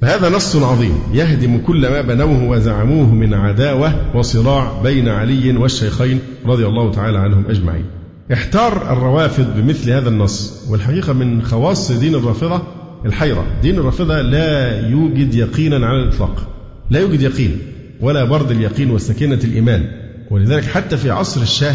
فهذا 0.02 0.28
نص 0.28 0.56
عظيم 0.56 0.98
يهدم 1.12 1.58
كل 1.58 1.88
ما 1.88 2.00
بنوه 2.00 2.44
وزعموه 2.50 3.14
من 3.14 3.34
عداوة 3.34 4.16
وصراع 4.16 4.82
بين 4.82 5.08
علي 5.08 5.56
والشيخين 5.56 6.20
رضي 6.46 6.66
الله 6.66 6.90
تعالى 6.90 7.18
عنهم 7.18 7.44
أجمعين. 7.48 7.84
احتار 8.32 8.92
الروافض 8.92 9.46
بمثل 9.56 9.90
هذا 9.90 10.08
النص 10.08 10.66
والحقيقة 10.70 11.12
من 11.12 11.42
خواص 11.42 11.92
دين 11.92 12.14
الرافضة 12.14 12.62
الحيرة. 13.06 13.46
دين 13.62 13.78
الرافضة 13.78 14.22
لا 14.22 14.80
يوجد 14.88 15.34
يقينا 15.34 15.86
على 15.86 16.02
الإطلاق. 16.02 16.48
لا 16.90 17.00
يوجد 17.00 17.20
يقين 17.20 17.58
ولا 18.00 18.24
برد 18.24 18.50
اليقين 18.50 18.90
وسكينة 18.90 19.38
الإيمان. 19.44 19.84
ولذلك 20.30 20.64
حتى 20.64 20.96
في 20.96 21.10
عصر 21.10 21.42
الشاه 21.42 21.74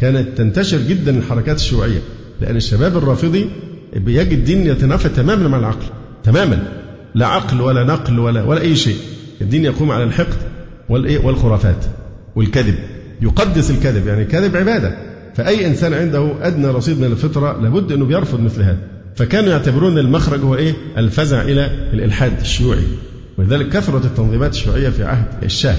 كانت 0.00 0.38
تنتشر 0.38 0.78
جدا 0.78 1.18
الحركات 1.18 1.56
الشيوعية 1.56 2.00
لأن 2.40 2.56
الشباب 2.56 2.96
الرافضي 2.96 3.50
بيجد 3.96 4.32
الدين 4.32 4.66
يتنافى 4.66 5.08
تماما 5.08 5.48
مع 5.48 5.58
العقل. 5.58 5.86
تماما. 6.24 6.62
لا 7.14 7.26
عقل 7.26 7.60
ولا 7.60 7.84
نقل 7.84 8.18
ولا 8.18 8.42
ولا 8.42 8.60
أي 8.60 8.76
شيء. 8.76 8.96
الدين 9.40 9.64
يقوم 9.64 9.90
على 9.90 10.04
الحقد 10.04 10.36
والخرافات 11.24 11.84
والكذب. 12.36 12.74
يقدس 13.22 13.70
الكذب 13.70 14.06
يعني 14.06 14.22
الكذب 14.22 14.56
عبادة. 14.56 14.96
فأي 15.34 15.66
إنسان 15.66 15.94
عنده 15.94 16.32
أدنى 16.42 16.66
رصيد 16.66 16.98
من 17.00 17.04
الفطرة 17.04 17.62
لابد 17.62 17.92
أنه 17.92 18.04
بيرفض 18.04 18.40
مثل 18.40 18.62
هذا. 18.62 18.78
فكانوا 19.16 19.50
يعتبرون 19.50 19.98
المخرج 19.98 20.40
هو 20.40 20.54
إيه؟ 20.54 20.74
الفزع 20.96 21.42
إلى 21.42 21.66
الإلحاد 21.92 22.40
الشيوعي. 22.40 22.84
ولذلك 23.38 23.68
كثرت 23.68 24.04
التنظيمات 24.04 24.52
الشيوعية 24.54 24.88
في 24.88 25.04
عهد 25.04 25.44
الشاه. 25.44 25.76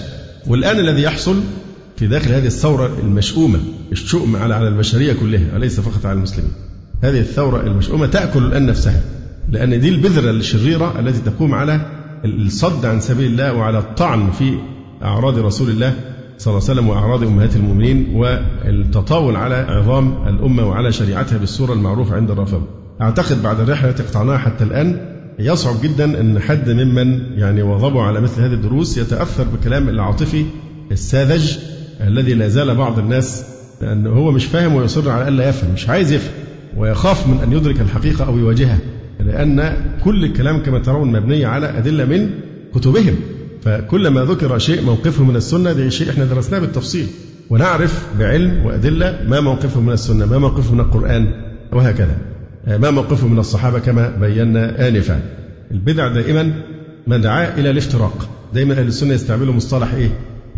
والآن 0.48 0.80
الذي 0.80 1.02
يحصل 1.02 1.42
في 1.98 2.08
داخل 2.08 2.32
هذه 2.32 2.46
الثورة 2.46 2.98
المشؤومة 3.04 3.60
الشؤم 3.92 4.36
على 4.36 4.54
على 4.54 4.68
البشرية 4.68 5.14
كلها 5.14 5.56
وليس 5.56 5.80
فقط 5.80 6.06
على 6.06 6.18
المسلمين؟ 6.18 6.52
هذه 7.04 7.20
الثورة 7.20 7.62
المشؤومة 7.62 8.08
تأكل 8.08 8.44
الآن 8.44 8.66
نفسها 8.66 9.02
لأن 9.50 9.80
دي 9.80 9.90
البذرة 9.90 10.32
الشريرة 10.32 11.00
التي 11.00 11.22
تقوم 11.22 11.54
على 11.54 11.82
الصد 12.26 12.86
عن 12.86 13.00
سبيل 13.00 13.32
الله 13.32 13.54
وعلى 13.54 13.80
الطعن 13.80 14.32
في 14.32 14.58
أعراض 15.04 15.40
رسول 15.40 15.70
الله 15.70 15.94
صلى 16.38 16.52
الله 16.52 16.64
عليه 16.70 16.74
وسلم 16.74 16.90
وأعراض 16.90 17.24
أمهات 17.24 17.56
المؤمنين 17.56 18.16
والتطاول 18.16 19.36
على 19.36 19.56
عظام 19.56 20.28
الأمة 20.28 20.68
وعلى 20.70 20.92
شريعتها 20.92 21.38
بالصورة 21.38 21.74
المعروفة 21.74 22.16
عند 22.16 22.32
الرافضة 22.32 22.81
أعتقد 23.02 23.44
بعد 23.44 23.60
الرحلة 23.60 23.90
التي 23.90 24.04
قطعناها 24.04 24.38
حتى 24.38 24.64
الآن 24.64 24.98
يصعب 25.40 25.76
جدا 25.84 26.22
أن 26.22 26.40
حد 26.40 26.70
ممن 26.70 27.20
يعني 27.38 27.62
واظبوا 27.62 28.02
على 28.04 28.22
مثل 28.22 28.42
هذه 28.42 28.54
الدروس 28.54 28.98
يتأثر 28.98 29.44
بكلام 29.44 29.90
العاطفي 29.90 30.46
الساذج 30.92 31.58
الذي 32.02 32.34
لا 32.34 32.48
زال 32.48 32.76
بعض 32.76 33.00
الناس 33.00 33.46
لأنه 33.82 34.10
هو 34.10 34.32
مش 34.32 34.46
فاهم 34.46 34.76
ويصر 34.76 35.10
على 35.10 35.28
ألا 35.28 35.50
يفهم 35.50 35.74
مش 35.74 35.90
عايز 35.90 36.12
يفهم 36.12 36.34
ويخاف 36.78 37.28
من 37.28 37.40
أن 37.44 37.54
يدرك 37.54 37.82
الحقيقة 37.82 38.26
أو 38.26 38.38
يواجهها 38.38 38.80
لأن 39.20 39.74
كل 40.04 40.26
الكلام 40.26 40.64
كما 40.64 40.80
ترون 40.80 41.12
مبني 41.12 41.46
على 41.46 41.78
أدلة 41.78 42.06
من 42.06 42.30
كتبهم. 42.76 43.16
فكلما 43.64 44.22
ذكر 44.26 44.58
شيء 44.58 44.82
موقفه 44.86 45.24
من 45.24 45.36
السنة 45.36 45.74
ده 45.74 45.90
شيء 45.90 46.10
إحنا 46.10 46.26
درسناه 46.26 46.60
بالتفصيل 46.60 47.08
ونعرف 47.50 48.06
بعلم 48.20 48.66
وأدلة 48.66 49.20
ما 49.28 49.40
موقفه 49.40 49.80
من 49.82 49.94
السنة 49.94 50.26
ما 50.26 50.38
موقفه 50.38 50.74
من 50.74 50.80
القرآن 50.80 51.32
وهكذا. 51.72 52.18
ما 52.68 52.92
موقفه 52.92 53.28
من 53.28 53.40
الصحابة 53.40 53.80
كما 53.80 54.10
بينا 54.10 54.88
آنفا. 54.88 55.20
البدع 55.72 56.08
دائما 56.08 56.54
مدعاة 57.08 57.60
إلى 57.60 57.70
الافتراق 57.70 58.30
دائما 58.54 58.74
أهل 58.74 58.88
السنة 58.88 59.14
يستعملوا 59.14 59.54
مصطلح 59.54 59.94
إيه؟ 59.94 60.10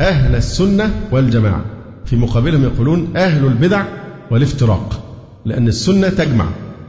أهل 0.02 0.36
السنة 0.36 0.92
والجماعة. 1.12 1.66
في 2.06 2.16
مقابلهم 2.16 2.63
يقولون 2.63 3.18
أهل 3.18 3.46
البدع 3.46 3.84
والافتراق 4.32 5.04
لأن 5.46 5.68
السنة 5.68 6.10
تجمع. 6.10 6.46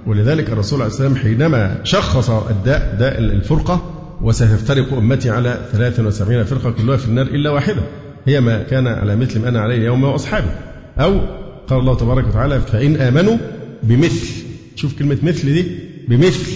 ولذلك 0.07 0.50
الرسول 0.50 0.81
عليه 0.83 0.92
السلام 0.92 1.16
حينما 1.16 1.81
شخص 1.85 2.31
الداء 2.31 2.96
داء 2.98 3.18
الفرقة 3.18 3.90
وستفترق 4.22 4.92
أمتي 4.92 5.31
على 5.31 5.59
73 5.72 6.44
فرقة 6.44 6.70
كلها 6.70 6.96
في 6.96 7.09
النار 7.09 7.27
إلا 7.27 7.50
واحدة. 7.50 7.83
هي 8.27 8.40
ما 8.40 8.62
كان 8.62 8.87
على 8.87 9.16
مثل 9.16 9.40
ما 9.40 9.48
أنا 9.48 9.61
عليه 9.61 9.77
اليوم 9.77 10.05
وأصحابي 10.05 10.50
أو 10.98 11.20
قال 11.68 11.79
الله 11.79 11.96
تبارك 11.96 12.27
وتعالى 12.27 12.61
فإن 12.61 12.96
آمنوا 12.96 13.37
بمثل. 13.83 14.53
شوف 14.76 14.98
كلمة 14.98 15.16
مثل 15.22 15.52
دي 15.52 15.64
بمثل 16.08 16.52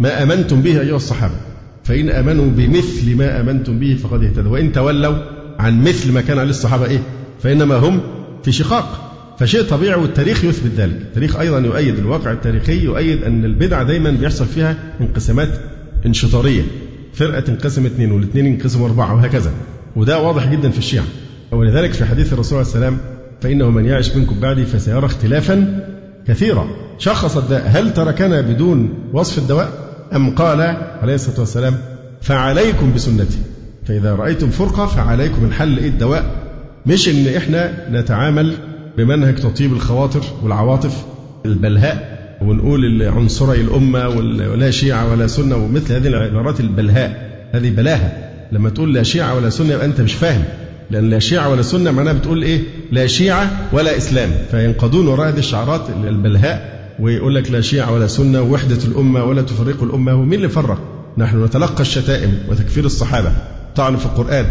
ما 0.00 0.22
آمنتم 0.22 0.62
به 0.62 0.80
أيها 0.80 0.96
الصحابة. 0.96 1.34
فإن 1.84 2.10
آمنوا 2.10 2.46
بمثل 2.50 3.16
ما 3.16 3.40
آمنتم 3.40 3.78
به 3.78 3.94
فقد 4.02 4.24
اهتدوا. 4.24 4.52
وإن 4.52 4.72
تولوا 4.72 5.16
عن 5.58 5.82
مثل 5.82 6.12
ما 6.12 6.20
كان 6.20 6.38
عليه 6.38 6.50
الصحابة 6.50 6.86
إيه؟ 6.86 7.02
فإنما 7.42 7.74
هم 7.74 8.00
في 8.44 8.52
شقاق. 8.52 9.10
فشيء 9.38 9.62
طبيعي 9.62 10.00
والتاريخ 10.00 10.44
يثبت 10.44 10.72
ذلك. 10.76 10.96
التاريخ 10.96 11.36
أيضا 11.36 11.58
يؤيد 11.58 11.98
الواقع 11.98 12.32
التاريخي 12.32 12.84
يؤيد 12.84 13.22
أن 13.22 13.44
البدع 13.44 13.82
دايما 13.82 14.10
بيحصل 14.10 14.46
فيها 14.46 14.76
انقسامات 15.00 15.48
انشطارية. 16.06 16.62
فرقة 17.14 17.40
تنقسم 17.40 17.86
اثنين 17.86 18.12
والاثنين 18.12 18.46
ينقسموا 18.46 18.86
أربعة 18.86 19.14
وهكذا. 19.14 19.52
وده 19.96 20.22
واضح 20.22 20.52
جدا 20.52 20.70
في 20.70 20.78
الشيعة. 20.78 21.04
ولذلك 21.52 21.92
في 21.92 22.04
حديث 22.04 22.32
الرسول 22.32 22.58
عليه 22.58 22.68
السلام 22.68 22.98
فإنه 23.40 23.70
من 23.70 23.86
يعش 23.86 24.16
منكم 24.16 24.40
بعدي 24.40 24.64
فسيرى 24.64 25.06
اختلافا 25.06 25.86
كثيرا 26.28 26.68
شخص 26.98 27.36
الداء 27.36 27.62
هل 27.66 27.94
تركنا 27.94 28.40
بدون 28.40 28.94
وصف 29.12 29.38
الدواء؟ 29.38 29.68
أم 30.14 30.34
قال 30.34 30.60
عليه 31.02 31.14
الصلاة 31.14 31.40
والسلام 31.40 31.74
فعليكم 32.22 32.92
بسنتي. 32.94 33.38
فإذا 33.84 34.14
رأيتم 34.14 34.50
فرقة 34.50 34.86
فعليكم 34.86 35.44
الحل. 35.44 35.78
إيه 35.78 35.88
الدواء؟ 35.88 36.24
مش 36.86 37.08
إن 37.08 37.34
إحنا 37.36 37.90
نتعامل 37.90 38.54
بمنهج 38.96 39.34
تطيب 39.34 39.72
الخواطر 39.72 40.20
والعواطف 40.42 41.04
البلهاء 41.46 42.14
ونقول 42.42 43.02
عنصري 43.02 43.60
الأمة 43.60 44.08
ولا 44.08 44.70
شيعة 44.70 45.10
ولا 45.10 45.26
سنة 45.26 45.56
ومثل 45.56 45.92
هذه 45.92 46.06
العبارات 46.06 46.60
البلهاء. 46.60 47.34
هذه 47.52 47.70
بلاهة. 47.70 48.12
لما 48.52 48.70
تقول 48.70 48.94
لا 48.94 49.02
شيعة 49.02 49.34
ولا 49.34 49.50
سنة 49.50 49.72
يبقى 49.72 49.86
أنت 49.86 50.00
مش 50.00 50.14
فاهم. 50.14 50.44
لأن 50.90 51.10
لا 51.10 51.18
شيعة 51.18 51.48
ولا 51.48 51.62
سنة 51.62 51.90
معناها 51.90 52.12
بتقول 52.12 52.42
إيه؟ 52.42 52.60
لا 52.92 53.06
شيعة 53.06 53.50
ولا 53.72 53.96
إسلام. 53.96 54.30
فينقضون 54.50 55.06
وراء 55.08 55.28
هذه 55.28 55.38
الشعارات 55.38 55.86
البلهاء 56.04 56.74
ويقول 57.00 57.34
لك 57.34 57.50
لا 57.50 57.60
شيعة 57.60 57.92
ولا 57.92 58.06
سنة 58.06 58.42
ووحدة 58.42 58.84
الأمة 58.84 59.24
ولا 59.24 59.42
تفرق 59.42 59.82
الأمة. 59.82 60.14
ومين 60.14 60.34
اللي 60.34 60.48
فرق؟ 60.48 60.78
نحن 61.18 61.44
نتلقى 61.44 61.80
الشتائم 61.80 62.38
وتكفير 62.48 62.84
الصحابة. 62.84 63.32
طعن 63.76 63.96
في 63.96 64.06
القرآن 64.06 64.46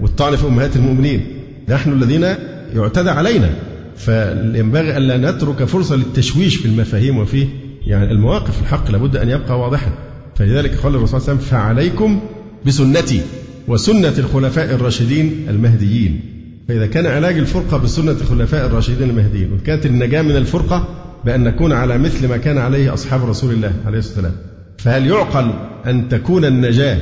والطعن 0.00 0.36
في 0.36 0.46
أمهات 0.46 0.76
المؤمنين. 0.76 1.26
نحن 1.68 1.92
الذين 1.92 2.34
يعتدى 2.74 3.10
علينا. 3.10 3.50
فينبغي 3.96 4.96
ألا 4.96 5.30
نترك 5.30 5.64
فرصة 5.64 5.96
للتشويش 5.96 6.56
في 6.56 6.66
المفاهيم 6.66 7.18
وفي 7.18 7.46
يعني 7.86 8.12
المواقف. 8.12 8.60
الحق 8.62 8.90
لابد 8.90 9.16
أن 9.16 9.28
يبقى 9.28 9.60
واضحا. 9.60 9.90
فلذلك 10.36 10.74
قال 10.74 10.94
الرسول 10.94 11.20
صلى 11.20 11.20
الله 11.20 11.28
عليه 11.28 11.38
وسلم 11.38 11.50
فعليكم 11.50 12.20
بسنتي. 12.66 13.20
وسنة 13.68 14.14
الخلفاء 14.18 14.74
الراشدين 14.74 15.46
المهديين. 15.48 16.20
فإذا 16.68 16.86
كان 16.86 17.06
علاج 17.06 17.38
الفرقة 17.38 17.76
بسنة 17.76 18.12
الخلفاء 18.12 18.66
الراشدين 18.66 19.10
المهديين 19.10 19.52
وكانت 19.52 19.86
النجاة 19.86 20.22
من 20.22 20.36
الفرقة 20.36 20.88
بأن 21.24 21.44
نكون 21.44 21.72
على 21.72 21.98
مثل 21.98 22.28
ما 22.28 22.36
كان 22.36 22.58
عليه 22.58 22.94
أصحاب 22.94 23.28
رسول 23.28 23.54
الله 23.54 23.72
عليه 23.86 23.98
الصلاة 23.98 24.14
والسلام. 24.16 24.32
فهل 24.78 25.06
يعقل 25.06 25.50
أن 25.86 26.08
تكون 26.08 26.44
النجاة 26.44 26.98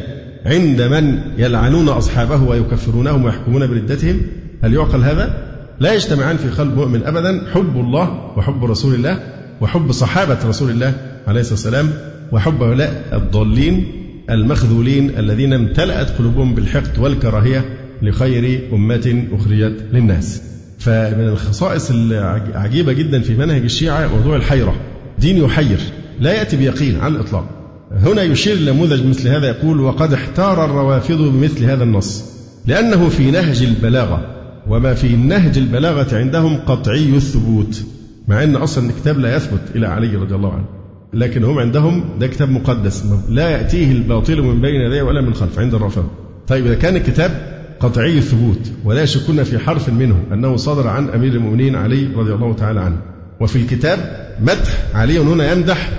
عند 0.46 0.82
من 0.82 1.20
يلعنون 1.38 1.88
أصحابه 1.88 2.42
ويكفرونهم 2.42 3.24
ويحكمون 3.24 3.66
بردتهم؟ 3.66 4.20
هل 4.62 4.74
يعقل 4.74 5.02
هذا؟ 5.02 5.56
لا 5.80 5.94
يجتمعان 5.94 6.36
في 6.36 6.48
قلب 6.48 6.76
مؤمن 6.76 7.02
أبدا. 7.02 7.42
حب 7.54 7.76
الله 7.76 8.32
وحب 8.36 8.64
رسول 8.64 8.94
الله 8.94 9.18
وحب 9.60 9.92
صحابة 9.92 10.38
رسول 10.48 10.70
الله 10.70 10.94
عليه 11.26 11.40
الصلاة 11.40 11.54
والسلام 11.54 11.90
وحب 12.32 12.62
هؤلاء 12.62 13.04
الضالين. 13.12 13.86
المخذولين 14.30 15.18
الذين 15.18 15.52
امتلأت 15.52 16.18
قلوبهم 16.18 16.54
بالحقد 16.54 16.98
والكراهية 16.98 17.64
لخير 18.02 18.60
أمة 18.72 19.24
أخرجت 19.32 19.84
للناس. 19.92 20.42
فمن 20.78 21.28
الخصائص 21.28 21.90
العجيبة 21.90 22.92
جدا 22.92 23.20
في 23.20 23.34
منهج 23.34 23.62
الشيعة 23.62 24.08
موضوع 24.16 24.36
الحيرة. 24.36 24.74
دين 25.18 25.36
يحير 25.36 25.78
لا 26.20 26.32
يأتي 26.32 26.56
بيقين 26.56 27.00
على 27.00 27.14
الإطلاق. 27.14 27.56
هنا 27.92 28.22
يشير 28.22 28.56
لنموذج 28.56 29.06
مثل 29.06 29.28
هذا 29.28 29.46
يقول 29.48 29.80
وقد 29.80 30.12
احتار 30.12 30.64
الروافض 30.64 31.18
بمثل 31.18 31.64
هذا 31.64 31.84
النص 31.84 32.24
لأنه 32.66 33.08
في 33.08 33.30
نهج 33.30 33.62
البلاغة 33.62 34.26
وما 34.68 34.94
في 34.94 35.16
نهج 35.16 35.58
البلاغة 35.58 36.16
عندهم 36.16 36.56
قطعي 36.56 37.16
الثبوت 37.16 37.84
مع 38.28 38.42
أن 38.42 38.56
أصلا 38.56 38.90
الكتاب 38.90 39.18
لا 39.18 39.36
يثبت 39.36 39.60
إلى 39.74 39.86
علي 39.86 40.16
رضي 40.16 40.34
الله 40.34 40.52
عنه. 40.52 40.75
لكن 41.14 41.44
هم 41.44 41.58
عندهم 41.58 42.04
ده 42.20 42.26
كتاب 42.26 42.50
مقدس 42.50 43.04
لا 43.28 43.50
يأتيه 43.50 43.92
الباطل 43.92 44.42
من 44.42 44.60
بين 44.60 44.80
يديه 44.80 45.02
ولا 45.02 45.20
من 45.20 45.34
خلف 45.34 45.58
عند 45.58 45.74
الرافضة 45.74 46.08
طيب 46.48 46.66
إذا 46.66 46.74
كان 46.74 46.96
الكتاب 46.96 47.56
قطعي 47.80 48.18
الثبوت 48.18 48.72
ولا 48.84 49.02
يشكون 49.02 49.42
في 49.42 49.58
حرف 49.58 49.88
منه 49.88 50.16
أنه 50.32 50.56
صدر 50.56 50.88
عن 50.88 51.08
أمير 51.08 51.32
المؤمنين 51.32 51.76
علي 51.76 52.08
رضي 52.16 52.32
الله 52.32 52.54
تعالى 52.54 52.80
عنه. 52.80 52.96
وفي 53.40 53.56
الكتاب 53.56 53.98
مدح 54.40 54.78
علي 54.94 55.18
هنا 55.18 55.52
يمدح 55.52 55.90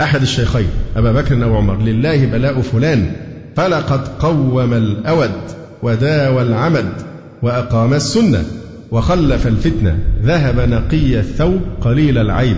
أحد 0.00 0.22
الشيخين 0.22 0.66
أبا 0.96 1.12
بكر 1.12 1.44
أو 1.44 1.56
عمر. 1.56 1.82
لله 1.82 2.26
بلاء 2.26 2.60
فلان 2.60 3.12
فلقد 3.56 4.08
قوم 4.08 4.74
الأود 4.74 5.30
وداوى 5.82 6.42
العمد 6.42 6.92
وأقام 7.42 7.94
السنة 7.94 8.44
وخلف 8.90 9.46
الفتنة 9.46 9.98
ذهب 10.22 10.60
نقي 10.60 11.18
الثوب 11.18 11.60
قليل 11.80 12.18
العيب 12.18 12.56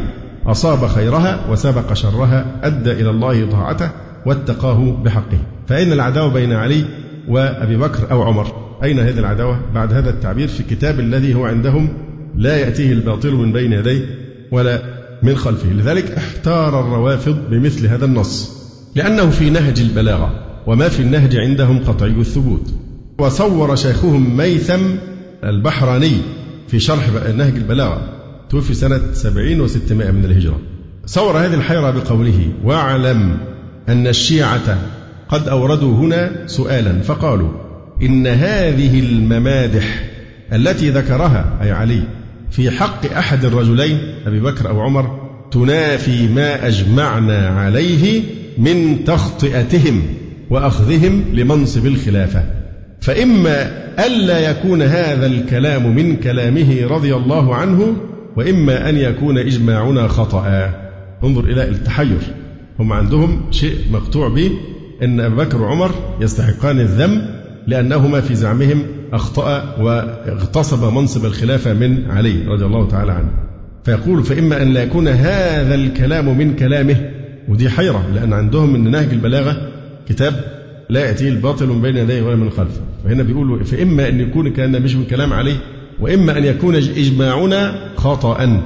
أصاب 0.49 0.87
خيرها 0.87 1.51
وسبق 1.51 1.93
شرها 1.93 2.61
أدى 2.63 2.93
إلى 2.93 3.11
الله 3.11 3.51
طاعته 3.51 3.91
واتقاه 4.27 5.03
بحقه. 5.05 5.39
فأين 5.67 5.93
العداوة 5.93 6.33
بين 6.33 6.53
علي 6.53 6.85
وأبي 7.29 7.77
بكر 7.77 8.11
أو 8.11 8.23
عمر. 8.23 8.47
أين 8.83 8.99
هذه 8.99 9.19
العداوة؟ 9.19 9.61
بعد 9.75 9.93
هذا 9.93 10.11
التعبير 10.11 10.49
في 10.49 10.63
كتاب 10.63 11.01
الذي 11.01 11.35
هو 11.35 11.45
عندهم 11.45 11.89
لا 12.37 12.57
يأتيه 12.57 12.93
الباطل 12.93 13.35
من 13.35 13.53
بين 13.53 13.73
يديه 13.73 14.05
ولا 14.53 14.83
من 15.23 15.37
خلفه. 15.37 15.69
لذلك 15.73 16.11
احتار 16.11 16.81
الروافض 16.81 17.39
بمثل 17.51 17.87
هذا 17.87 18.05
النص. 18.05 18.59
لأنه 18.95 19.31
في 19.31 19.51
نهج 19.51 19.81
البلاغة 19.81 20.31
وما 20.67 20.89
في 20.89 21.01
النهج 21.01 21.37
عندهم 21.37 21.85
قطعي 21.85 22.11
الثبوت. 22.11 22.75
وصور 23.19 23.77
شيخهم 23.77 24.37
ميثم 24.37 24.83
البحراني 25.45 26.13
في 26.69 26.81
شرح 26.81 27.09
نهج 27.37 27.57
البلاغة. 27.57 28.18
توفي 28.51 28.75
سنة 28.75 29.01
سبعين 29.13 29.61
وستمائة 29.61 30.11
من 30.11 30.25
الهجرة. 30.25 30.61
صور 31.07 31.39
هذه 31.39 31.55
الحيرة 31.55 31.91
بقوله 31.91 32.53
واعلم 32.65 33.37
أن 33.89 34.07
الشيعة 34.07 34.79
قد 35.29 35.49
أوردوا 35.49 35.97
هنا 35.97 36.47
سؤالا 36.47 37.01
فقالوا 37.01 37.49
إن 38.03 38.27
هذه 38.27 39.01
الممادح 39.01 40.05
التي 40.53 40.91
ذكرها 40.91 41.59
أي 41.63 41.73
علي 41.73 42.03
في 42.51 42.71
حق 42.71 43.13
أحد 43.13 43.45
الرجلين 43.45 43.99
أبي 44.27 44.41
بكر 44.41 44.69
أو 44.69 44.81
عمر 44.81 45.29
تنافي 45.51 46.29
ما 46.29 46.67
أجمعنا 46.67 47.49
عليه 47.49 48.23
من 48.59 49.05
تخطئتهم 49.05 50.03
وأخذهم 50.51 51.25
لمنصب 51.33 51.87
الخلافة. 51.87 52.45
فإما 53.01 53.71
ألا 54.07 54.51
يكون 54.51 54.83
هذا 54.83 55.27
الكلام 55.27 55.95
من 55.95 56.17
كلامه 56.17 56.87
رضي 56.87 57.15
الله 57.15 57.55
عنه 57.55 57.97
وإما 58.39 58.89
أن 58.89 58.97
يكون 58.97 59.39
إجماعنا 59.39 60.09
خطأ. 60.09 60.71
انظر 61.25 61.45
إلى 61.45 61.69
التحير. 61.69 62.19
هم 62.79 62.93
عندهم 62.93 63.41
شيء 63.51 63.77
مقطوع 63.93 64.29
به 64.29 64.51
أن 65.03 65.21
أبا 65.21 65.45
بكر 65.45 65.63
وعمر 65.63 65.91
يستحقان 66.21 66.81
الذم 66.81 67.23
لأنهما 67.67 68.21
في 68.21 68.35
زعمهم 68.35 68.83
أخطأ 69.13 69.77
واغتصب 69.81 70.93
منصب 70.93 71.25
الخلافة 71.25 71.73
من 71.73 72.11
علي 72.11 72.45
رضي 72.47 72.65
الله 72.65 72.89
تعالى 72.89 73.13
عنه. 73.13 73.31
فيقول 73.85 74.25
فإما 74.25 74.63
أن 74.63 74.73
لا 74.73 74.83
يكون 74.83 75.09
هذا 75.09 75.75
الكلام 75.75 76.39
من 76.39 76.57
كلامه. 76.57 77.11
ودي 77.49 77.71
حيرة 77.71 78.07
لأن 78.15 78.33
عندهم 78.33 78.75
أن 78.75 78.91
نهج 78.91 79.09
البلاغة 79.13 79.69
كتاب 80.09 80.45
لا 80.91 81.01
يأتيه 81.01 81.29
الباطل 81.29 81.67
من 81.67 81.83
بين 81.83 81.97
يديه 81.97 82.23
ولا 82.23 82.37
من 82.37 82.51
خلفه. 82.51 82.81
فهنا 83.05 83.23
بيقولوا 83.23 83.65
فإما 83.65 84.09
أن 84.09 84.21
يكون 84.21 84.53
كأن 84.53 84.83
مش 84.83 84.95
من 84.95 85.05
كلام 85.05 85.33
عليه 85.33 85.57
وإما 86.01 86.39
أن 86.39 86.45
يكون 86.45 86.75
إجماعنا 86.77 87.89
خطأ. 87.97 88.63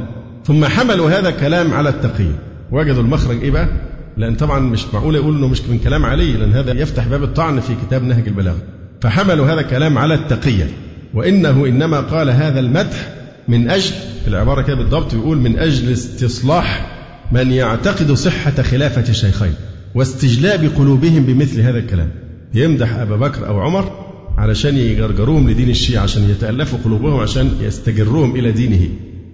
ثم 0.46 0.64
حملوا 0.64 1.10
هذا 1.10 1.28
الكلام 1.28 1.74
على 1.74 1.88
التقية 1.88 2.38
وجدوا 2.72 3.02
المخرج 3.02 3.42
إيه 3.42 3.50
بقى؟ 3.50 3.68
لأن 4.16 4.34
طبعا 4.34 4.58
مش 4.60 4.84
معقول 4.94 5.14
يقول 5.14 5.36
إنه 5.36 5.48
مش 5.48 5.60
من 5.60 5.78
كلام 5.78 6.06
علي 6.06 6.32
لأن 6.32 6.52
هذا 6.52 6.72
يفتح 6.72 7.06
باب 7.06 7.22
الطعن 7.22 7.60
في 7.60 7.72
كتاب 7.86 8.04
نهج 8.04 8.28
البلاغة. 8.28 8.58
فحملوا 9.00 9.46
هذا 9.46 9.60
الكلام 9.60 9.98
على 9.98 10.14
التقية 10.14 10.66
وإنه 11.14 11.66
إنما 11.66 12.00
قال 12.00 12.30
هذا 12.30 12.60
المدح 12.60 13.08
من 13.48 13.70
أجل 13.70 13.94
العبارة 14.28 14.62
كده 14.62 14.76
بالضبط 14.76 15.14
يقول 15.14 15.38
من 15.38 15.58
أجل 15.58 15.92
استصلاح 15.92 16.98
من 17.32 17.52
يعتقد 17.52 18.12
صحة 18.12 18.62
خلافة 18.62 19.08
الشيخين 19.10 19.54
واستجلاب 19.94 20.70
قلوبهم 20.76 21.22
بمثل 21.24 21.60
هذا 21.60 21.78
الكلام. 21.78 22.08
يمدح 22.54 22.94
أبا 22.96 23.16
بكر 23.16 23.46
أو 23.46 23.60
عمر 23.60 24.11
علشان 24.38 24.76
يجرجروهم 24.76 25.50
لدين 25.50 25.70
الشيعة 25.70 26.02
عشان 26.02 26.30
يتألفوا 26.30 26.78
قلوبهم 26.84 27.20
عشان 27.20 27.50
يستجروهم 27.60 28.36
إلى 28.36 28.52
دينه. 28.52 28.88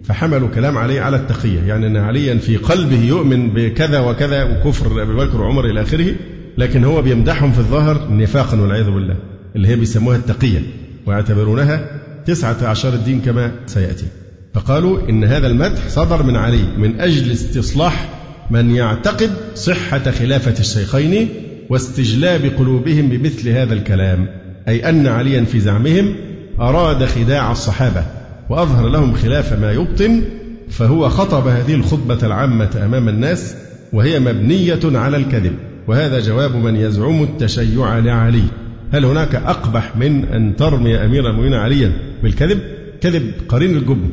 فحملوا 0.05 0.49
كلام 0.49 0.79
عليه 0.79 1.01
على 1.01 1.17
التقية. 1.17 1.61
يعني 1.61 1.87
أن 1.87 1.97
عليا 1.97 2.35
في 2.35 2.57
قلبه 2.57 3.05
يؤمن 3.05 3.51
بكذا 3.51 4.01
وكذا 4.01 4.43
وكفر 4.45 5.03
أبي 5.03 5.15
بكر 5.15 5.41
وعمر 5.41 5.71
إلى 5.71 5.83
آخره 5.83 6.15
لكن 6.59 6.85
هو 6.85 7.03
بيمدحهم 7.03 7.53
في 7.53 7.59
الظاهر 7.59 8.17
نفاقا 8.17 8.61
والعياذ 8.61 8.91
بالله. 8.91 9.17
اللي 9.57 9.69
هي 9.69 9.77
بيسموها 9.77 10.17
التقية. 10.17 10.63
ويعتبرونها 11.07 12.01
تسعة 12.27 12.67
عشر 12.67 12.95
الدين 12.95 13.21
كما 13.21 13.53
سيأتي. 13.67 14.07
فقالوا 14.55 15.09
إن 15.09 15.25
هذا 15.25 15.47
المدح 15.47 15.89
صدر 15.89 16.23
من 16.23 16.37
علي 16.37 16.65
من 16.79 17.01
أجل 17.01 17.31
استصلاح 17.31 18.09
من 18.51 18.75
يعتقد 18.75 19.31
صحة 19.55 20.11
خلافة 20.11 20.61
الشيخين 20.61 21.29
واستجلاب 21.71 22.45
قلوبهم 22.45 23.09
بمثل 23.09 23.49
هذا 23.49 23.75
الكلام. 23.75 24.29
أي 24.69 24.89
أن 24.89 25.07
عليا 25.07 25.45
في 25.45 25.61
زعمهم 25.61 26.15
أراد 26.61 27.05
خداع 27.05 27.53
الصحابة 27.53 28.05
وأظهر 28.51 28.89
لهم 28.89 29.15
خلاف 29.15 29.53
ما 29.61 29.73
يبطن 29.73 30.23
فهو 30.71 31.09
خطب 31.09 31.47
هذه 31.47 31.75
الخطبة 31.75 32.19
العامة 32.23 32.71
أمام 32.85 33.09
الناس 33.09 33.55
وهي 33.93 34.21
مبنية 34.21 34.81
على 34.85 35.17
الكذب. 35.17 35.53
وهذا 35.87 36.21
جواب 36.21 36.57
من 36.57 36.77
يزعم 36.77 37.23
التشيع 37.23 37.99
لعلي. 37.99 38.45
هل 38.93 39.05
هناك 39.05 39.35
أقبح 39.35 39.97
من 39.97 40.25
أن 40.25 40.57
ترمي 40.57 40.97
أمير 40.97 41.31
المؤمنين 41.31 41.55
عليا 41.55 41.93
بالكذب؟ 42.23 42.61
كذب 43.01 43.33
قرين 43.49 43.77
الجبن 43.77 44.11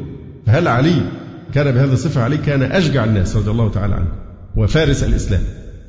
فهل 0.47 0.67
علي 0.67 1.01
كان 1.53 1.71
بهذه 1.71 1.93
الصفة؟ 1.93 2.21
علي 2.21 2.37
كان 2.37 2.63
أشجع 2.63 3.03
الناس 3.03 3.35
رضي 3.35 3.51
الله 3.51 3.69
تعالى 3.69 3.93
عنه. 3.93 4.07
وفارس 4.55 5.03
الإسلام. 5.03 5.41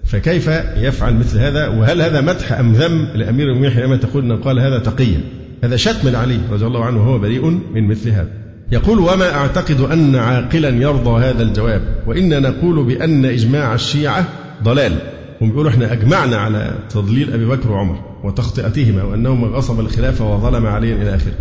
فكيف 0.07 0.49
يفعل 0.77 1.15
مثل 1.15 1.39
هذا؟ 1.39 1.69
وهل 1.69 2.03
هذا 2.03 2.21
مدح 2.21 2.53
أم 2.53 2.73
ذم؟ 2.73 3.09
لأمير 3.15 3.47
المؤمنين 3.47 3.71
حينما 3.71 3.97
تقول 3.97 4.23
أنه 4.25 4.37
قال 4.37 4.61
هذا 4.61 4.79
تقيا. 4.79 5.21
هذا 5.65 5.77
شتم 5.77 6.09
لعلي 6.09 6.39
رضي 6.53 6.67
الله 6.67 6.85
عنه 6.85 7.01
وهو 7.01 7.19
بريء 7.19 7.45
من 7.75 7.89
مثل 7.89 8.11
هذا. 8.11 8.29
يقول 8.73 8.99
وما 8.99 9.35
أعتقد 9.35 9.81
أن 9.81 10.17
عاقلا 10.17 10.69
يرضى 10.69 11.25
هذا 11.25 11.43
الجواب 11.43 11.83
وإن 12.07 12.43
نقول 12.43 12.85
بأن 12.85 13.25
إجماع 13.25 13.75
الشيعة 13.75 14.25
ضلال. 14.63 14.93
هم 15.41 15.51
بيقولوا 15.51 15.71
إحنا 15.71 15.93
أجمعنا 15.93 16.37
على 16.37 16.75
تضليل 16.91 17.33
أبي 17.33 17.45
بكر 17.45 17.73
وعمر 17.73 17.99
وتخطئتهما 18.25 19.03
وأنهما 19.03 19.47
غصب 19.47 19.81
الخلافة 19.81 20.35
وظلم 20.35 20.67
عليا 20.67 20.95
إلى 20.95 21.15
آخره. 21.15 21.35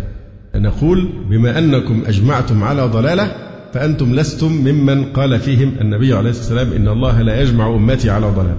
نقول 0.54 1.08
بما 1.30 1.58
أنكم 1.58 2.02
أجمعتم 2.06 2.64
على 2.64 2.82
ضلالة 2.82 3.32
فأنتم 3.76 4.14
لستم 4.14 4.52
ممن 4.52 5.04
قال 5.04 5.38
فيهم 5.38 5.72
النبي 5.80 6.14
عليه 6.14 6.30
الصلاة 6.30 6.58
والسلام 6.58 6.82
إن 6.82 6.88
الله 6.88 7.22
لا 7.22 7.42
يجمع 7.42 7.74
أمتي 7.74 8.10
على 8.10 8.26
ضلال. 8.26 8.56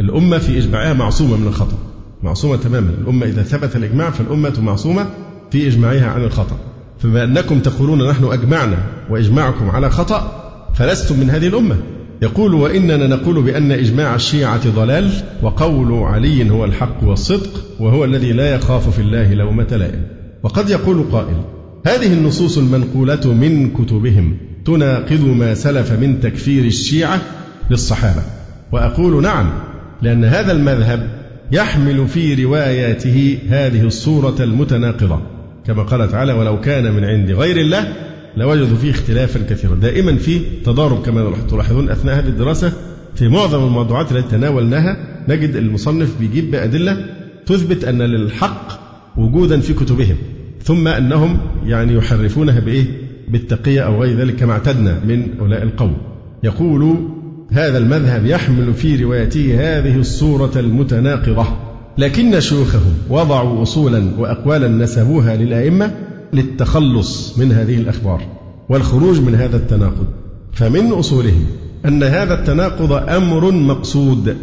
الأمة 0.00 0.38
في 0.38 0.58
إجماعها 0.58 0.92
معصومة 0.92 1.36
من 1.36 1.46
الخطأ. 1.46 1.78
معصومة 2.22 2.56
تماما. 2.56 2.90
الأمة 3.02 3.26
إذا 3.26 3.42
ثبت 3.42 3.76
الإجماع 3.76 4.10
فالأمة 4.10 4.60
معصومة 4.60 5.06
في 5.50 5.68
إجماعها 5.68 6.06
عن 6.06 6.24
الخطأ. 6.24 6.56
فبما 6.98 7.24
أنكم 7.24 7.58
تقولون 7.58 8.08
نحن 8.08 8.24
أجمعنا 8.24 8.76
وإجماعكم 9.10 9.70
على 9.70 9.90
خطأ 9.90 10.32
فلستم 10.74 11.20
من 11.20 11.30
هذه 11.30 11.46
الأمة. 11.46 11.76
يقول 12.22 12.54
وإننا 12.54 13.06
نقول 13.06 13.42
بأن 13.42 13.72
إجماع 13.72 14.14
الشيعة 14.14 14.70
ضلال 14.70 15.10
وقول 15.42 15.92
علي 15.92 16.50
هو 16.50 16.64
الحق 16.64 17.04
والصدق 17.04 17.50
وهو 17.80 18.04
الذي 18.04 18.32
لا 18.32 18.54
يخاف 18.54 18.88
في 18.88 19.02
الله 19.02 19.34
لومة 19.34 19.68
لائم. 19.70 20.02
وقد 20.42 20.70
يقول 20.70 21.04
قائل 21.12 21.36
هذه 21.86 22.12
النصوص 22.12 22.58
المنقولة 22.58 23.32
من 23.32 23.70
كتبهم. 23.70 24.47
تناقض 24.68 25.24
ما 25.24 25.54
سلف 25.54 25.92
من 25.92 26.20
تكفير 26.20 26.64
الشيعة 26.64 27.20
للصحابة. 27.70 28.22
وأقول 28.72 29.22
نعم 29.22 29.50
لأن 30.02 30.24
هذا 30.24 30.52
المذهب 30.52 31.10
يحمل 31.52 32.08
في 32.08 32.44
رواياته 32.44 33.38
هذه 33.48 33.82
الصورة 33.82 34.36
المتناقضة. 34.40 35.20
كما 35.66 35.82
قال 35.82 36.10
تعالى 36.10 36.32
ولو 36.32 36.60
كان 36.60 36.92
من 36.92 37.04
عند 37.04 37.30
غير 37.30 37.56
الله 37.56 37.92
لوجدوا 38.36 38.76
فيه 38.76 38.90
اختلافا 38.90 39.40
كثيرا. 39.50 39.74
دائما 39.74 40.16
في 40.16 40.40
تضارب 40.64 41.02
كما 41.02 41.32
تلاحظون 41.50 41.90
أثناء 41.90 42.18
هذه 42.18 42.28
الدراسة 42.28 42.72
في 43.14 43.28
معظم 43.28 43.64
الموضوعات 43.64 44.12
التي 44.12 44.30
تناولناها 44.30 44.96
نجد 45.28 45.56
المصنف 45.56 46.18
بيجيب 46.20 46.50
بأدلة 46.50 47.04
تثبت 47.46 47.84
أن 47.84 48.02
للحق 48.02 48.88
وجودا 49.16 49.60
في 49.60 49.74
كتبهم 49.74 50.16
ثم 50.62 50.88
أنهم 50.88 51.38
يعني 51.66 51.94
يحرفونها 51.94 52.60
بإيه؟ 52.60 53.07
بالتقية 53.30 53.80
أو 53.80 54.02
غير 54.02 54.18
ذلك 54.18 54.36
كما 54.36 54.52
اعتدنا 54.52 55.00
من 55.04 55.38
أولاء 55.40 55.62
القوم. 55.62 55.96
يقول 56.42 57.08
هذا 57.50 57.78
المذهب 57.78 58.26
يحمل 58.26 58.74
في 58.74 59.04
روايته 59.04 59.54
هذه 59.60 59.96
الصورة 59.96 60.52
المتناقضة. 60.56 61.46
لكن 61.98 62.40
شيوخهم 62.40 62.94
وضعوا 63.10 63.62
أصولا 63.62 64.10
وأقوالا 64.18 64.68
نسبوها 64.68 65.36
للأئمة 65.36 65.90
للتخلص 66.32 67.38
من 67.38 67.52
هذه 67.52 67.76
الأخبار 67.76 68.22
والخروج 68.68 69.20
من 69.20 69.34
هذا 69.34 69.56
التناقض. 69.56 70.06
فمن 70.52 70.92
أصولهم 70.92 71.46
أن 71.86 72.02
هذا 72.02 72.34
التناقض 72.34 72.92
أمر 72.92 73.50
مقصود 73.50 74.36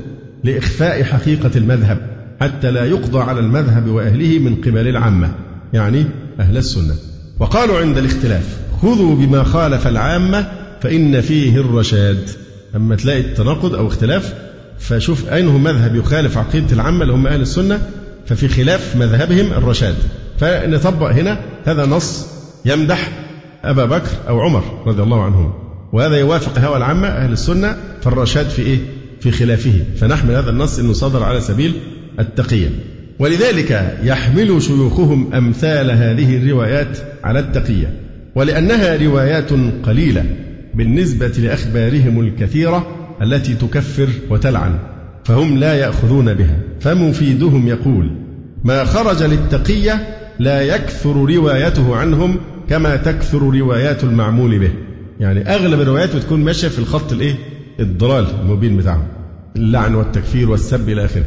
لإخفاء 0.43 1.03
حقيقة 1.03 1.51
المذهب 1.55 1.97
حتى 2.41 2.71
لا 2.71 2.85
يقضى 2.85 3.19
على 3.19 3.39
المذهب 3.39 3.87
وأهله 3.89 4.39
من 4.39 4.55
قبل 4.55 4.87
العامة 4.87 5.31
يعني 5.73 6.05
أهل 6.39 6.57
السنة. 6.57 6.93
وقالوا 7.39 7.79
عند 7.79 7.97
الاختلاف 7.97 8.64
خذوا 8.81 9.15
بما 9.15 9.43
خالف 9.43 9.87
العامة 9.87 10.51
فإن 10.81 11.21
فيه 11.21 11.57
الرشاد. 11.57 12.29
أما 12.75 12.95
تلاقي 12.95 13.19
التناقض 13.19 13.75
أو 13.75 13.87
اختلاف 13.87 14.33
فشوف 14.79 15.33
أينه 15.33 15.57
مذهب 15.57 15.95
يخالف 15.95 16.37
عقيدة 16.37 16.73
العامة 16.73 17.01
اللي 17.01 17.13
هم 17.13 17.27
أهل 17.27 17.41
السنة 17.41 17.81
ففي 18.25 18.47
خلاف 18.47 18.95
مذهبهم 18.95 19.53
الرشاد. 19.53 19.95
فنطبق 20.39 21.11
هنا 21.11 21.39
هذا 21.65 21.85
نص 21.85 22.27
يمدح 22.65 23.09
أبا 23.63 23.85
بكر 23.85 24.09
أو 24.27 24.41
عمر 24.41 24.63
رضي 24.85 25.03
الله 25.03 25.23
عنهم. 25.23 25.53
وهذا 25.93 26.15
يوافق 26.15 26.59
هوى 26.59 26.77
العامة 26.77 27.07
أهل 27.07 27.31
السنة 27.31 27.77
فالرشاد 28.01 28.49
في 28.49 28.61
إيه؟ 28.61 28.79
في 29.19 29.31
خلافه. 29.31 29.83
فنحمل 29.97 30.35
هذا 30.35 30.49
النص 30.49 30.79
أنه 30.79 30.93
صدر 30.93 31.23
على 31.23 31.41
سبيل 31.41 31.73
التقية 32.19 32.69
ولذلك 33.19 33.97
يحمل 34.03 34.61
شيوخهم 34.61 35.33
أمثال 35.33 35.91
هذه 35.91 36.37
الروايات 36.37 36.97
على 37.23 37.39
التقية. 37.39 38.04
ولأنها 38.35 38.95
روايات 38.95 39.49
قليلة 39.83 40.25
بالنسبة 40.73 41.27
لأخبارهم 41.27 42.19
الكثيرة 42.19 42.87
التي 43.21 43.53
تكفر 43.55 44.09
وتلعن 44.29 44.79
فهم 45.23 45.57
لا 45.57 45.73
يأخذون 45.73 46.33
بها. 46.33 46.59
فمفيدهم 46.79 47.67
يقول 47.67 48.11
ما 48.63 48.83
خرج 48.85 49.23
للتقية 49.23 50.07
لا 50.39 50.61
يكثر 50.61 51.15
روايته 51.15 51.95
عنهم 51.95 52.37
كما 52.69 52.95
تكثر 52.95 53.39
روايات 53.39 54.03
المعمول 54.03 54.59
به. 54.59 54.71
يعني 55.19 55.55
أغلب 55.55 55.81
الروايات 55.81 56.15
بتكون 56.15 56.43
ماشية 56.43 56.67
في 56.67 56.79
الخط 56.79 57.11
الإيه؟ 57.13 57.35
الضلال 57.79 58.25
المبين 58.41 58.77
بتاعهم 58.77 59.07
اللعن 59.55 59.95
والتكفير 59.95 60.49
والسب 60.49 60.89
إلى 60.89 61.05
آخره. 61.05 61.25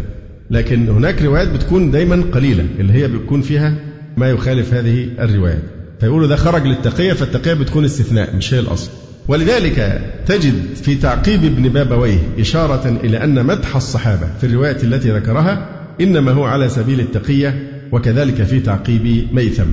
لكن 0.51 0.89
هناك 0.89 1.23
روايات 1.23 1.49
بتكون 1.49 1.91
دايما 1.91 2.25
قليلة 2.33 2.67
اللي 2.79 2.93
هي 2.93 3.09
بيكون 3.09 3.41
فيها 3.41 3.75
ما 4.17 4.31
يخالف 4.31 4.75
هذه 4.75 5.09
الروايات. 5.19 5.78
فيقولوا 6.01 6.27
ده 6.27 6.37
خرج 6.37 6.67
للتقية 6.67 7.13
فالتقية 7.13 7.55
بتكون 7.55 7.85
استثناء 7.85 8.37
مش 8.37 8.55
هي 8.55 8.59
الأصل. 8.59 8.91
ولذلك 9.29 10.03
تجد 10.27 10.55
في 10.83 10.95
تعقيب 10.95 11.45
ابن 11.45 11.69
بابويه 11.69 12.19
إشارة 12.39 12.89
إلى 13.05 13.25
أن 13.25 13.47
مدح 13.47 13.77
الصحابة 13.77 14.27
في 14.41 14.47
الرواية 14.47 14.77
التي 14.83 15.11
ذكرها 15.11 15.69
إنما 16.01 16.33
هو 16.33 16.45
على 16.45 16.69
سبيل 16.69 17.01
التقية 17.01 17.63
وكذلك 17.93 18.43
في 18.43 18.61
تعقيب 18.61 19.27
ميثم. 19.33 19.67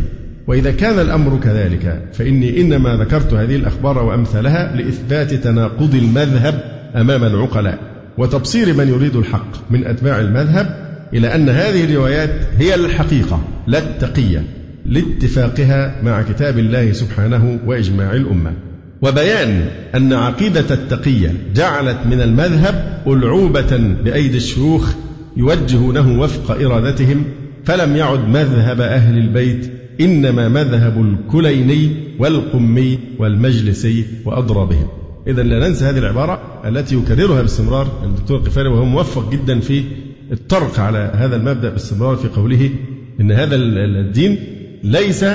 وإذا 0.48 0.72
كان 0.72 1.00
الأمر 1.00 1.40
كذلك 1.44 2.02
فإني 2.14 2.62
إنما 2.62 2.96
ذكرت 2.98 3.34
هذه 3.34 3.56
الأخبار 3.56 4.04
وأمثالها 4.04 4.76
لإثبات 4.76 5.34
تناقض 5.34 5.96
المذهب 5.96 6.64
أمام 6.96 7.24
العقلاء 7.24 7.80
وتبصير 8.18 8.74
من 8.74 8.88
يريد 8.88 9.16
الحق 9.16 9.72
من 9.72 9.86
أتباع 9.88 10.20
المذهب 10.20 10.86
إلى 11.14 11.36
أن 11.36 11.50
هذه 11.50 11.84
الروايات 11.84 12.30
هي 12.60 12.76
الحقيقة 12.76 13.42
لا 13.68 13.78
التقية. 13.78 14.44
لاتفاقها 14.86 16.02
مع 16.04 16.22
كتاب 16.22 16.60
الله 16.60 16.92
سبحانه 16.92 17.60
وإجماع 17.66 18.14
الأمة. 18.14 18.54
وبيان 19.02 19.68
أن 19.96 20.14
عقيدة 20.14 20.74
التقية 20.74 21.34
جعلت 21.56 21.98
من 22.06 22.22
المذهب 22.22 23.04
ألعوبة 23.08 23.78
بأيدي 24.04 24.38
الشيوخ 24.38 24.94
يوجهونه 25.38 26.20
وفق 26.20 26.52
إرادتهم 26.52 27.24
فلم 27.66 27.96
يعد 27.96 28.30
مذهب 28.30 28.82
أهل 28.82 29.18
البيت 29.18 29.72
إنما 30.02 30.50
مذهب 30.50 31.02
الكليني 31.02 31.90
والقمي 32.20 33.00
والمجلسي 33.20 34.06
وأضرابهم. 34.26 34.88
إذا 35.28 35.44
لا 35.44 35.68
ننسى 35.68 35.86
هذه 35.86 35.98
العبارة 35.98 36.62
التي 36.66 36.96
يكررها 36.96 37.42
باستمرار. 37.42 38.02
الدكتور 38.04 38.38
القفاري 38.38 38.70
وهو 38.70 38.86
موفق 38.86 39.32
جدا 39.32 39.60
في 39.60 39.84
الطرق 40.32 40.80
على 40.80 41.12
هذا 41.16 41.36
المبدأ 41.36 41.70
باستمرار 41.70 42.16
في 42.16 42.28
قوله 42.28 42.70
إن 43.20 43.32
هذا 43.32 43.56
الدين 43.56 44.38
ليس 44.86 45.26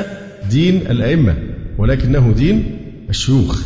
دين 0.50 0.76
الأئمة 0.90 1.34
ولكنه 1.78 2.32
دين 2.36 2.78
الشيوخ 3.08 3.60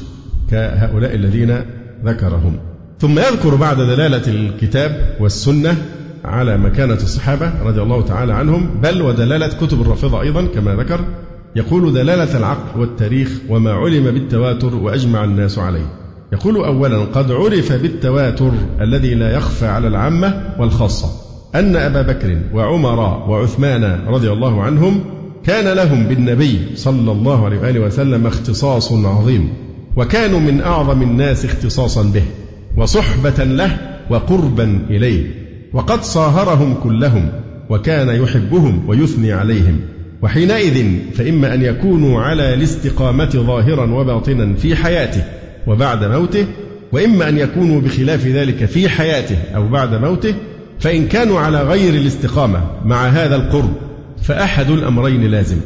كهؤلاء 0.50 1.14
الذين 1.14 1.60
ذكرهم. 2.04 2.56
ثم 2.98 3.18
يذكر 3.18 3.54
بعد 3.54 3.76
دلالة 3.76 4.22
الكتاب 4.28 5.16
والسنة 5.20 5.76
على 6.24 6.58
مكانة 6.58 6.94
الصحابة 6.94 7.52
رضي 7.64 7.82
الله 7.82 8.02
تعالى 8.02 8.32
عنهم 8.32 8.80
بل 8.82 9.02
ودلالة 9.02 9.48
كتب 9.48 9.80
الرافضة 9.80 10.20
أيضا 10.20 10.46
كما 10.46 10.74
ذكر 10.74 11.00
يقول 11.56 11.92
دلالة 11.92 12.38
العقل 12.38 12.80
والتاريخ 12.80 13.30
وما 13.48 13.72
علم 13.72 14.04
بالتواتر 14.04 14.74
وأجمع 14.74 15.24
الناس 15.24 15.58
عليه. 15.58 15.86
يقول 16.32 16.56
أولا 16.56 16.98
قد 16.98 17.32
عرف 17.32 17.72
بالتواتر 17.72 18.52
الذي 18.80 19.14
لا 19.14 19.30
يخفى 19.30 19.66
على 19.66 19.88
العامة 19.88 20.54
والخاصة 20.58 21.08
أن 21.54 21.76
أبا 21.76 22.02
بكر 22.02 22.38
وعمر 22.54 22.98
وعثمان 23.30 24.04
رضي 24.06 24.32
الله 24.32 24.62
عنهم 24.62 25.00
كان 25.46 25.76
لهم 25.76 26.04
بالنبي 26.04 26.60
صلى 26.74 27.12
الله 27.12 27.44
عليه 27.44 27.58
وآله 27.58 27.80
وسلم 27.80 28.26
اختصاص 28.26 28.92
عظيم 28.92 29.48
وكانوا 29.96 30.40
من 30.40 30.60
أعظم 30.60 31.02
الناس 31.02 31.44
اختصاصا 31.44 32.02
به 32.02 32.22
وصحبة 32.76 33.44
له 33.44 33.78
وقربا 34.10 34.80
إليه 34.90 35.44
وقد 35.72 36.02
صاهرهم 36.02 36.74
كلهم 36.74 37.28
وكان 37.70 38.08
يحبهم 38.08 38.88
ويثني 38.88 39.32
عليهم 39.32 39.80
وحينئذ 40.22 40.86
فإما 41.14 41.54
أن 41.54 41.62
يكونوا 41.62 42.20
على 42.20 42.54
الاستقامة 42.54 43.30
ظاهرا 43.30 43.94
وباطنا 43.94 44.54
في 44.54 44.76
حياته 44.76 45.24
وبعد 45.66 46.04
موته 46.04 46.46
وإما 46.92 47.28
أن 47.28 47.38
يكونوا 47.38 47.80
بخلاف 47.80 48.26
ذلك 48.26 48.64
في 48.64 48.88
حياته 48.88 49.36
أو 49.56 49.68
بعد 49.68 49.94
موته 49.94 50.34
فإن 50.80 51.06
كانوا 51.06 51.40
على 51.40 51.62
غير 51.62 51.94
الاستقامة 51.94 52.60
مع 52.84 53.06
هذا 53.06 53.36
القرب 53.36 53.72
فأحد 54.24 54.70
الأمرين 54.70 55.30
لازم 55.30 55.56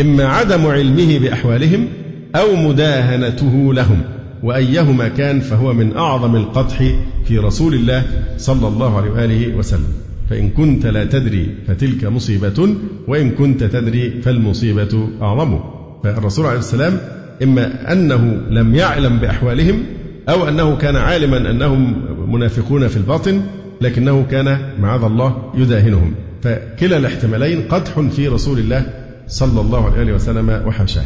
إما 0.00 0.24
عدم 0.24 0.66
علمه 0.66 1.18
بأحوالهم 1.18 1.88
أو 2.36 2.56
مداهنته 2.56 3.74
لهم 3.74 4.02
وأيهما 4.42 5.08
كان 5.08 5.40
فهو 5.40 5.72
من 5.72 5.96
أعظم 5.96 6.36
القدح 6.36 6.94
في 7.24 7.38
رسول 7.38 7.74
الله 7.74 8.02
صلى 8.36 8.68
الله 8.68 8.96
عليه 8.96 9.10
وآله 9.10 9.56
وسلم. 9.56 9.88
فإن 10.30 10.50
كنت 10.50 10.86
لا 10.86 11.04
تدري 11.04 11.54
فتلك 11.68 12.04
مصيبة 12.04 12.68
وإن 13.08 13.30
كنت 13.30 13.64
تدري 13.64 14.22
فالمصيبة 14.22 15.08
أعظم. 15.22 15.60
فالرسول 16.04 16.46
عليه 16.46 16.58
السلام 16.58 16.98
إما 17.42 17.92
أنه 17.92 18.40
لم 18.50 18.74
يعلم 18.74 19.18
بأحوالهم 19.18 19.82
أو 20.28 20.48
أنه 20.48 20.76
كان 20.76 20.96
عالما 20.96 21.50
أنهم 21.50 21.94
منافقون 22.32 22.88
في 22.88 22.96
الباطن 22.96 23.40
لكنه 23.80 24.26
كان 24.30 24.58
معاذ 24.80 25.02
الله 25.02 25.52
يداهنهم. 25.54 26.14
فكلا 26.44 26.96
الاحتمالين 26.96 27.62
قدح 27.62 28.00
في 28.00 28.28
رسول 28.28 28.58
الله 28.58 28.86
صلى 29.28 29.60
الله 29.60 29.90
عليه 29.90 30.12
وسلم 30.12 30.62
وحاشاه. 30.66 31.04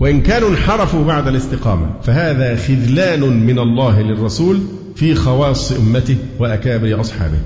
وإن 0.00 0.20
كانوا 0.20 0.48
انحرفوا 0.48 1.04
بعد 1.04 1.28
الاستقامة 1.28 1.90
فهذا 2.02 2.56
خذلان 2.56 3.46
من 3.46 3.58
الله 3.58 4.02
للرسول 4.02 4.58
في 4.96 5.14
خواص 5.14 5.72
أمته 5.72 6.16
وأكابر 6.38 7.00
أصحابه. 7.00 7.38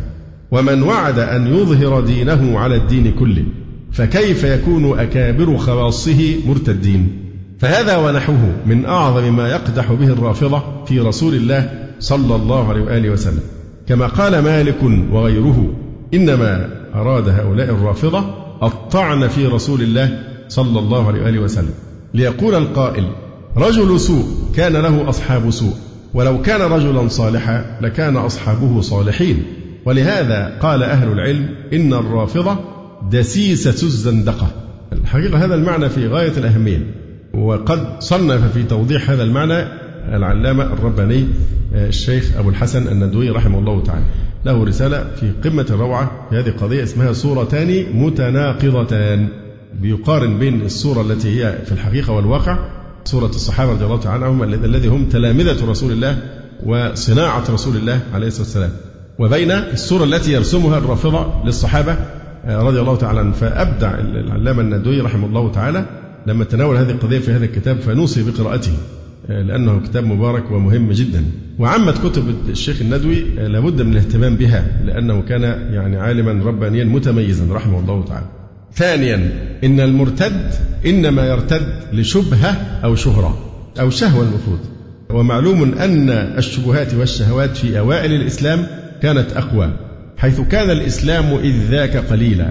ومن 0.50 0.82
وعد 0.82 1.18
أن 1.18 1.46
يظهر 1.46 2.00
دينه 2.00 2.58
على 2.58 2.76
الدين 2.76 3.12
كله 3.12 3.44
فكيف 3.92 4.44
يكون 4.44 4.98
أكابر 4.98 5.56
خواصه 5.56 6.34
مرتدين؟ 6.46 7.08
فهذا 7.58 7.96
ونحوه 7.96 8.52
من 8.66 8.84
أعظم 8.84 9.36
ما 9.36 9.48
يقدح 9.48 9.92
به 9.92 10.06
الرافضة 10.06 10.84
في 10.84 11.00
رسول 11.00 11.34
الله 11.34 11.88
صلى 12.00 12.36
الله 12.36 12.68
عليه 12.68 12.82
وآله 12.82 13.10
وسلم. 13.10 13.42
كما 13.88 14.06
قال 14.06 14.38
مالك 14.38 14.82
وغيره 15.10 15.74
إنما 16.14 16.83
أراد 16.94 17.28
هؤلاء 17.28 17.70
الرافضة 17.70 18.24
الطعن 18.62 19.28
في 19.28 19.46
رسول 19.46 19.82
الله 19.82 20.18
صلى 20.48 20.78
الله 20.78 21.06
عليه 21.06 21.22
وآله 21.22 21.38
وسلم. 21.38 21.74
ليقول 22.14 22.54
القائل 22.54 23.04
رجل 23.56 24.00
سوء 24.00 24.24
كان 24.56 24.72
له 24.72 25.08
أصحاب 25.08 25.50
سوء. 25.50 25.74
ولو 26.14 26.42
كان 26.42 26.60
رجلا 26.60 27.08
صالحا 27.08 27.78
لكان 27.80 28.16
أصحابه 28.16 28.80
صالحين. 28.80 29.42
ولهذا 29.84 30.58
قال 30.62 30.82
أهل 30.82 31.12
العلم 31.12 31.48
إن 31.72 31.94
الرافضة 31.94 32.56
دسيسة 33.10 33.86
الزندقة. 33.86 34.46
الحقيقة 34.92 35.44
هذا 35.44 35.54
المعنى 35.54 35.88
في 35.88 36.08
غاية 36.08 36.32
الأهمية. 36.36 36.94
وقد 37.34 37.86
صنف 38.00 38.52
في 38.52 38.62
توضيح 38.62 39.10
هذا 39.10 39.22
المعنى 39.22 39.83
العلامة 40.12 40.64
الرباني 40.64 41.26
الشيخ 41.74 42.36
أبو 42.38 42.48
الحسن 42.48 42.88
الندوي 42.88 43.30
رحمه 43.30 43.58
الله 43.58 43.82
تعالى. 43.82 44.04
له 44.44 44.64
رسالة 44.64 45.06
في 45.20 45.32
قمة 45.44 45.66
الروعة 45.70 46.26
في 46.30 46.36
هذه 46.36 46.48
القضية 46.48 46.82
اسمها 46.82 47.12
صورتان 47.12 47.86
متناقضتان. 47.94 49.28
بيقارن 49.80 50.38
بين 50.38 50.62
الصورة 50.62 51.00
التي 51.00 51.44
هي 51.44 51.58
في 51.64 51.72
الحقيقة 51.72 52.12
والواقع 52.12 52.58
صورة 53.04 53.26
الصحابة 53.26 53.72
رضي 53.72 53.84
الله 53.84 54.00
تعالى 54.00 54.24
عنهم 54.24 54.42
الذي 54.42 54.88
هم 54.88 55.08
تلامذة 55.08 55.70
رسول 55.70 55.92
الله 55.92 56.18
وصناعة 56.66 57.50
رسول 57.50 57.76
الله 57.76 58.00
عليه 58.14 58.26
الصلاة 58.26 58.44
والسلام. 58.44 58.70
وبين 59.18 59.50
الصورة 59.50 60.04
التي 60.04 60.32
يرسمها 60.32 60.78
الرافضة 60.78 61.44
للصحابة 61.44 61.96
آه، 62.44 62.62
رضي 62.62 62.80
الله 62.80 62.96
تعالى 62.96 63.18
عنهم. 63.18 63.32
فأبدع 63.32 63.98
العلامة 63.98 64.60
الندوي 64.60 65.00
رحمه 65.00 65.26
الله 65.26 65.52
تعالى 65.52 65.86
لما 66.26 66.44
تناول 66.44 66.76
هذه 66.76 66.90
القضية 66.90 67.18
في 67.18 67.30
هذا 67.30 67.44
الكتاب 67.44 67.80
فنوصي 67.80 68.30
بقراءته. 68.30 68.72
آه، 68.72 69.03
لأنه 69.28 69.80
كتاب 69.80 70.04
مبارك 70.04 70.50
ومهم 70.50 70.92
جدا. 70.92 71.24
وعامة 71.58 71.92
كتب 71.92 72.34
الشيخ 72.48 72.80
الندوي 72.80 73.24
آه، 73.38 73.46
لابد 73.46 73.82
من 73.82 73.92
الاهتمام 73.92 74.36
بها 74.36 74.64
لأنه 74.84 75.22
كان 75.22 75.42
يعني 75.72 75.96
عالما 75.96 76.44
ربانيا 76.44 76.84
متميزا 76.84 77.46
رحمه 77.54 77.80
الله 77.80 78.04
تعالى. 78.04 78.26
ثانيا 78.74 79.30
إن 79.64 79.80
المرتد 79.80 80.50
إنما 80.86 81.26
يرتد 81.26 81.66
لشبهة 81.92 82.50
أو 82.84 82.94
شهرة 82.94 83.38
أو 83.80 83.90
شهوة 83.90 84.22
المفروض. 84.22 84.58
ومعلوم 85.10 85.62
أن 85.62 86.10
الشبهات 86.10 86.94
والشهوات 86.94 87.56
في 87.56 87.78
أوائل 87.78 88.12
الإسلام 88.12 88.66
كانت 89.02 89.32
أقوى 89.32 89.70
حيث 90.16 90.40
كان 90.40 90.70
الإسلام 90.70 91.24
إذ 91.24 91.54
ذاك 91.70 91.96
قليلا 91.96 92.50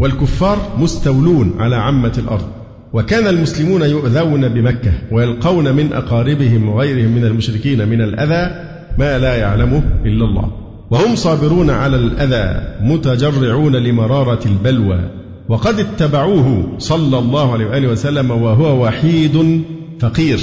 والكفار 0.00 0.76
مستولون 0.78 1.54
على 1.58 1.76
عامة 1.76 2.12
الأرض. 2.18 2.61
وكان 2.92 3.26
المسلمون 3.26 3.82
يؤذون 3.82 4.48
بمكة 4.48 4.92
ويلقون 5.10 5.72
من 5.74 5.92
أقاربهم 5.92 6.68
وغيرهم 6.68 7.12
من 7.14 7.24
المشركين 7.24 7.88
من 7.88 8.00
الأذى 8.00 8.72
ما 8.98 9.18
لا 9.18 9.36
يعلمه 9.36 9.82
إلا 10.04 10.24
الله. 10.24 10.52
وهم 10.90 11.16
صابرون 11.16 11.70
على 11.70 11.96
الأذى 11.96 12.76
متجرعون 12.80 13.76
لمرارة 13.76 14.40
البلوى. 14.46 15.00
وقد 15.48 15.78
اتبعوه 15.78 16.74
صلى 16.78 17.18
الله 17.18 17.52
عليه 17.52 17.66
وآله 17.66 17.88
وسلم 17.88 18.30
وهو 18.30 18.84
وحيد 18.84 19.62
فقير 20.00 20.38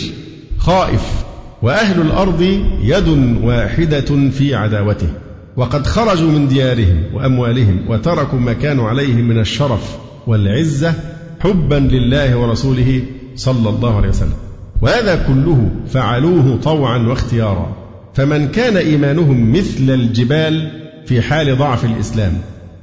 خائف. 0.57 1.23
وأهل 1.61 2.01
الأرض 2.01 2.41
يد 2.81 3.07
واحدة 3.43 4.29
في 4.31 4.55
عداوته. 4.55 5.09
وقد 5.57 5.87
خرجوا 5.87 6.31
من 6.31 6.47
ديارهم 6.47 7.03
وأموالهم 7.13 7.79
وتركوا 7.89 8.39
ما 8.39 8.53
كانوا 8.53 8.89
عليه 8.89 9.13
من 9.13 9.39
الشرف 9.39 9.97
والعزة 10.27 10.93
حبا 11.39 11.75
لله 11.75 12.37
ورسوله 12.37 13.01
صلى 13.35 13.69
الله 13.69 13.95
عليه 13.97 14.09
وسلم. 14.09 14.33
وهذا 14.81 15.15
كله 15.27 15.69
فعلوه 15.87 16.59
طوعا 16.63 16.97
واختيارا. 16.97 17.75
فمن 18.13 18.47
كان 18.47 18.77
إيمانهم 18.77 19.51
مثل 19.51 19.93
الجبال 19.93 20.71
في 21.05 21.21
حال 21.21 21.57
ضعف 21.57 21.85
الإسلام 21.85 22.33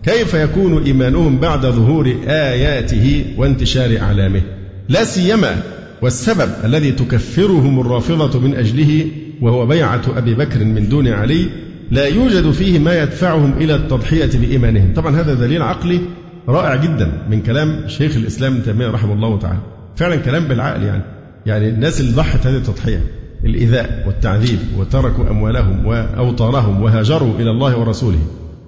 كيف 0.05 0.35
يكون 0.35 0.83
إيمانهم 0.83 1.39
بعد 1.39 1.67
ظهور 1.67 2.17
آياته 2.27 3.25
وانتشار 3.37 3.99
أعلامه؟ 4.01 4.43
لا 4.89 5.05
سيما 5.05 5.63
والسبب 6.03 6.51
الذي 6.65 6.93
تكفرهم 6.93 7.81
الرافضة 7.81 8.41
من 8.41 8.55
أجله 8.55 9.07
وهو 9.41 9.67
بيعة 9.67 10.03
أبي 10.17 10.35
بكر 10.35 10.65
من 10.65 10.89
دون 10.89 11.09
علي 11.09 11.47
لا 11.91 12.07
يوجد 12.07 12.51
فيه 12.51 12.79
ما 12.79 13.03
يدفعهم 13.03 13.53
إلى 13.61 13.75
التضحية 13.75 14.31
بإيمانهم. 14.35 14.93
طبعا 14.95 15.17
هذا 15.17 15.35
دليل 15.35 15.63
عقلي 15.63 16.01
رائع 16.49 16.77
جدا 16.77 17.13
من 17.31 17.43
كلام 17.43 17.89
شيخ 17.89 18.17
الإسلام 18.17 18.53
ابن 18.53 18.65
تيمية 18.65 18.91
رحمه 18.91 19.13
الله 19.13 19.39
تعالى. 19.39 19.59
فعلا 19.97 20.17
كلام 20.17 20.45
بالعقل 20.45 20.83
يعني. 20.83 21.03
يعني 21.47 21.69
الناس 21.69 22.01
اللي 22.01 22.13
ضحت 22.13 22.47
هذه 22.47 22.57
التضحية 22.57 23.01
الإيذاء 23.45 24.05
والتعذيب 24.07 24.59
وتركوا 24.79 25.31
أموالهم 25.31 25.87
وأوطارهم 25.87 26.83
وهاجروا 26.83 27.35
إلى 27.39 27.51
الله 27.51 27.79
ورسوله 27.79 28.19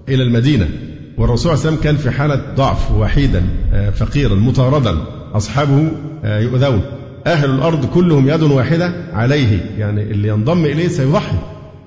إلى 0.09 0.22
المدينة. 0.22 0.68
والرسول 1.18 1.53
عليه 1.53 1.61
وسلم 1.61 1.76
كان 1.76 1.97
في 1.97 2.11
حالة 2.11 2.55
ضعف 2.57 2.93
وحيدا 2.93 3.43
آه، 3.72 3.91
فقيرا 3.91 4.35
مطاردا. 4.35 4.97
أصحابه 5.35 5.89
آه، 6.24 6.41
يؤذون. 6.41 6.83
أهل 7.26 7.51
الأرض 7.51 7.87
كلهم 7.87 8.29
يد 8.29 8.43
واحدة 8.43 8.93
عليه. 9.12 9.61
يعني 9.79 10.03
اللي 10.03 10.29
ينضم 10.29 10.64
إليه 10.64 10.89
سيضحي. 10.89 11.37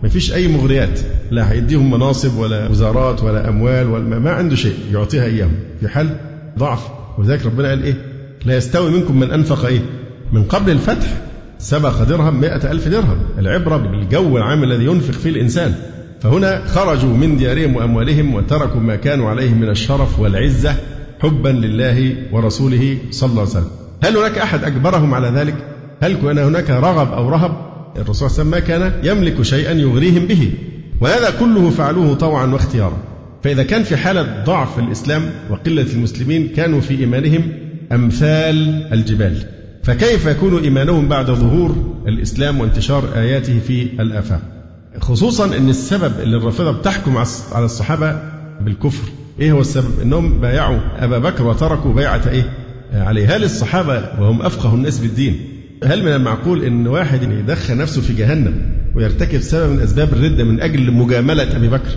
ما 0.03 0.09
فيش 0.09 0.33
أي 0.33 0.47
مغريات 0.47 0.99
لا 1.31 1.51
هيديهم 1.51 1.91
مناصب 1.91 2.37
ولا 2.37 2.69
وزارات 2.69 3.23
ولا 3.23 3.49
أموال 3.49 3.89
ولا 3.89 4.19
ما 4.19 4.31
عنده 4.31 4.55
شيء 4.55 4.75
يعطيها 4.93 5.25
إياهم 5.25 5.53
في 5.79 5.87
حال 5.87 6.15
ضعف. 6.57 6.87
وذلك 7.17 7.45
ربنا 7.45 7.69
قال 7.69 7.83
إيه؟ 7.83 7.93
لا 8.45 8.57
يستوي 8.57 8.91
منكم 8.91 9.19
من 9.19 9.31
أنفق 9.31 9.65
إيه؟ 9.65 9.79
من 10.33 10.43
قبل 10.43 10.71
الفتح 10.71 11.07
سبق 11.59 12.03
درهم 12.03 12.41
مئة 12.41 12.71
ألف 12.71 12.87
درهم. 12.87 13.17
العبرة 13.37 13.77
بالجو 13.77 14.37
العام 14.37 14.63
الذي 14.63 14.85
ينفق 14.85 15.13
فيه 15.13 15.29
الإنسان. 15.29 15.75
فهنا 16.21 16.65
خرجوا 16.65 17.17
من 17.17 17.37
ديارهم 17.37 17.75
وأموالهم 17.75 18.35
وتركوا 18.35 18.81
ما 18.81 18.95
كانوا 18.95 19.29
عليه 19.29 19.53
من 19.53 19.69
الشرف 19.69 20.19
والعزة 20.19 20.75
حبا 21.19 21.49
لله 21.49 22.15
ورسوله 22.31 22.97
صلى 23.11 23.29
الله 23.29 23.41
عليه 23.41 23.51
وسلم. 23.51 23.71
هل 24.03 24.17
هناك 24.17 24.37
أحد 24.37 24.63
أجبرهم 24.63 25.13
على 25.13 25.27
ذلك؟ 25.27 25.55
هل 26.01 26.13
كان 26.13 26.37
هناك 26.37 26.69
رغب 26.69 27.11
أو 27.11 27.29
رهب؟ 27.29 27.70
الرسول 27.97 28.29
صلى 28.29 28.41
الله 28.43 28.55
عليه 28.55 28.65
وسلم 28.65 28.81
ما 28.81 28.89
كان 28.89 29.17
يملك 29.17 29.41
شيئا 29.41 29.71
يغريهم 29.71 30.25
به 30.25 30.51
وهذا 31.01 31.29
كله 31.39 31.69
فعلوه 31.69 32.13
طوعا 32.13 32.45
واختيارا. 32.45 32.97
فإذا 33.43 33.63
كان 33.63 33.83
في 33.83 33.97
حالة 33.97 34.43
ضعف 34.45 34.79
الإسلام 34.79 35.21
وقلة 35.49 35.93
المسلمين 35.93 36.47
كانوا 36.47 36.81
في 36.81 36.99
إيمانهم 36.99 37.51
أمثال 37.91 38.87
الجبال. 38.93 39.37
فكيف 39.83 40.25
يكون 40.25 40.63
إيمانهم 40.63 41.07
بعد 41.07 41.31
ظهور 41.31 41.75
الإسلام 42.07 42.59
وانتشار 42.59 43.03
آياته 43.15 43.59
في 43.59 43.83
الآفاق؟ 43.83 44.41
خصوصا 44.99 45.57
أن 45.57 45.69
السبب 45.69 46.13
اللي 46.19 46.37
الرافضة 46.37 46.71
بتحكم 46.71 47.17
على 47.51 47.65
الصحابة 47.65 48.19
بالكفر. 48.61 49.11
إيه 49.39 49.51
هو 49.51 49.61
السبب؟ 49.61 50.01
أنهم 50.01 50.41
بايعوا 50.41 50.79
أبا 50.99 51.17
بكر 51.17 51.47
وتركوا 51.47 51.93
بيعة 51.93 52.21
إيه؟ 52.27 52.53
عليه 52.93 53.35
هل 53.35 53.43
الصحابة 53.43 53.93
وهم 54.19 54.41
أفقه 54.41 54.75
الناس 54.75 54.99
بالدين. 54.99 55.39
هل 55.83 56.03
من 56.03 56.11
المعقول 56.11 56.63
أن 56.63 56.87
واحد 56.87 57.23
يدخل 57.23 57.77
نفسه 57.77 58.01
في 58.01 58.13
جهنم 58.13 58.53
ويرتكب 58.95 59.39
سبب 59.39 59.71
من 59.71 59.79
أسباب 59.79 60.13
الردة 60.13 60.43
من 60.43 60.61
أجل 60.61 60.91
مجاملة 60.91 61.55
أبي 61.55 61.67
بكر 61.67 61.89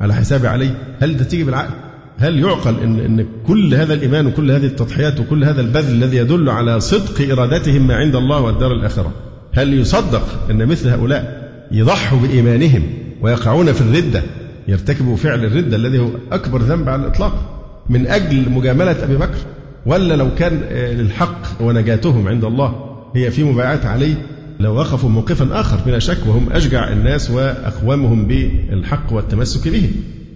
على 0.00 0.14
حساب 0.14 0.46
علي؟ 0.46 0.70
هل 1.00 1.16
ده 1.16 1.24
تيجي 1.24 1.44
بالعقل؟ 1.44 1.74
هل 2.18 2.40
يعقل 2.40 2.80
ان 2.80 3.00
إن 3.00 3.26
كل 3.46 3.74
هذا 3.74 3.94
الإيمان 3.94 4.26
وكل 4.26 4.50
هذه 4.50 4.66
التضحيات 4.66 5.20
وكل 5.20 5.44
هذا 5.44 5.60
البذل 5.60 5.94
الذي 5.94 6.16
يدل 6.16 6.50
على 6.50 6.80
صدق 6.80 7.32
إرادتهم 7.32 7.86
ما 7.86 7.94
عند 7.96 8.16
الله 8.16 8.40
والدار 8.40 8.72
الآخرة؟ 8.72 9.12
هل 9.52 9.74
يصدق 9.74 10.50
إن 10.50 10.66
مثل 10.66 10.88
هؤلاء 10.88 11.50
يضحوا 11.72 12.18
بإيمانهم 12.18 12.82
ويقعون 13.22 13.72
في 13.72 13.80
الردة 13.80 14.22
يرتكبوا 14.68 15.16
فعل 15.16 15.44
الردة 15.44 15.76
الذي 15.76 15.98
هو 15.98 16.08
أكبر 16.32 16.62
ذنب 16.62 16.88
على 16.88 17.02
الإطلاق 17.02 17.62
من 17.88 18.06
أجل 18.06 18.50
مجاملة 18.50 19.04
أبي 19.04 19.16
بكر؟ 19.16 19.38
ولا 19.86 20.14
لو 20.14 20.34
كان 20.34 20.60
للحق 20.72 21.40
ونجاتهم 21.60 22.28
عند 22.28 22.44
الله 22.44 22.95
هي 23.14 23.30
في 23.30 23.44
مبايعة 23.44 23.80
عليه 23.84 24.14
لو 24.60 24.74
وقفوا 24.74 25.10
موقفا 25.10 25.60
آخر 25.60 25.76
بلا 25.86 25.98
شك 25.98 26.18
وهم 26.26 26.52
أشجع 26.52 26.92
الناس 26.92 27.30
وأقوامهم 27.30 28.26
بالحق 28.26 29.12
والتمسك 29.12 29.68
به. 29.68 29.90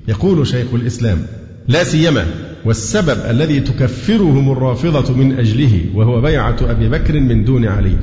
يقول 0.08 0.46
شيخ 0.46 0.74
الإسلام 0.74 1.18
لا 1.68 1.84
سيما 1.84 2.26
والسبب 2.64 3.18
الذي 3.30 3.60
تكفرهم 3.60 4.52
الرافضة 4.52 5.14
من 5.14 5.38
أجله 5.38 5.80
وهو 5.94 6.20
بيعة 6.20 6.56
أبي 6.62 6.88
بكر 6.88 7.20
من 7.20 7.44
دون 7.44 7.66
علي. 7.66 7.96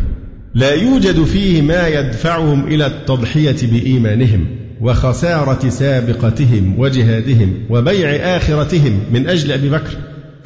لا 0.53 0.73
يوجد 0.73 1.23
فيه 1.23 1.61
ما 1.61 1.87
يدفعهم 1.87 2.67
إلى 2.67 2.85
التضحية 2.85 3.57
بإيمانهم 3.71 4.45
وخسارة 4.81 5.69
سابقتهم 5.69 6.79
وجهادهم 6.79 7.53
وبيع 7.69 8.09
آخرتهم 8.37 8.99
من 9.13 9.27
أجل 9.27 9.51
أبي 9.51 9.69
بكر. 9.69 9.97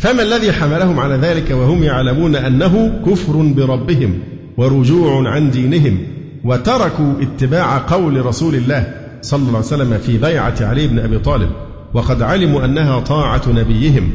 فما 0.02 0.24
الذي 0.24 0.52
حملهم 0.52 1.00
على 1.00 1.16
ذلك 1.16 1.52
وهم 1.52 1.84
يعلمون 1.84 2.36
أنه 2.36 3.02
كفر 3.06 3.34
بربهم 3.34 4.20
ورجوع 4.58 5.30
عن 5.30 5.52
دينهم 5.52 5.98
وتركوا 6.44 7.14
اتباع 7.22 7.78
قول 7.78 8.26
رسول 8.26 8.56
الله 8.56 8.94
صلى 9.22 9.40
الله 9.40 9.58
عليه 9.58 9.60
وسلم 9.60 9.98
في 9.98 10.18
بيعة 10.18 10.56
علي 10.62 10.88
بن 10.88 11.00
أبي 11.00 11.20
طالب 11.20 11.50
وقد 11.94 12.22
علموا 12.22 12.66
أنها 12.66 13.00
طاعة 13.00 13.42
نبيهم 13.48 14.12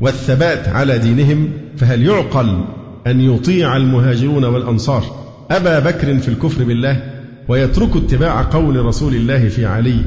والثبات 0.00 0.68
على 0.68 0.98
دينهم 0.98 1.48
فهل 1.76 2.02
يعقل 2.06 2.60
أن 3.06 3.20
يطيع 3.20 3.76
المهاجرون 3.76 4.44
والأنصار 4.44 5.04
أبا 5.50 5.78
بكر 5.78 6.18
في 6.18 6.28
الكفر 6.28 6.64
بالله 6.64 7.02
ويتركوا 7.48 8.00
اتباع 8.00 8.42
قول 8.42 8.84
رسول 8.84 9.14
الله 9.14 9.48
في 9.48 9.66
علي 9.66 10.00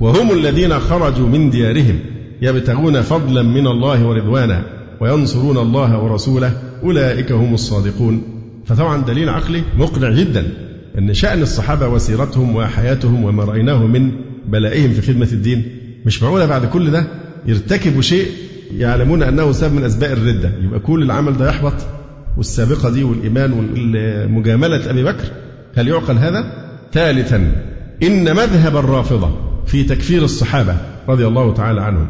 وهم 0.00 0.32
الذين 0.32 0.78
خرجوا 0.78 1.28
من 1.28 1.50
ديارهم 1.50 1.98
يبتغون 2.42 3.02
فضلا 3.02 3.42
من 3.42 3.66
الله 3.66 4.06
ورضوانا 4.06 4.77
وينصرون 5.00 5.58
الله 5.58 5.98
ورسوله 6.04 6.52
أولئك 6.82 7.32
هم 7.32 7.54
الصادقون. 7.54 8.22
فطبعا 8.66 9.02
دليل 9.02 9.28
عقلي 9.28 9.62
مقنع 9.78 10.10
جدا 10.10 10.46
أن 10.98 11.14
شأن 11.14 11.42
الصحابة 11.42 11.88
وسيرتهم 11.88 12.56
وحياتهم 12.56 13.24
وما 13.24 13.44
رأيناه 13.44 13.86
من 13.86 14.10
بلائهم 14.48 14.90
في 14.90 15.02
خدمة 15.02 15.28
الدين. 15.32 15.64
مش 16.06 16.22
معقولة 16.22 16.46
بعد 16.46 16.66
كل 16.66 16.90
ده 16.90 17.06
يرتكبوا 17.46 18.02
شيء 18.02 18.26
يعلمون 18.76 19.22
أنه 19.22 19.52
سبب 19.52 19.74
من 19.74 19.84
أسباب 19.84 20.12
الردة. 20.18 20.52
يبقى 20.64 20.80
كل 20.80 21.02
العمل 21.02 21.36
ده 21.36 21.48
يحبط 21.48 21.74
والسابقة 22.36 22.90
دي 22.90 23.04
والإيمان 23.04 23.52
ومجاملة 23.52 24.90
أبي 24.90 25.04
بكر 25.04 25.24
هل 25.76 25.88
يعقل 25.88 26.18
هذا؟ 26.18 26.52
ثالثا 26.92 27.52
إن 28.02 28.36
مذهب 28.36 28.76
الرافضة 28.76 29.30
في 29.66 29.84
تكفير 29.84 30.24
الصحابة 30.24 30.76
رضي 31.08 31.26
الله 31.26 31.54
تعالى 31.54 31.80
عنهم 31.80 32.08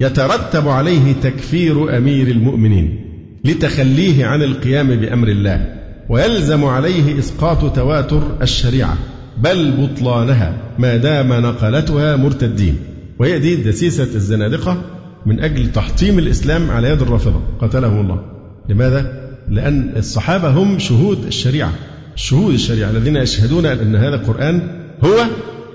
يترتب 0.00 0.68
عليه 0.68 1.12
تكفير 1.22 1.96
أمير 1.96 2.28
المؤمنين 2.28 3.04
لتخليه 3.44 4.26
عن 4.26 4.42
القيام 4.42 4.96
بأمر 4.96 5.28
الله 5.28 5.74
ويلزم 6.08 6.64
عليه 6.64 7.18
إسقاط 7.18 7.76
تواتر 7.76 8.22
الشريعة 8.42 8.98
بل 9.38 9.72
بطلانها 9.72 10.56
ما 10.78 10.96
دام 10.96 11.32
نقلتها 11.32 12.16
مرتدين. 12.16 12.76
وهي 13.18 13.38
دي 13.38 13.56
دسيسة 13.56 14.14
الزنادقة 14.14 14.82
من 15.26 15.40
أجل 15.40 15.72
تحطيم 15.72 16.18
الإسلام 16.18 16.70
على 16.70 16.88
يد 16.88 17.02
الرافضة. 17.02 17.40
قتلهم 17.60 18.00
الله. 18.00 18.22
لماذا؟ 18.68 19.30
لأن 19.48 19.92
الصحابة 19.96 20.48
هم 20.48 20.78
شهود 20.78 21.18
الشريعة. 21.26 21.72
شهود 22.16 22.54
الشريعة 22.54 22.90
الذين 22.90 23.16
يشهدون 23.16 23.66
أن 23.66 23.96
هذا 23.96 24.14
القرآن 24.14 24.62
هو 25.04 25.24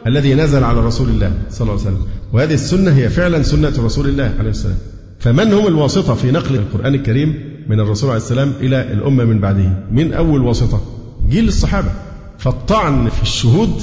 الذي 0.07 0.33
نزل 0.33 0.63
على 0.63 0.79
رسول 0.79 1.09
الله 1.09 1.31
صلى 1.49 1.61
الله 1.61 1.81
عليه 1.81 1.91
وسلم. 1.91 2.07
وهذه 2.33 2.53
السنة 2.53 2.91
هي 2.91 3.09
فعلا 3.09 3.43
سنة 3.43 3.73
رسول 3.79 4.07
الله 4.07 4.33
عليه 4.39 4.49
السلام. 4.49 4.77
فمن 5.19 5.53
هم 5.53 5.67
الواسطة 5.67 6.15
في 6.15 6.31
نقل 6.31 6.55
القرآن 6.55 6.95
الكريم 6.95 7.33
من 7.69 7.79
الرسول 7.79 8.09
عليه 8.09 8.21
السلام 8.21 8.53
إلى 8.61 8.93
الأمة 8.93 9.23
من 9.23 9.39
بعده؟ 9.39 9.83
من 9.91 10.13
أول 10.13 10.41
واسطة؟ 10.41 10.81
جيل 11.29 11.47
الصحابة. 11.47 11.89
فالطعن 12.37 13.09
في 13.09 13.21
الشهود 13.21 13.81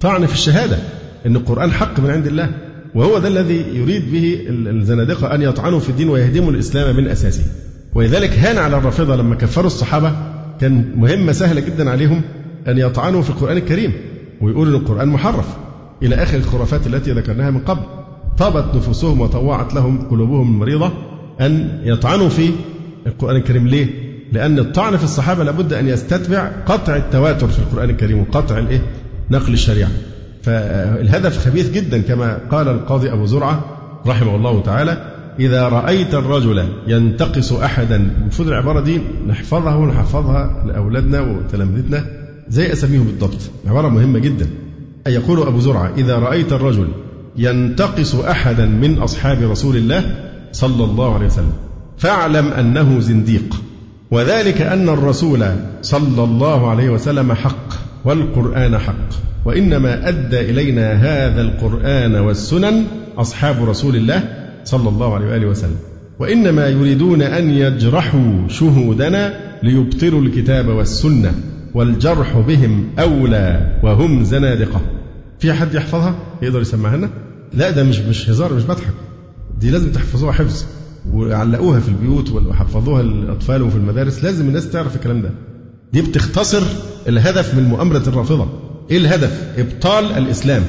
طعن 0.00 0.26
في 0.26 0.34
الشهادة 0.34 0.78
أن 1.26 1.36
القرآن 1.36 1.72
حق 1.72 2.00
من 2.00 2.10
عند 2.10 2.26
الله. 2.26 2.50
وهو 2.94 3.18
ده 3.18 3.28
الذي 3.28 3.64
يريد 3.72 4.12
به 4.12 4.38
الزنادقة 4.48 5.34
أن 5.34 5.42
يطعنوا 5.42 5.80
في 5.80 5.88
الدين 5.88 6.08
ويهدموا 6.08 6.50
الإسلام 6.50 6.96
من 6.96 7.08
أساسه. 7.08 7.44
ولذلك 7.94 8.30
هان 8.30 8.58
على 8.58 8.76
الرافضة 8.76 9.16
لما 9.16 9.34
كفروا 9.34 9.66
الصحابة. 9.66 10.12
كان 10.60 10.92
مهمة 10.96 11.32
سهلة 11.32 11.60
جدا 11.60 11.90
عليهم 11.90 12.22
أن 12.68 12.78
يطعنوا 12.78 13.22
في 13.22 13.30
القرآن 13.30 13.56
الكريم. 13.56 13.92
ويقولوا 14.42 14.78
أن 14.78 14.82
القرآن 14.82 15.08
محرف 15.08 15.46
إلى 16.02 16.14
آخر 16.14 16.36
الخرافات 16.36 16.86
التي 16.86 17.12
ذكرناها 17.12 17.50
من 17.50 17.60
قبل 17.60 17.82
طابت 18.38 18.76
نفوسهم 18.76 19.20
وطوعت 19.20 19.74
لهم 19.74 20.08
قلوبهم 20.08 20.54
المريضة 20.54 20.92
أن 21.40 21.80
يطعنوا 21.84 22.28
في 22.28 22.50
القرآن 23.06 23.36
الكريم 23.36 23.68
ليه؟ 23.68 23.86
لأن 24.32 24.58
الطعن 24.58 24.96
في 24.96 25.04
الصحابة 25.04 25.44
لابد 25.44 25.72
أن 25.72 25.88
يستتبع 25.88 26.50
قطع 26.66 26.96
التواتر 26.96 27.48
في 27.48 27.58
القرآن 27.58 27.90
الكريم 27.90 28.20
وقطع 28.20 28.58
الإيه؟ 28.58 28.80
نقل 29.30 29.52
الشريعة 29.52 29.90
فالهدف 30.42 31.46
خبيث 31.48 31.70
جدا 31.70 32.02
كما 32.02 32.38
قال 32.50 32.68
القاضي 32.68 33.12
أبو 33.12 33.26
زرعة 33.26 33.64
رحمه 34.06 34.36
الله 34.36 34.62
تعالى 34.62 35.12
إذا 35.40 35.68
رأيت 35.68 36.14
الرجل 36.14 36.64
ينتقص 36.86 37.52
أحدا 37.52 37.96
المفروض 37.96 38.48
العبارة 38.48 38.80
دي 38.80 39.00
نحفظها 39.28 39.74
ونحفظها 39.74 40.64
لأولادنا 40.66 41.20
وتلامذتنا 41.20 42.04
زي 42.48 42.72
أساميهم 42.72 43.04
بالضبط. 43.04 43.38
عبارة 43.66 43.88
مهمة 43.88 44.18
جدا. 44.18 44.46
يقول 45.06 45.42
أبو 45.42 45.60
زرعة 45.60 45.92
إذا 45.96 46.18
رأيت 46.18 46.52
الرجل 46.52 46.88
ينتقص 47.36 48.14
أحدا 48.14 48.66
من 48.66 48.98
أصحاب 48.98 49.50
رسول 49.50 49.76
الله 49.76 50.14
صلى 50.52 50.84
الله 50.84 51.14
عليه 51.14 51.26
وسلم 51.26 51.52
فاعلم 51.98 52.48
أنه 52.48 53.00
زنديق. 53.00 53.62
وذلك 54.10 54.60
أن 54.60 54.88
الرسول 54.88 55.44
صلى 55.82 56.24
الله 56.24 56.70
عليه 56.70 56.90
وسلم 56.90 57.32
حق 57.32 57.68
والقرآن 58.04 58.78
حق. 58.78 59.08
وإنما 59.44 60.08
أدى 60.08 60.40
إلينا 60.40 60.92
هذا 60.92 61.40
القرآن 61.40 62.14
والسنن 62.14 62.84
أصحاب 63.18 63.68
رسول 63.68 63.96
الله 63.96 64.48
صلى 64.64 64.88
الله 64.88 65.14
عليه 65.14 65.26
وآله 65.26 65.46
وسلم. 65.46 65.76
وإنما 66.18 66.68
يريدون 66.68 67.22
أن 67.22 67.50
يجرحوا 67.50 68.48
شهودنا 68.48 69.34
ليبطلوا 69.62 70.22
الكتاب 70.22 70.68
والسنة. 70.68 71.34
والجرح 71.74 72.38
بهم 72.38 72.90
أولى 72.98 73.78
وهم 73.82 74.24
زنادقة. 74.24 74.80
في 75.38 75.52
حد 75.52 75.74
يحفظها؟ 75.74 76.14
يقدر 76.42 76.60
يسمعها 76.60 76.96
لنا؟ 76.96 77.10
لا 77.54 77.70
ده 77.70 77.84
مش 77.84 77.98
مش 77.98 78.30
هزار 78.30 78.54
مش 78.54 78.62
بضحك. 78.62 78.94
دي 79.58 79.70
لازم 79.70 79.92
تحفظوها 79.92 80.32
حفظ. 80.32 80.64
وعلقوها 81.12 81.80
في 81.80 81.88
البيوت 81.88 82.30
وحفظوها 82.30 83.02
للأطفال 83.02 83.62
وفي 83.62 83.76
المدارس. 83.76 84.24
لازم 84.24 84.48
الناس 84.48 84.70
تعرف 84.70 84.96
الكلام 84.96 85.22
ده. 85.22 85.30
دي 85.92 86.02
بتختصر 86.02 86.62
الهدف 87.08 87.54
من 87.54 87.62
مؤامرة 87.62 88.02
الرافضة. 88.06 88.48
إيه 88.90 88.98
الهدف؟ 88.98 89.42
إبطال 89.58 90.04
الإسلام. 90.04 90.62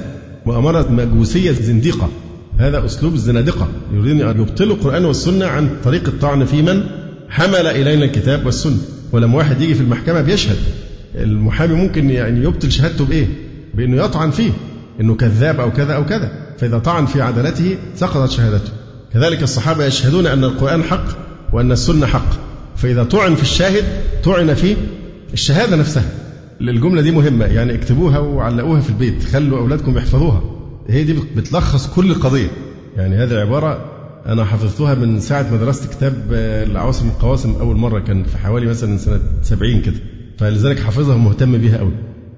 مؤامرة 0.45 0.91
مجوسية 0.91 1.51
زنديقة. 1.51 2.09
هذا 2.57 2.85
أسلوب 2.85 3.13
الزنادقة. 3.13 3.67
يريدون 3.93 4.29
أن 4.29 4.41
يبطلوا 4.41 4.75
القرآن 4.75 5.05
والسنة 5.05 5.45
عن 5.45 5.69
طريق 5.83 6.07
الطعن 6.07 6.45
في 6.45 6.61
من؟ 6.61 6.83
حمل 7.29 7.67
إلينا 7.67 8.05
الكتاب 8.05 8.45
والسنة. 8.45 8.77
ولما 9.11 9.37
واحد 9.37 9.61
يجي 9.61 9.75
في 9.75 9.81
المحكمة 9.81 10.21
بيشهد. 10.21 10.57
المحامي 11.15 11.73
ممكن 11.73 12.09
يعني 12.09 12.43
يبطل 12.43 12.71
شهادته 12.71 13.05
بإيه؟ 13.05 13.27
بأنه 13.73 14.03
يطعن 14.03 14.31
فيه 14.31 14.51
أنه 15.01 15.15
كذاب 15.15 15.59
أو 15.59 15.71
كذا 15.71 15.93
أو 15.93 16.05
كذا. 16.05 16.31
فإذا 16.57 16.77
طعن 16.77 17.05
في 17.05 17.21
عدالته 17.21 17.77
سقطت 17.95 18.31
شهادته. 18.31 18.71
كذلك 19.13 19.43
الصحابة 19.43 19.85
يشهدون 19.85 20.27
أن 20.27 20.43
القرآن 20.43 20.83
حق 20.83 21.05
وأن 21.53 21.71
السنة 21.71 22.05
حق. 22.05 22.29
فإذا 22.75 23.03
طعن 23.03 23.35
في 23.35 23.41
الشاهد 23.41 23.83
طعن 24.23 24.53
في 24.53 24.75
الشهادة 25.33 25.75
نفسها. 25.75 26.05
الجملة 26.61 27.01
دي 27.01 27.11
مهمة 27.11 27.45
يعني 27.45 27.75
اكتبوها 27.75 28.19
وعلقوها 28.19 28.81
في 28.81 28.89
البيت 28.89 29.23
خلوا 29.23 29.59
أولادكم 29.59 29.97
يحفظوها. 29.97 30.43
هي 30.89 31.03
دي 31.03 31.13
بتلخص 31.35 31.87
كل 31.87 32.11
القضية. 32.11 32.47
يعني 32.97 33.15
هذه 33.15 33.31
العبارة 33.31 33.85
أنا 34.25 34.45
حفظتها 34.45 34.95
من 34.95 35.19
ساعة 35.19 35.51
ما 35.51 35.57
درست 35.57 35.91
كتاب 35.91 36.13
العواصم 36.71 37.07
القواسم 37.07 37.55
أول 37.59 37.75
مرة 37.75 37.99
كان 37.99 38.23
في 38.23 38.37
حوالي 38.37 38.65
مثلا 38.65 38.97
سنة 38.97 39.19
70 39.41 39.81
كده. 39.81 39.95
فلذلك 40.43 40.79
حافظها 40.79 41.15
ومهتم 41.15 41.57
بها 41.57 41.77
أوي 41.77 41.91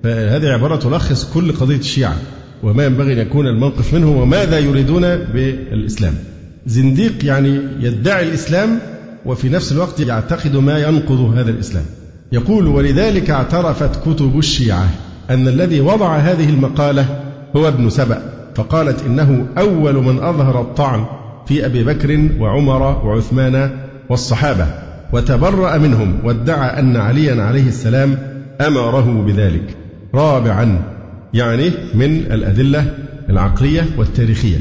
فهذه 0.03 0.47
عبارة 0.47 0.75
تلخص 0.75 1.33
كل 1.33 1.51
قضية 1.51 1.77
الشيعة 1.77 2.15
وما 2.63 2.85
ينبغي 2.85 3.13
أن 3.13 3.17
يكون 3.17 3.47
الموقف 3.47 3.93
منه 3.93 4.21
وماذا 4.21 4.59
يريدون 4.59 5.01
بالإسلام. 5.01 6.13
زنديق 6.65 7.25
يعني 7.25 7.59
يدعي 7.79 8.27
الإسلام 8.27 8.79
وفي 9.25 9.49
نفس 9.49 9.71
الوقت 9.71 9.99
يعتقد 9.99 10.55
ما 10.55 10.79
ينقض 10.79 11.19
هذا 11.37 11.51
الإسلام. 11.51 11.85
يقول 12.31 12.67
ولذلك 12.67 13.29
اعترفت 13.29 14.09
كتب 14.09 14.39
الشيعة 14.39 14.89
أن 15.29 15.47
الذي 15.47 15.81
وضع 15.81 16.17
هذه 16.17 16.49
المقالة 16.49 17.05
هو 17.55 17.67
ابن 17.67 17.89
سبأ 17.89 18.21
فقالت 18.55 19.05
إنه 19.05 19.47
أول 19.57 19.95
من 19.95 20.23
أظهر 20.23 20.61
الطعن 20.61 21.05
في 21.47 21.65
أبي 21.65 21.83
بكر 21.83 22.29
وعمر 22.39 22.81
وعثمان 22.81 23.71
والصحابة. 24.09 24.84
وتبرأ 25.15 25.77
منهم 25.77 26.19
وادعى 26.23 26.79
أن 26.79 26.95
عليا 26.95 27.43
عليه 27.43 27.67
السلام 27.67 28.17
أمره 28.61 29.23
بذلك. 29.27 29.77
رابعا 30.15 30.79
يعني 31.33 31.71
من 31.93 32.17
الأدلة 32.31 32.93
العقلية 33.29 33.85
والتاريخية. 33.97 34.57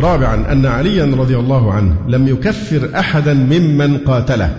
رابعا 0.00 0.52
أن 0.52 0.66
عليا 0.66 1.04
رضي 1.04 1.36
الله 1.36 1.72
عنه 1.72 1.94
لم 2.08 2.28
يكفر 2.28 2.90
أحدا 2.98 3.34
ممن 3.34 3.98
قاتله 3.98 4.50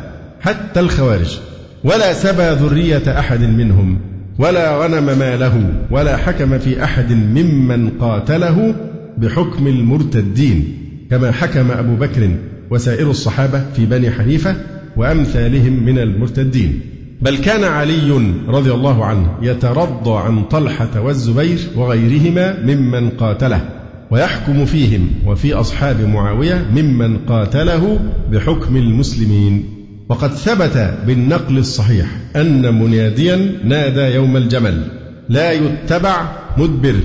حتى 0.41 0.79
الخوارج. 0.79 1.39
ولا 1.83 2.13
سبى 2.13 2.49
ذرية 2.49 3.19
أحد 3.19 3.41
منهم 3.41 3.99
ولا 4.39 4.77
غنم 4.77 5.19
ماله 5.19 5.73
ولا 5.91 6.17
حكم 6.17 6.57
في 6.57 6.83
أحد 6.83 7.11
ممن 7.11 7.89
قاتله 7.89 8.75
بحكم 9.17 9.67
المرتدين 9.67 10.77
كما 11.09 11.31
حكم 11.31 11.71
أبو 11.71 11.95
بكر 11.95 12.29
وسائر 12.69 13.09
الصحابة 13.09 13.61
في 13.75 13.85
بني 13.85 14.11
حنيفة 14.11 14.55
وأمثالهم 14.97 15.85
من 15.85 15.99
المرتدين. 15.99 16.79
بل 17.21 17.37
كان 17.37 17.63
علي 17.63 18.33
رضي 18.47 18.71
الله 18.71 19.05
عنه 19.05 19.37
يترضى 19.41 20.17
عن 20.17 20.43
طلحة 20.43 21.01
والزبير 21.01 21.59
وغيرهما 21.75 22.63
ممن 22.63 23.09
قاتله 23.09 23.69
ويحكم 24.11 24.65
فيهم 24.65 25.09
وفي 25.25 25.53
أصحاب 25.53 26.01
معاوية 26.01 26.65
ممن 26.75 27.17
قاتله 27.17 27.99
بحكم 28.31 28.77
المسلمين. 28.77 29.65
وقد 30.09 30.31
ثبت 30.31 30.93
بالنقل 31.07 31.57
الصحيح 31.57 32.07
أن 32.35 32.81
مناديا 32.81 33.51
نادى 33.63 34.01
يوم 34.15 34.37
الجمل 34.37 34.83
لا 35.29 35.51
يتبع 35.51 36.31
مدبر 36.57 36.95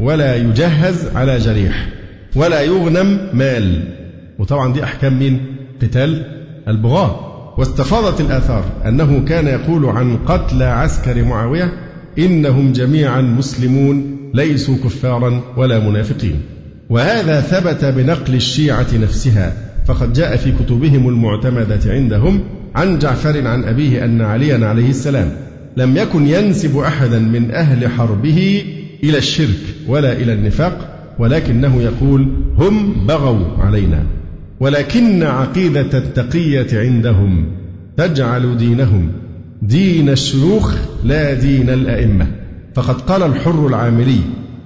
ولا 0.00 0.36
يجهز 0.36 1.06
على 1.14 1.38
جريح 1.38 1.88
ولا 2.36 2.60
يغنم 2.60 3.18
مال. 3.32 3.82
وطبعا 4.38 4.72
دي 4.72 4.84
أحكام 4.84 5.18
مين؟ 5.18 5.40
قتال 5.82 6.22
البغاة. 6.68 7.25
واستفاضت 7.58 8.20
الآثار 8.20 8.64
أنه 8.86 9.24
كان 9.28 9.46
يقول 9.46 9.86
عن 9.86 10.16
قتل 10.16 10.62
عسكر 10.62 11.24
معاوية 11.24 11.72
إنهم 12.18 12.72
جميعا 12.72 13.20
مسلمون 13.20 14.16
ليسوا 14.34 14.76
كفارا 14.84 15.42
ولا 15.56 15.78
منافقين. 15.78 16.40
وهذا 16.90 17.40
ثبت 17.40 17.84
بنقل 17.84 18.34
الشيعة 18.34 18.86
نفسها 19.02 19.52
فقد 19.86 20.12
جاء 20.12 20.36
في 20.36 20.52
كتبهم 20.52 21.08
المعتمدة 21.08 21.80
عندهم 21.86 22.40
عن 22.74 22.98
جعفر 22.98 23.46
عن 23.46 23.64
أبيه 23.64 24.04
أن 24.04 24.20
عليا 24.20 24.66
عليه 24.66 24.90
السلام 24.90 25.30
لم 25.76 25.96
يكن 25.96 26.26
ينسب 26.26 26.78
أحدا 26.78 27.18
من 27.18 27.50
أهل 27.50 27.88
حربه 27.88 28.64
إلى 29.04 29.18
الشرك 29.18 29.58
ولا 29.88 30.12
إلى 30.12 30.32
النفاق 30.32 30.96
ولكنه 31.18 31.82
يقول 31.82 32.28
هم 32.58 33.06
بغوا 33.06 33.58
علينا. 33.58 34.15
ولكن 34.60 35.22
عقيدة 35.22 35.98
التقية 35.98 36.80
عندهم 36.80 37.46
تجعل 37.96 38.56
دينهم 38.56 39.12
دين 39.62 40.08
الشيوخ 40.08 40.74
لا 41.04 41.34
دين 41.34 41.70
الأئمة. 41.70 42.26
فقد 42.74 43.00
قال 43.00 43.22
الحر 43.22 43.66
العاملي 43.66 44.20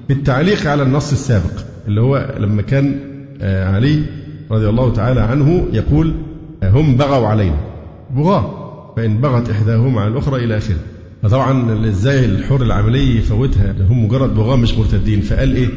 في 0.09 0.13
التعليق 0.13 0.67
على 0.67 0.83
النص 0.83 1.13
السابق 1.13 1.61
اللي 1.89 2.01
هو 2.01 2.35
لما 2.39 2.63
كان 2.63 2.97
آه، 3.43 3.75
علي 3.75 4.03
رضي 4.51 4.69
الله 4.69 4.93
تعالى 4.93 5.21
عنه 5.21 5.67
يقول 5.73 6.15
هم 6.65 6.97
بغوا 6.97 7.27
علينا. 7.27 7.61
بغاة 8.17 8.57
فإن 8.97 9.19
بغت 9.19 9.51
إحداهما 9.51 10.01
على 10.01 10.11
الأخرى 10.13 10.45
إلى 10.45 10.57
آخره. 10.57 10.77
فطبعا 11.23 11.89
إزاي 11.89 12.25
الحر 12.25 12.63
العملي 12.63 13.17
يفوتها؟ 13.17 13.75
هم 13.91 14.05
مجرد 14.05 14.35
بغاة 14.35 14.57
مش 14.57 14.75
مرتدين. 14.75 15.21
فقال 15.21 15.55
إيه؟ 15.57 15.69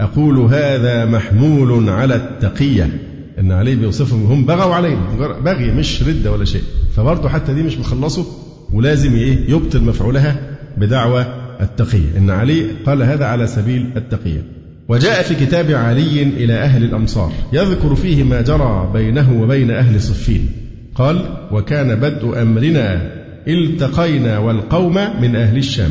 أقول 0.00 0.38
هذا 0.38 1.04
محمول 1.04 1.88
على 1.88 2.14
التقية. 2.14 3.09
إن 3.38 3.52
عليه 3.52 3.74
بيوصفهم 3.74 4.26
هم 4.26 4.46
بغوا 4.46 4.74
علينا 4.74 5.00
بغي 5.44 5.72
مش 5.72 6.02
ردة 6.02 6.32
ولا 6.32 6.44
شيء. 6.44 6.62
فبرضه 6.96 7.28
حتى 7.28 7.54
دي 7.54 7.62
مش 7.62 7.78
مخلصه 7.78 8.26
ولازم 8.72 9.14
إيه؟ 9.14 9.50
يبطل 9.50 9.84
مفعولها 9.84 10.36
بدعوى 10.76 11.26
التقية. 11.60 12.18
إن 12.18 12.30
علي 12.30 12.66
قال 12.86 13.02
هذا 13.02 13.24
على 13.24 13.46
سبيل 13.46 13.86
التقية. 13.96 14.42
وجاء 14.88 15.22
في 15.22 15.46
كتاب 15.46 15.70
علي 15.70 16.22
إلى 16.22 16.52
أهل 16.52 16.84
الأمصار. 16.84 17.32
يذكر 17.52 17.94
فيه 17.94 18.24
ما 18.24 18.40
جرى 18.40 18.90
بينه 18.92 19.42
وبين 19.42 19.70
أهل 19.70 20.00
صفين. 20.00 20.48
قال 20.94 21.24
وكان 21.52 21.94
بدء 21.94 22.42
أمرنا 22.42 23.12
التقينا 23.48 24.38
والقوم 24.38 24.94
من 25.22 25.36
أهل 25.36 25.56
الشام. 25.56 25.90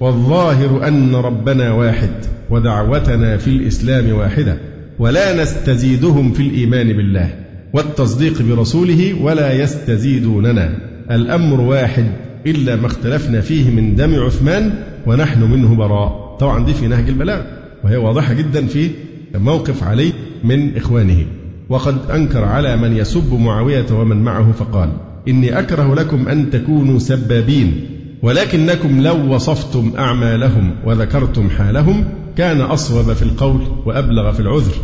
والظاهر 0.00 0.88
أن 0.88 1.14
ربنا 1.14 1.72
واحد 1.72 2.10
ودعوتنا 2.50 3.36
في 3.36 3.48
الإسلام 3.48 4.12
واحدة. 4.12 4.69
ولا 5.00 5.42
نستزيدهم 5.42 6.32
في 6.32 6.42
الإيمان 6.42 6.92
بالله 6.92 7.34
والتصديق 7.72 8.42
برسوله 8.42 9.22
ولا 9.22 9.52
يستزيدوننا. 9.52 10.78
الأمر 11.10 11.60
واحد 11.60 12.04
إلا 12.46 12.76
ما 12.76 12.86
اختلفنا 12.86 13.40
فيه 13.40 13.70
من 13.70 13.96
دم 13.96 14.14
عثمان 14.14 14.72
ونحن 15.06 15.42
منه 15.42 15.74
براء. 15.74 16.36
طبعا 16.40 16.64
دي 16.64 16.74
في 16.74 16.86
نهج 16.86 17.08
البلاغ 17.08 17.42
وهي 17.84 17.96
واضحة 17.96 18.34
جدا 18.34 18.66
في 18.66 18.90
موقف 19.34 19.82
علي 19.82 20.12
من 20.44 20.76
إخوانه. 20.76 21.26
وقد 21.68 22.10
أنكر 22.10 22.44
على 22.44 22.76
من 22.76 22.96
يسب 22.96 23.34
معاوية 23.34 23.86
ومن 23.92 24.16
معه 24.16 24.52
فقال 24.52 24.90
إني 25.28 25.58
أكره 25.58 25.94
لكم 25.94 26.28
أن 26.28 26.50
تكونوا 26.50 26.98
سبابين 26.98 27.86
ولكنكم 28.22 29.00
لو 29.00 29.34
وصفتم 29.34 29.92
أعمالهم 29.98 30.70
وذكرتم 30.86 31.50
حالهم 31.50 32.04
كان 32.36 32.60
أصوب 32.60 33.12
في 33.12 33.22
القول 33.22 33.60
وأبلغ 33.86 34.32
في 34.32 34.40
العذر. 34.40 34.74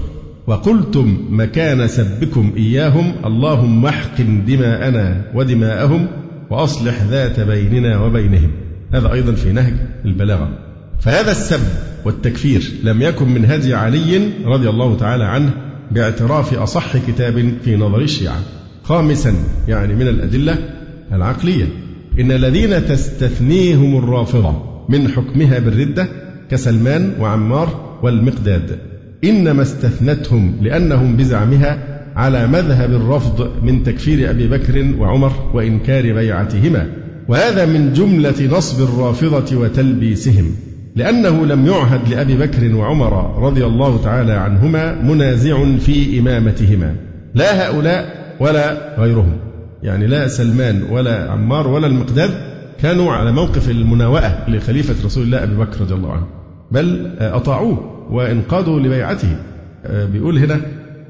وقلتم 0.47 1.19
مكان 1.31 1.89
سبكم 1.89 2.53
إياهم 2.57 3.13
اللهم 3.25 3.87
احقن 3.87 4.45
دماءنا 4.45 5.33
ودماءهم 5.35 6.07
وأصلح 6.51 7.03
ذات 7.03 7.41
بيننا 7.41 8.03
وبينهم. 8.03 8.51
هذا 8.95 9.13
أيضا 9.13 9.33
في 9.33 9.53
نهج 9.53 9.75
البلاغة. 10.05 10.59
فهذا 11.01 11.31
السب 11.31 11.61
والتكفير 12.05 12.73
لم 12.85 13.03
يكن 13.03 13.29
من 13.29 13.45
هدي 13.45 13.75
علي 13.75 14.31
رضي 14.45 14.69
الله 14.69 14.97
تعالى 14.97 15.25
عنه 15.25 15.51
باعتراف 15.91 16.55
أصح 16.55 16.97
كتاب 16.97 17.53
في 17.65 17.77
نظر 17.77 18.01
الشيعة. 18.01 18.41
خامسا 18.83 19.35
يعني 19.69 19.95
من 19.95 20.09
الأدلة 20.09 20.59
العقلية. 21.13 21.69
إن 22.21 22.33
الذين 22.33 22.87
تستثنيهم 22.87 23.99
الرافضة 23.99 24.63
من 24.89 25.09
حكمها 25.09 25.59
بالردة 25.59 26.09
كسلمان 26.51 27.13
وعمار 27.21 27.99
والمقداد. 28.03 28.79
إنما 29.25 29.63
استثنتهم 29.63 30.57
لأنهم 30.63 31.17
بزعمها 31.17 31.79
على 32.17 32.47
مذهب 32.47 32.91
الرفض 32.91 33.51
من 33.63 33.83
تكفير 33.83 34.31
أبي 34.31 34.49
بكر 34.49 34.87
وعمر 34.99 35.33
وإنكار 35.55 36.13
بيعتهما. 36.13 36.87
وهذا 37.29 37.67
من 37.67 37.93
جملة 37.93 38.59
نصب 38.59 38.83
الرافضة 38.83 39.57
وتلبيسهم. 39.57 40.51
لأنه 40.97 41.47
لم 41.47 41.67
يعهد 41.67 42.09
لأبي 42.09 42.37
بكر 42.37 42.75
وعمر 42.75 43.43
رضي 43.47 43.65
الله 43.65 44.03
تعالى 44.05 44.33
عنهما 44.33 45.03
منازع 45.03 45.77
في 45.77 46.21
إمامتهما. 46.21 46.95
لا 47.35 47.69
هؤلاء 47.69 48.35
ولا 48.41 48.97
غيرهم. 48.99 49.37
يعني 49.83 50.07
لا 50.07 50.29
سلمان 50.29 50.83
ولا 50.91 51.31
عمار 51.31 51.69
ولا 51.69 51.87
المقداد 51.87 52.46
كانوا 52.83 53.13
على 53.13 53.33
موقف 53.33 53.71
المناوئة 53.71 54.45
لخليفة 54.49 55.05
رسول 55.05 55.23
الله 55.23 55.43
أبي 55.43 55.57
بكر 55.57 55.81
رضي 55.81 55.95
الله 55.95 56.13
عنه 56.13 56.27
بل 56.71 57.17
أطاعوه 57.19 58.07
وإنقادوا 58.11 58.81
لبيعته. 58.81 59.37
بيقول 59.91 60.39
هنا 60.39 60.61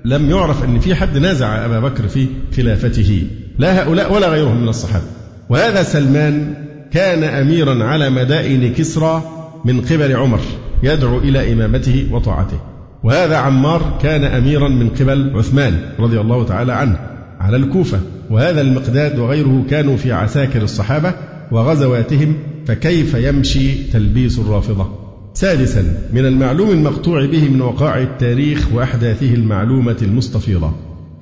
لم 0.04 0.30
يعرف 0.30 0.64
أن 0.64 0.78
في 0.78 0.94
حد 0.94 1.18
نازع 1.18 1.64
أبا 1.64 1.80
بكر 1.80 2.08
في 2.08 2.26
خلافته 2.56 3.26
لا 3.58 3.82
هؤلاء 3.82 4.12
ولا 4.12 4.28
غيرهم 4.28 4.62
من 4.62 4.68
الصحابة. 4.68 5.04
وهذا 5.48 5.82
سلمان 5.82 6.54
كان 6.90 7.24
أميرا 7.24 7.84
على 7.84 8.10
مدائن 8.10 8.72
كسرى 8.72 9.22
من 9.64 9.80
قبل 9.80 10.16
عمر 10.16 10.40
يدعو 10.82 11.18
إلى 11.18 11.52
إمامته 11.52 12.08
وطاعته. 12.12 12.60
وهذا 13.04 13.36
عمار 13.36 13.98
كان 14.02 14.24
أميرا 14.24 14.68
من 14.68 14.88
قبل 14.88 15.32
عثمان 15.36 15.80
رضي 15.98 16.20
الله 16.20 16.44
تعالى 16.44 16.72
عنه 16.72 16.98
على 17.40 17.56
الكوفة. 17.56 18.00
وهذا 18.30 18.60
المقداد 18.60 19.18
وغيره 19.18 19.64
كانوا 19.70 19.96
في 19.96 20.12
عساكر 20.12 20.62
الصحابة 20.62 21.14
وغزواتهم 21.52 22.34
فكيف 22.66 23.14
يمشي 23.14 23.74
تلبيس 23.92 24.38
الرافضة؟ 24.38 24.86
سادسا 25.34 25.98
من 26.12 26.26
المعلوم 26.26 26.70
المقطوع 26.70 27.26
به 27.26 27.48
من 27.48 27.60
وقائع 27.60 28.02
التاريخ 28.02 28.68
وأحداثه 28.74 29.34
المعلومة 29.34 29.96
المستفيضة. 30.02 30.72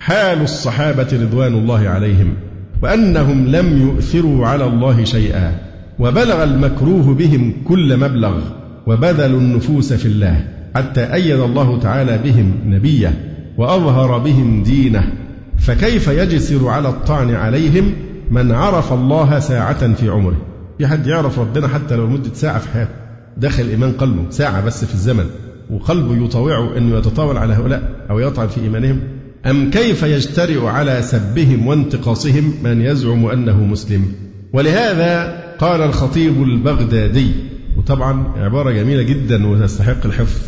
حال 0.00 0.42
الصحابة 0.42 1.08
رضوان 1.12 1.54
الله 1.54 1.88
عليهم 1.88 2.34
وأنهم 2.82 3.46
لم 3.46 3.82
يؤثروا 3.82 4.46
على 4.46 4.64
الله 4.64 5.04
شيئا 5.04 5.58
وبلغ 5.98 6.44
المكروه 6.44 7.14
بهم 7.14 7.54
كل 7.64 7.96
مبلغ 7.96 8.40
وبذلوا 8.86 9.40
النفوس 9.40 9.92
في 9.92 10.06
الله 10.06 10.44
حتى 10.74 11.14
أيد 11.14 11.40
الله 11.40 11.78
تعالى 11.78 12.18
بهم 12.18 12.54
نبيه 12.66 13.12
وأظهر 13.56 14.18
بهم 14.18 14.62
دينه. 14.62 15.12
فكيف 15.58 16.08
يجسر 16.08 16.68
على 16.68 16.88
الطعن 16.88 17.34
عليهم؟ 17.34 17.92
من 18.30 18.52
عرف 18.52 18.92
الله 18.92 19.38
ساعة 19.38 19.94
في 19.94 20.08
عمره. 20.08 20.36
في 20.78 20.86
حد 20.86 21.06
يعرف 21.06 21.38
ربنا 21.38 21.68
حتى 21.68 21.96
لو 21.96 22.06
لمدة 22.06 22.34
ساعة 22.34 22.58
في 22.58 22.68
حياته. 22.68 22.94
دخل 23.36 23.68
إيمان 23.68 23.92
قلبه 23.92 24.30
ساعة 24.30 24.64
بس 24.64 24.84
في 24.84 24.94
الزمن. 24.94 25.26
وقلبه 25.70 26.24
يطاوعه 26.24 26.78
أنه 26.78 26.98
يتطاول 26.98 27.36
على 27.36 27.54
هؤلاء 27.54 28.06
أو 28.10 28.18
يطعن 28.18 28.48
في 28.48 28.60
إيمانهم. 28.60 29.00
أم 29.46 29.70
كيف 29.70 30.02
يجترئ 30.02 30.66
على 30.66 31.02
سبهم 31.02 31.66
وانتقاصهم 31.66 32.54
من 32.62 32.80
يزعم 32.80 33.26
أنه 33.26 33.64
مسلم؟ 33.64 34.12
ولهذا 34.52 35.42
قال 35.58 35.80
الخطيب 35.80 36.42
البغدادي 36.42 37.30
وطبعا 37.76 38.32
عبارة 38.36 38.70
جميلة 38.70 39.02
جدا 39.02 39.46
وتستحق 39.46 40.06
الحفظ. 40.06 40.40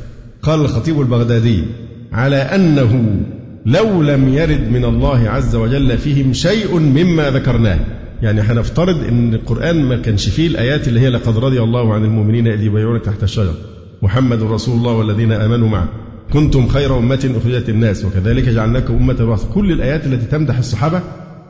قال 0.43 0.61
الخطيب 0.61 1.01
البغدادي 1.01 1.65
على 2.13 2.37
أنه 2.37 3.21
لو 3.67 4.03
لم 4.03 4.35
يرد 4.35 4.71
من 4.71 4.85
الله 4.85 5.29
عز 5.29 5.57
وجل 5.57 5.99
فيهم 5.99 6.33
شيء 6.33 6.79
مما 6.79 7.31
ذكرناه. 7.31 7.79
يعني 8.23 8.41
هنفترض 8.41 9.05
إن 9.05 9.35
القرآن 9.35 9.85
ما 9.85 9.97
كانش 9.97 10.29
فيه 10.29 10.47
الآيات 10.47 10.89
اللي 10.89 11.01
هي 11.01 11.09
لقد 11.09 11.39
رضي 11.39 11.63
الله 11.63 11.95
عن 11.95 12.05
المؤمنين 12.05 12.49
إذ 12.49 12.63
يبايعونك 12.63 13.05
تحت 13.05 13.23
الشجر. 13.23 13.55
محمد 14.03 14.43
رسول 14.43 14.77
الله 14.77 14.93
والذين 14.93 15.33
آمنوا 15.33 15.69
معه. 15.69 15.89
كنتم 16.33 16.69
خير 16.69 16.99
أمة 16.99 17.31
أخرجت 17.41 17.69
الناس. 17.69 18.05
وكذلك 18.05 18.49
جعلناكم 18.49 18.95
أمة 18.95 19.33
وسط 19.33 19.53
كل 19.53 19.73
الآيات 19.73 20.07
التي 20.07 20.27
تمدح 20.27 20.59
الصحابة 20.59 21.01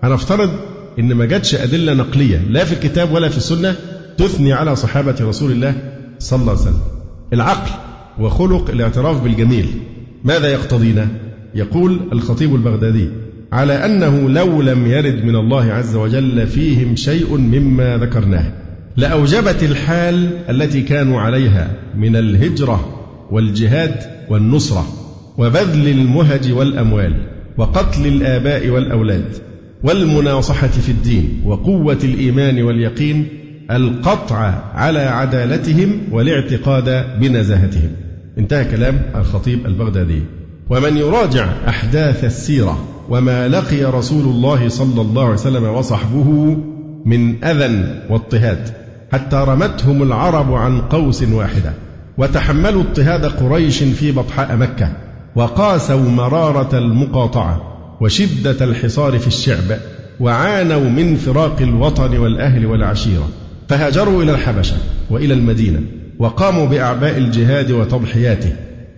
هنفترض 0.02 0.50
إن 0.98 1.14
ما 1.14 1.24
جاتش 1.24 1.54
أدلة 1.54 1.94
نقلية. 1.94 2.38
لا 2.38 2.64
في 2.64 2.72
الكتاب 2.72 3.12
ولا 3.12 3.28
في 3.28 3.36
السنة 3.36 3.74
تثني 4.16 4.52
على 4.52 4.76
صحابة 4.76 5.16
رسول 5.20 5.52
الله 5.52 5.74
صلى 6.18 6.40
الله 6.40 6.52
عليه 6.52 6.62
وسلم. 6.62 6.80
العقل 7.32 7.70
وخلق 8.18 8.70
الاعتراف 8.70 9.22
بالجميل. 9.22 9.66
ماذا 10.24 10.48
يقتضينا؟ 10.48 11.08
يقول 11.57 12.00
الخطيب 12.12 12.54
البغدادي 12.54 13.09
على 13.52 13.72
أنه 13.72 14.30
لو 14.30 14.62
لم 14.62 14.86
يرد 14.86 15.24
من 15.24 15.36
الله 15.36 15.64
عز 15.72 15.96
وجل 15.96 16.46
فيهم 16.46 16.96
شيء 16.96 17.36
مما 17.36 17.96
ذكرناه 17.96 18.52
لأوجبت 18.96 19.62
الحال 19.62 20.30
التي 20.50 20.82
كانوا 20.82 21.20
عليها 21.20 21.70
من 21.96 22.16
الهجرة 22.16 23.02
والجهاد 23.30 23.94
والنصرة 24.28 24.86
وبذل 25.38 25.88
المهج 25.88 26.52
والأموال 26.52 27.14
وقتل 27.57 28.07
الآباء 28.07 28.68
والأولاد 28.68 29.24
والمناصحة 29.82 30.66
في 30.66 30.88
الدين 30.88 31.42
وقوة 31.44 31.98
الإيمان 32.04 32.62
واليقين 32.62 33.26
القطع 33.70 34.36
على 34.74 34.98
عدالتهم 34.98 36.00
والاعتقاد 36.11 37.04
بنزاهتهم. 37.20 37.90
انتهى 38.38 38.64
كلام 38.64 39.02
الخطيب 39.14 39.66
البغدادي. 39.66 40.22
ومن 40.70 40.96
يراجع 40.96 41.48
أحداث 41.68 42.24
السيرة 42.24 42.78
وما 43.08 43.48
لقي 43.48 43.84
رسول 43.84 44.24
الله 44.24 44.68
صلى 44.68 45.00
الله 45.00 45.22
عليه 45.24 45.34
وسلم 45.34 45.64
وصحبه 45.64 46.56
من 47.04 47.44
أذى 47.44 48.02
واضطهاد 48.10 48.68
حتى 49.12 49.44
رمتهم 49.48 50.02
العرب 50.02 50.54
عن 50.54 50.80
قوس 50.80 51.22
واحدة 51.22 51.72
وتحملوا 52.18 52.82
اضطهاد 52.82 53.24
قريش 53.24 53.82
في 53.82 54.12
بطحاء 54.12 54.56
مكة 54.56 54.92
وقاسوا 55.36 56.10
مرارة 56.10 56.78
المقاطعة 56.78 57.62
وشدة 58.00 58.64
الحصار 58.64 59.18
في 59.18 59.26
الشعب 59.26 59.78
وعانوا 60.20 60.90
من 60.90 61.16
فراق 61.16 61.56
الوطن 61.62 62.16
والأهل 62.18 62.66
والعشيرة 62.66 63.28
فهاجروا 63.68 64.22
إلى 64.22 64.32
الحبشة 64.32 64.76
وإلى 65.10 65.34
المدينة 65.34 65.80
وقاموا 66.18 66.66
بأعباء 66.66 67.18
الجهاد 67.18 67.70
وتضحياته 67.70 68.52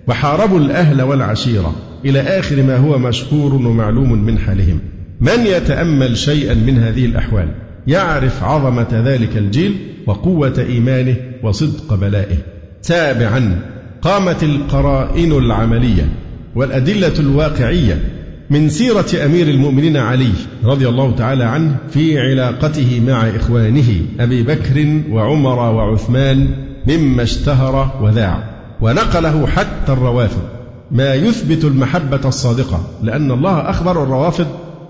وحاربوا 0.09 0.59
الأهل 0.59 1.03
والعشيرة 1.03 1.75
إلى 2.05 2.21
آخر 2.21 2.63
ما 2.63 2.77
هو 2.77 2.99
مشهور 2.99 3.55
ومعلوم 3.55 4.13
من 4.13 4.39
حالهم. 4.39 4.81
من 5.21 5.47
يتأمل 5.47 6.17
شيئا 6.17 6.55
من 6.55 6.79
هذه 6.79 7.05
الأحوال؟ 7.05 7.49
يعرف 7.87 8.43
عظمة 8.43 9.03
ذلك 9.07 9.37
الجيل 9.37 9.77
وقوة 10.07 10.67
إيمانه 10.69 11.17
وصدق 11.43 11.95
بلائه. 11.95 12.37
سابعا 12.83 13.61
قامت 14.03 14.43
القرائن 14.43 15.33
العملية 15.33 16.09
والأدلة 16.55 17.19
الواقعية 17.19 18.03
من 18.51 18.69
سيرة 18.69 19.25
أمير 19.25 19.49
المؤمنين 19.49 19.97
علي 19.97 20.33
رضي 20.65 20.89
الله 20.89 21.17
تعالى 21.17 21.45
عنه 21.45 21.77
في 21.91 22.19
علاقته 22.19 23.03
مع 23.07 23.29
إخوانه 23.29 24.01
أبي 24.21 24.43
بكر 24.43 25.03
وعمر 25.11 25.59
وعثمان 25.59 26.49
مما 26.87 27.23
اشتهر 27.23 27.99
وذاع. 28.03 28.48
ونقله 28.81 29.47
حتى 29.47 29.93
الروافض. 29.93 30.43
ما 30.91 31.15
يثبت 31.15 31.65
المحبة 31.65 32.21
الصادقة 32.25 32.81
لأن 33.03 33.31
الله 33.31 33.71
أخبر 33.71 33.99
والروافض 33.99 34.47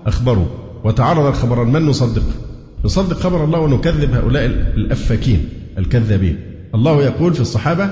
أخبروا 0.07 0.45
وتعرض 0.83 1.25
الخبر 1.25 1.63
من 1.63 1.85
نصدق؟ 1.85 2.23
نصدق 2.85 3.19
خبر 3.19 3.43
الله 3.43 3.59
ونكذب 3.59 4.13
هؤلاء 4.13 4.45
الأفاكين 4.75 5.49
الكذابين. 5.77 6.39
الله 6.75 7.03
يقول 7.03 7.33
في 7.33 7.41
الصحابة 7.41 7.89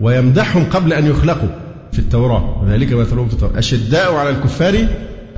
ويمدحهم 0.00 0.64
قبل 0.64 0.92
أن 0.92 1.06
يخلقوا 1.06 1.48
في 1.92 1.98
التوراة. 1.98 2.64
ذلك 2.68 2.92
مثلهم 2.92 3.28
في 3.28 3.34
التوراة. 3.34 3.58
أشداء 3.58 4.14
على 4.14 4.30
الكفار 4.30 4.86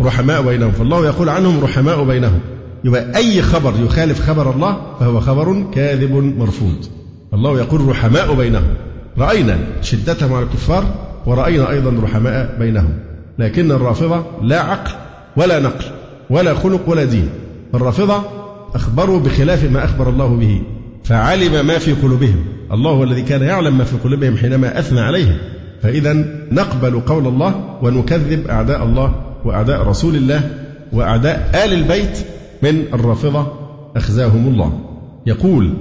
رحماء 0.00 0.42
بينهم. 0.42 0.70
فالله 0.70 1.06
يقول 1.06 1.28
عنهم 1.28 1.64
رحماء 1.64 2.04
بينهم. 2.04 2.40
يبقى 2.84 3.16
أي 3.16 3.42
خبر 3.42 3.74
يخالف 3.84 4.20
خبر 4.20 4.54
الله 4.54 4.76
فهو 5.00 5.20
خبر 5.20 5.64
كاذب 5.74 6.12
مرفوض. 6.38 6.86
الله 7.34 7.58
يقول 7.58 7.88
رحماء 7.88 8.34
بينهم. 8.34 8.74
رأينا 9.18 9.58
شدتهم 9.82 10.32
على 10.32 10.44
الكفار 10.44 10.84
ورأينا 11.26 11.70
أيضا 11.70 12.02
رحماء 12.02 12.56
بينهم. 12.58 12.98
لكن 13.38 13.70
الرافضة 13.70 14.24
لا 14.42 14.60
عقل 14.60 14.90
ولا 15.36 15.60
نقل 15.60 15.84
ولا 16.30 16.54
خلق 16.54 16.88
ولا 16.88 17.04
دين. 17.04 17.28
الرافضة 17.74 18.22
أخبروا 18.74 19.20
بخلاف 19.20 19.70
ما 19.70 19.84
أخبر 19.84 20.08
الله 20.08 20.36
به 20.36 20.62
فعلم 21.04 21.66
ما 21.66 21.78
في 21.78 21.92
قلوبهم. 21.92 22.44
الله 22.72 22.90
هو 22.90 23.04
الذي 23.04 23.22
كان 23.22 23.42
يعلم 23.42 23.78
ما 23.78 23.84
في 23.84 23.96
قلوبهم 23.96 24.36
حينما 24.36 24.78
أثنى 24.78 25.00
عليهم. 25.00 25.36
فإذا 25.82 26.12
نقبل 26.52 27.00
قول 27.00 27.26
الله 27.26 27.78
ونكذب 27.82 28.46
أعداء 28.46 28.84
الله 28.84 29.14
وأعداء 29.44 29.82
رسول 29.82 30.16
الله 30.16 30.50
وأعداء 30.92 31.50
آل 31.64 31.72
البيت 31.72 32.18
من 32.62 32.84
الرافضة 32.94 33.46
أخزاهم 33.96 34.48
الله. 34.48 34.80
يقول 35.26 35.74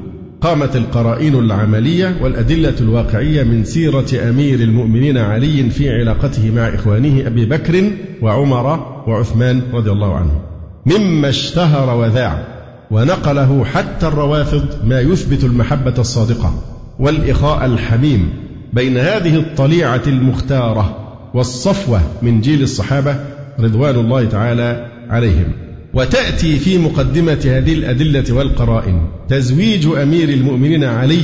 قامت 0.45 0.75
القرائن 0.75 1.35
العملية 1.35 2.17
والأدلة 2.21 2.73
الواقعية 2.81 3.43
من 3.43 3.63
سيرة 3.63 4.29
أمير 4.29 4.59
المؤمنين 4.59 5.17
علي 5.17 5.69
في 5.69 5.89
علاقته 5.89 6.51
مع 6.51 6.67
إخوانه 6.67 7.27
أبي 7.27 7.45
بكر 7.45 7.91
وعمر 8.21 8.65
وعثمان 9.07 9.61
رضي 9.73 9.91
الله 9.91 10.15
عنهم. 10.15 10.41
مما 10.85 11.29
اشتهر 11.29 11.97
وذاع 11.97 12.47
ونقله 12.91 13.65
حتى 13.65 14.07
الروافض 14.07 14.65
ما 14.83 15.01
يثبت 15.01 15.43
المحبة 15.43 15.93
الصادقة 15.97 16.53
والإخاء 16.99 17.65
الحميم 17.65 18.29
بين 18.73 18.97
هذه 18.97 19.35
الطليعة 19.35 20.01
المختارة 20.07 20.97
والصفوة 21.33 22.01
من 22.21 22.41
جيل 22.41 22.63
الصحابة 22.63 23.15
رضوان 23.59 23.95
الله 23.95 24.25
تعالى 24.25 24.87
عليهم. 25.09 25.51
وتأتي 25.95 26.59
في 26.59 26.77
مقدمة 26.77 27.41
هذه 27.45 27.73
الأدلة 27.73 28.33
والقرائن 28.33 29.01
تزويج 29.29 29.87
أمير 29.87 30.29
المؤمنين 30.29 30.83
علي 30.83 31.21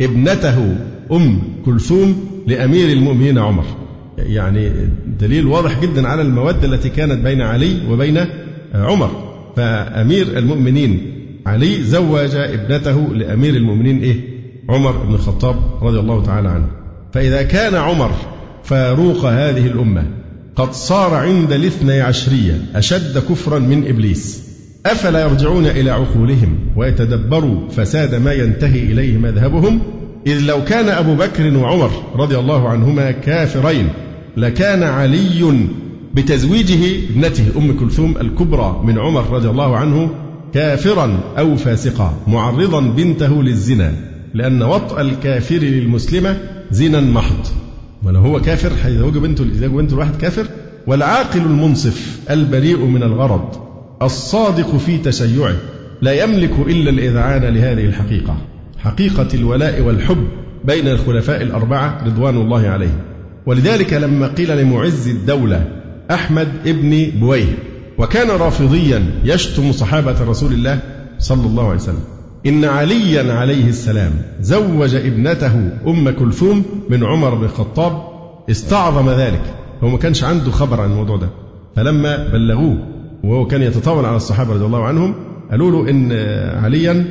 ابنته 0.00 0.76
أم 1.12 1.42
كلثوم 1.64 2.24
لأمير 2.46 2.88
المؤمنين 2.88 3.38
عمر. 3.38 3.64
يعني 4.18 4.70
دليل 5.20 5.46
واضح 5.46 5.80
جدا 5.80 6.08
على 6.08 6.22
المودة 6.22 6.64
التي 6.64 6.88
كانت 6.88 7.24
بين 7.24 7.40
علي 7.40 7.76
وبين 7.90 8.26
عمر. 8.74 9.10
فأمير 9.56 10.38
المؤمنين 10.38 11.12
علي 11.46 11.82
زوج 11.82 12.34
ابنته 12.34 13.14
لأمير 13.14 13.56
المؤمنين 13.56 13.98
إيه؟ 14.02 14.20
عمر 14.68 14.92
بن 14.92 15.14
الخطاب 15.14 15.56
رضي 15.82 15.98
الله 15.98 16.22
تعالى 16.22 16.48
عنه. 16.48 16.66
فإذا 17.12 17.42
كان 17.42 17.74
عمر 17.74 18.10
فاروق 18.64 19.24
هذه 19.24 19.66
الأمة. 19.66 20.19
قد 20.56 20.72
صار 20.72 21.14
عند 21.14 21.52
الاثني 21.52 22.00
عشرية 22.00 22.62
أشد 22.74 23.18
كفرا 23.18 23.58
من 23.58 23.88
إبليس. 23.88 24.42
أفلا 24.86 25.20
يرجعون 25.20 25.66
إلى 25.66 25.90
عقولهم 25.90 26.58
ويتدبروا 26.76 27.68
فساد 27.68 28.14
ما 28.14 28.32
ينتهي 28.32 28.82
إليه 28.82 29.18
مذهبهم؟ 29.18 29.80
إذ 30.26 30.40
لو 30.40 30.64
كان 30.64 30.88
أبو 30.88 31.14
بكر 31.14 31.56
وعمر 31.56 31.90
رضي 32.14 32.38
الله 32.38 32.68
عنهما 32.68 33.10
كافرين 33.10 33.88
لكان 34.36 34.82
علي 34.82 35.68
بتزويجه 36.14 37.10
ابنته 37.10 37.44
أم 37.56 37.78
كلثوم 37.78 38.16
الكبرى 38.16 38.80
من 38.84 38.98
عمر 38.98 39.30
رضي 39.30 39.48
الله 39.48 39.76
عنه 39.76 40.10
كافرا 40.54 41.20
أو 41.38 41.56
فاسقا 41.56 42.14
معرضا 42.26 42.80
بنته 42.80 43.42
للزنا 43.42 43.94
لأن 44.34 44.62
وطأ 44.62 45.00
الكافر 45.00 45.56
للمسلمة 45.56 46.36
زنا 46.70 47.00
محض. 47.00 47.46
ولو 48.02 48.20
هو 48.20 48.40
كافر 48.40 48.72
هيزوج 48.84 49.18
بنته 49.18 49.44
يزوج 49.44 49.70
بنته 49.70 49.94
الواحد 49.94 50.16
كافر؟ 50.16 50.46
والعاقل 50.86 51.40
المنصف 51.40 52.18
البريء 52.30 52.84
من 52.84 53.02
الغرض 53.02 53.48
الصادق 54.02 54.76
في 54.76 54.98
تشيعه 54.98 55.54
لا 56.02 56.12
يملك 56.24 56.52
إلا 56.66 56.90
الإذعان 56.90 57.42
لهذه 57.42 57.84
الحقيقة. 57.84 58.36
حقيقة 58.78 59.28
الولاء 59.34 59.80
والحب 59.80 60.28
بين 60.64 60.88
الخلفاء 60.88 61.42
الأربعة 61.42 62.04
رضوان 62.06 62.36
الله 62.36 62.68
عليهم. 62.68 62.98
ولذلك 63.46 63.92
لما 63.92 64.26
قيل 64.26 64.58
لمعز 64.58 65.08
الدولة 65.08 65.68
أحمد 66.10 66.48
ابن 66.66 67.10
بويه 67.20 67.58
وكان 67.98 68.28
رافضيا 68.28 69.10
يشتم 69.24 69.72
صحابة 69.72 70.24
رسول 70.24 70.52
الله 70.52 70.80
صلى 71.18 71.46
الله 71.46 71.66
عليه 71.66 71.80
وسلم 71.80 72.04
إن 72.46 72.64
عليا 72.64 73.34
عليه 73.34 73.68
السلام 73.68 74.12
زوج 74.40 74.94
ابنته 74.94 75.52
أم 75.86 76.10
كلثوم 76.10 76.64
من 76.90 77.04
عمر 77.04 77.34
بن 77.34 77.44
الخطاب. 77.44 78.02
استعظم 78.50 79.10
ذلك. 79.10 79.42
هو 79.82 79.88
ما 79.88 79.98
كانش 79.98 80.24
عنده 80.24 80.50
خبر 80.50 80.80
عن 80.80 80.90
الموضوع 80.90 81.16
ده. 81.16 81.28
فلما 81.76 82.28
بلغوه 82.28 82.76
وهو 83.24 83.46
كان 83.46 83.62
يتطاول 83.62 84.04
على 84.04 84.16
الصحابة 84.16 84.54
رضي 84.54 84.64
الله 84.64 84.84
عنهم 84.84 85.14
قالوا 85.50 85.70
له 85.70 85.90
إن 85.90 86.12
عليا 86.64 87.04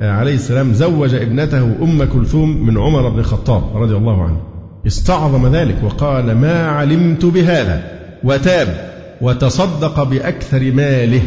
عليه 0.00 0.34
السلام 0.34 0.72
زوج 0.72 1.14
ابنته 1.14 1.64
أم 1.82 2.04
كلثوم 2.04 2.66
من 2.66 2.78
عمر 2.78 3.08
بن 3.08 3.18
الخطاب 3.18 3.76
رضي 3.76 3.96
الله 3.96 4.22
عنه. 4.22 4.40
استعظم 4.86 5.56
ذلك 5.56 5.76
وقال 5.84 6.38
ما 6.38 6.66
علمت 6.66 7.24
بهذا. 7.24 7.82
وتاب 8.24 8.90
وتصدق 9.20 10.02
بأكثر 10.02 10.72
ماله 10.72 11.22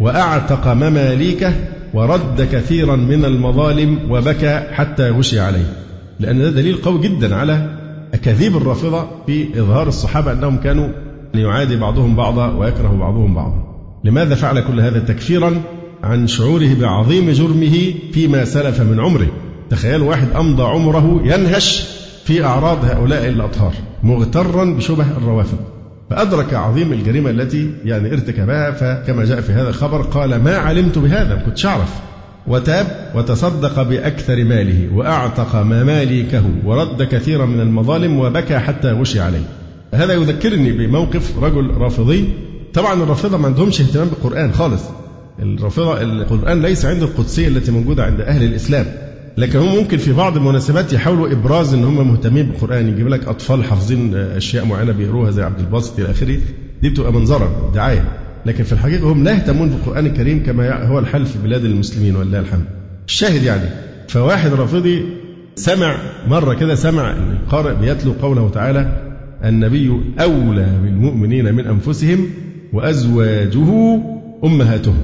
وأعتق 0.00 0.72
مماليكه 0.72 1.52
ورد 1.94 2.48
كثيرا 2.52 2.96
من 2.96 3.24
المظالم 3.24 3.98
وبكى 4.10 4.62
حتى 4.72 5.10
غشي 5.10 5.40
عليه. 5.40 5.72
لأن 6.20 6.38
ده 6.38 6.50
دليل 6.50 6.76
قوي 6.76 7.00
جدا 7.00 7.36
على 7.36 7.78
أكاذيب 8.14 8.56
الرافضة 8.56 9.06
في 9.26 9.60
إظهار 9.60 9.88
الصحابة 9.88 10.32
أنهم 10.32 10.56
كانوا 10.56 10.88
يعادي 11.34 11.76
بعضهم 11.76 12.16
بعضا 12.16 12.56
ويكره 12.56 12.96
بعضهم 13.00 13.34
بعضا. 13.34 13.62
لماذا 14.04 14.34
فعل 14.34 14.60
كل 14.60 14.80
هذا 14.80 14.98
تكفيرا 14.98 15.62
عن 16.02 16.26
شعوره 16.26 16.74
بعظيم 16.80 17.30
جرمه 17.30 17.94
فيما 18.12 18.44
سلف 18.44 18.80
من 18.80 19.00
عمره؟ 19.00 19.28
تخيل 19.70 20.02
واحد 20.02 20.28
أمضى 20.36 20.62
عمره 20.62 21.20
ينهش 21.24 21.86
في 22.24 22.44
أعراض 22.44 22.84
هؤلاء 22.84 23.28
الأطهار 23.28 23.72
مغترا 24.02 24.64
بشبه 24.64 25.06
الروافض. 25.16 25.58
فأدرك 26.12 26.54
عظيم 26.54 26.92
الجريمة 26.92 27.30
التي 27.30 27.70
يعني 27.84 28.12
ارتكبها 28.12 28.70
فكما 28.70 29.24
جاء 29.24 29.40
في 29.40 29.52
هذا 29.52 29.68
الخبر 29.68 30.02
قال 30.02 30.42
ما 30.42 30.56
علمت 30.56 30.98
بهذا 30.98 31.34
ما 31.34 31.42
كنتش 31.42 31.66
أعرف. 31.66 32.00
وتاب 32.46 32.86
وتصدق 33.14 33.82
بأكثر 33.82 34.44
ماله 34.44 34.88
وأعتق 34.94 35.56
مماليكه 35.56 36.42
ورد 36.64 37.02
كثيرا 37.02 37.46
من 37.46 37.60
المظالم 37.60 38.18
وبكى 38.18 38.58
حتى 38.58 38.90
غشي 38.90 39.20
عليه. 39.20 39.44
هذا 39.94 40.12
يذكرني 40.12 40.72
بموقف 40.72 41.38
رجل 41.42 41.70
رافضي. 41.70 42.28
طبعا 42.74 43.02
الرافضة 43.02 43.36
ما 43.36 43.46
عندهمش 43.46 43.80
اهتمام 43.80 44.08
بالقرآن 44.08 44.52
خالص. 44.52 44.82
الرافضة 45.42 46.02
القرآن 46.02 46.62
ليس 46.62 46.84
عنده 46.84 47.04
القدسية 47.04 47.48
التي 47.48 47.70
موجودة 47.70 48.04
عند 48.04 48.20
أهل 48.20 48.42
الإسلام. 48.42 48.86
لكن 49.36 49.58
هم 49.58 49.76
ممكن 49.76 49.98
في 49.98 50.12
بعض 50.12 50.36
المناسبات 50.36 50.92
يحاولوا 50.92 51.32
إبراز 51.32 51.74
إن 51.74 51.84
هم 51.84 52.08
مهتمين 52.08 52.46
بالقران 52.46 52.88
يجيب 52.88 53.08
لك 53.08 53.28
أطفال 53.28 53.64
حافظين 53.64 54.14
أشياء 54.14 54.64
معينة 54.64 54.92
بيقروها 54.92 55.30
زي 55.30 55.42
عبد 55.42 55.58
الباسط 55.60 55.98
إلى 56.00 56.10
آخره. 56.10 56.38
دي 56.82 56.90
بتبقى 56.90 57.12
منظرا 57.12 57.70
دعاية. 57.74 58.04
لكن 58.46 58.64
في 58.64 58.72
الحقيقة 58.72 59.12
هم 59.12 59.24
لا 59.24 59.30
يهتمون 59.32 59.68
بالقران 59.68 60.06
الكريم 60.06 60.42
كما 60.46 60.84
هو 60.86 60.98
الحال 60.98 61.26
في 61.26 61.38
بلاد 61.44 61.64
المسلمين 61.64 62.16
ولله 62.16 62.38
الحمد. 62.40 62.64
الشاهد 63.08 63.42
يعني 63.42 63.68
فواحد 64.08 64.52
رافضي 64.52 65.02
سمع 65.56 65.96
مرة 66.28 66.54
كده 66.54 66.74
سمع 66.74 67.10
القارئ 67.12 67.74
بيتلو 67.74 68.12
قوله 68.22 68.48
تعالى 68.48 69.12
النبي 69.44 70.00
أولى 70.20 70.66
بالمؤمنين 70.82 71.54
من 71.54 71.66
أنفسهم 71.66 72.26
وأزواجه 72.72 73.98
أمهاتهم. 74.44 74.98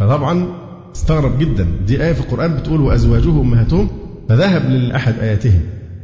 فطبعا 0.00 0.46
استغرب 0.94 1.38
جدا. 1.38 1.66
دي 1.86 2.02
آية 2.04 2.12
في 2.12 2.20
القرآن 2.20 2.56
بتقول 2.56 2.80
وأزواجه 2.80 3.40
أمهاتهم. 3.40 3.88
فذهب 4.28 4.70
لأحد 4.70 5.14
آياتهم. 5.18 5.60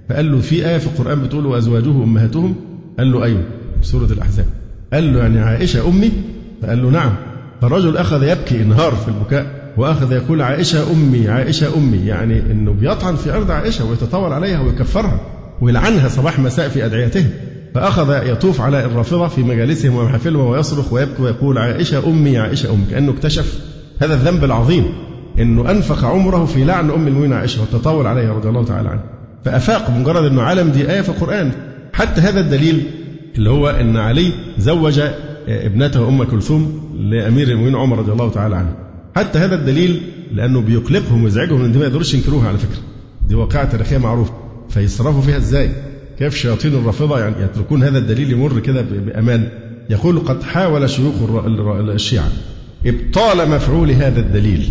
فقال 0.09 0.33
له 0.33 0.41
في 0.41 0.69
آية 0.69 0.79
في 0.79 0.87
القرآن 0.87 1.23
بتقول 1.23 1.47
وأزواجه 1.47 1.91
أمهاتهم؟ 1.91 2.55
قال 2.99 3.13
له 3.13 3.25
أيوه 3.25 3.43
سورة 3.83 4.05
الأحزاب. 4.13 4.47
قال 4.93 5.13
له 5.13 5.19
يعني 5.19 5.41
عائشة 5.41 5.89
أمي؟ 5.89 6.13
فقال 6.63 6.83
له 6.83 6.91
نعم. 6.91 7.13
فالرجل 7.63 7.97
أخذ 7.97 8.23
يبكي 8.23 8.63
إنهار 8.63 8.93
في 8.93 9.09
البكاء 9.09 9.73
وأخذ 9.77 10.13
يقول 10.13 10.43
عائشة 10.43 10.93
أمي 10.93 11.29
عائشة 11.29 11.77
أمي. 11.77 12.07
يعني 12.07 12.41
أنه 12.41 12.73
بيطعن 12.73 13.17
في 13.17 13.31
أرض 13.33 13.51
عائشة 13.51 13.85
ويتطاول 13.85 14.33
عليها 14.33 14.61
ويكفرها 14.61 15.21
ويلعنها 15.61 16.09
صباح 16.09 16.39
مساء 16.39 16.69
في 16.69 16.87
أدعيته. 16.87 17.27
فأخذ 17.75 18.27
يطوف 18.27 18.61
على 18.61 18.85
الرافضة 18.85 19.29
في 19.29 19.43
مجالسهم 19.43 19.95
ومحافلهم 19.95 20.47
ويصرخ 20.47 20.93
ويبكي 20.93 21.23
ويقول 21.23 21.59
عائشة 21.59 22.09
أمي 22.09 22.39
عائشة 22.39 22.75
أمي 22.75 22.85
كأنه 22.91 23.13
اكتشف 23.13 23.61
هذا 24.01 24.15
الذنب 24.15 24.45
العظيم 24.45 24.85
إنه 25.39 25.71
انفق 25.71 26.05
عمره 26.05 26.45
في 26.45 26.65
لعن 26.65 26.91
أم 26.91 27.07
المؤمنين 27.07 27.33
عائشة 27.33 27.61
والتطاول 27.61 28.07
عليها 28.07 28.33
رضي 28.33 28.49
الله 28.49 28.65
تعالى 28.65 28.89
عنها 28.89 29.05
فأفاق 29.45 29.91
مجرد 29.91 30.25
أنه 30.25 30.43
علم 30.43 30.71
دي 30.71 30.93
آية 30.93 31.01
في 31.01 31.09
القرآن. 31.09 31.53
حتى 31.93 32.21
هذا 32.21 32.41
الدليل 32.41 32.85
اللي 33.37 33.51
هو 33.51 33.69
أن 33.69 33.97
علي 33.97 34.33
زوج 34.59 35.01
ابنته 35.49 36.09
أم 36.09 36.25
كلثوم 36.25 36.91
لأمير 37.01 37.49
المؤمنين 37.49 37.77
عمر 37.77 37.99
رضي 37.99 38.13
الله 38.13 38.31
تعالى 38.31 38.57
عنه. 38.57 38.75
حتى 39.17 39.39
هذا 39.39 39.55
الدليل 39.55 40.01
لأنه 40.33 40.61
بيقلقهم 40.61 41.25
ويزعجهم 41.25 41.65
أن 41.65 41.79
ما 41.79 41.85
يقدروش 41.85 42.15
ينكروها 42.15 42.49
على 42.49 42.59
فكرة. 42.59 42.83
دي 43.29 43.35
واقعة 43.35 43.65
تاريخية 43.65 43.99
معروفة. 43.99 44.33
فيصرفوا 44.69 45.23
فيها 45.23 45.37
إزاي؟ 45.37 45.71
كيف 46.19 46.35
شياطين 46.35 46.75
الرافضة 46.75 47.21
يعني 47.21 47.35
يتركون 47.43 47.83
هذا 47.83 47.99
الدليل 47.99 48.33
يمر 48.33 48.59
كده 48.61 48.83
بأمان؟ 48.83 49.49
يقول 49.91 50.19
قد 50.19 50.43
حاول 50.43 50.91
شيوخ 50.91 51.15
الشيعة. 51.95 52.29
إبطال 52.87 53.51
مفعول 53.51 53.91
هذا 53.91 54.21
الدليل 54.21 54.69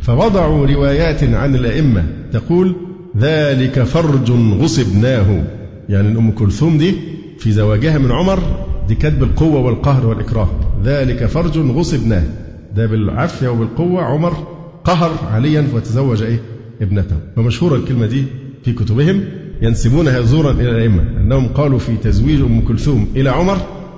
فوضعوا 0.00 0.66
روايات 0.66 1.24
عن 1.24 1.54
الأئمة 1.54 2.04
تقول 2.32 2.76
ذلك 3.18 3.82
فرج 3.82 4.30
غصبناه. 4.60 5.44
يعني 5.88 6.18
أم 6.18 6.30
كلثوم 6.30 6.78
دي 6.78 6.94
في 7.38 7.52
زواجها 7.52 7.98
من 7.98 8.12
عمر 8.12 8.38
دي 8.88 8.94
كانت 8.94 9.20
بالقوة 9.20 9.60
والقهر 9.60 10.06
والإكراه. 10.06 10.48
ذلك 10.84 11.24
فرج 11.26 11.58
غصبناه. 11.58 12.24
ده 12.76 12.86
بالعافية 12.86 13.48
وبالقوة 13.48 14.02
عمر 14.02 14.32
قهر 14.84 15.10
عليا 15.32 15.66
وتزوج 15.74 16.22
إيه؟ 16.22 16.40
ابنته. 16.82 17.16
ومشهورة 17.36 17.76
الكلمة 17.76 18.06
دي 18.06 18.24
في 18.64 18.72
كتبهم 18.72 19.24
ينسبونها 19.62 20.20
زورا 20.20 20.50
إلى 20.50 20.70
الأئمة 20.70 21.02
أنهم 21.02 21.48
قالوا 21.48 21.78
في 21.78 21.96
تزويج 21.96 22.40
أم 22.40 22.60
كلثوم 22.60 23.08
إلى 23.16 23.30
عمر 23.30 23.56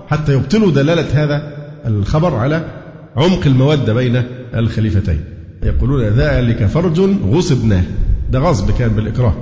حتى 0.09 0.33
يبطلوا 0.33 0.71
دلالة 0.71 1.25
هذا 1.25 1.55
الخبر 1.87 2.35
على 2.35 2.84
عمق 3.17 3.47
المودة 3.47 3.95
بين 3.95 4.23
الخليفتين. 4.55 5.21
يقولون 5.63 6.03
ذلك 6.03 6.67
فرج 6.67 7.01
غصبناه. 7.31 7.83
ده 8.31 8.39
غصب 8.39 8.71
كان 8.71 8.89
بالإكراه. 8.89 9.35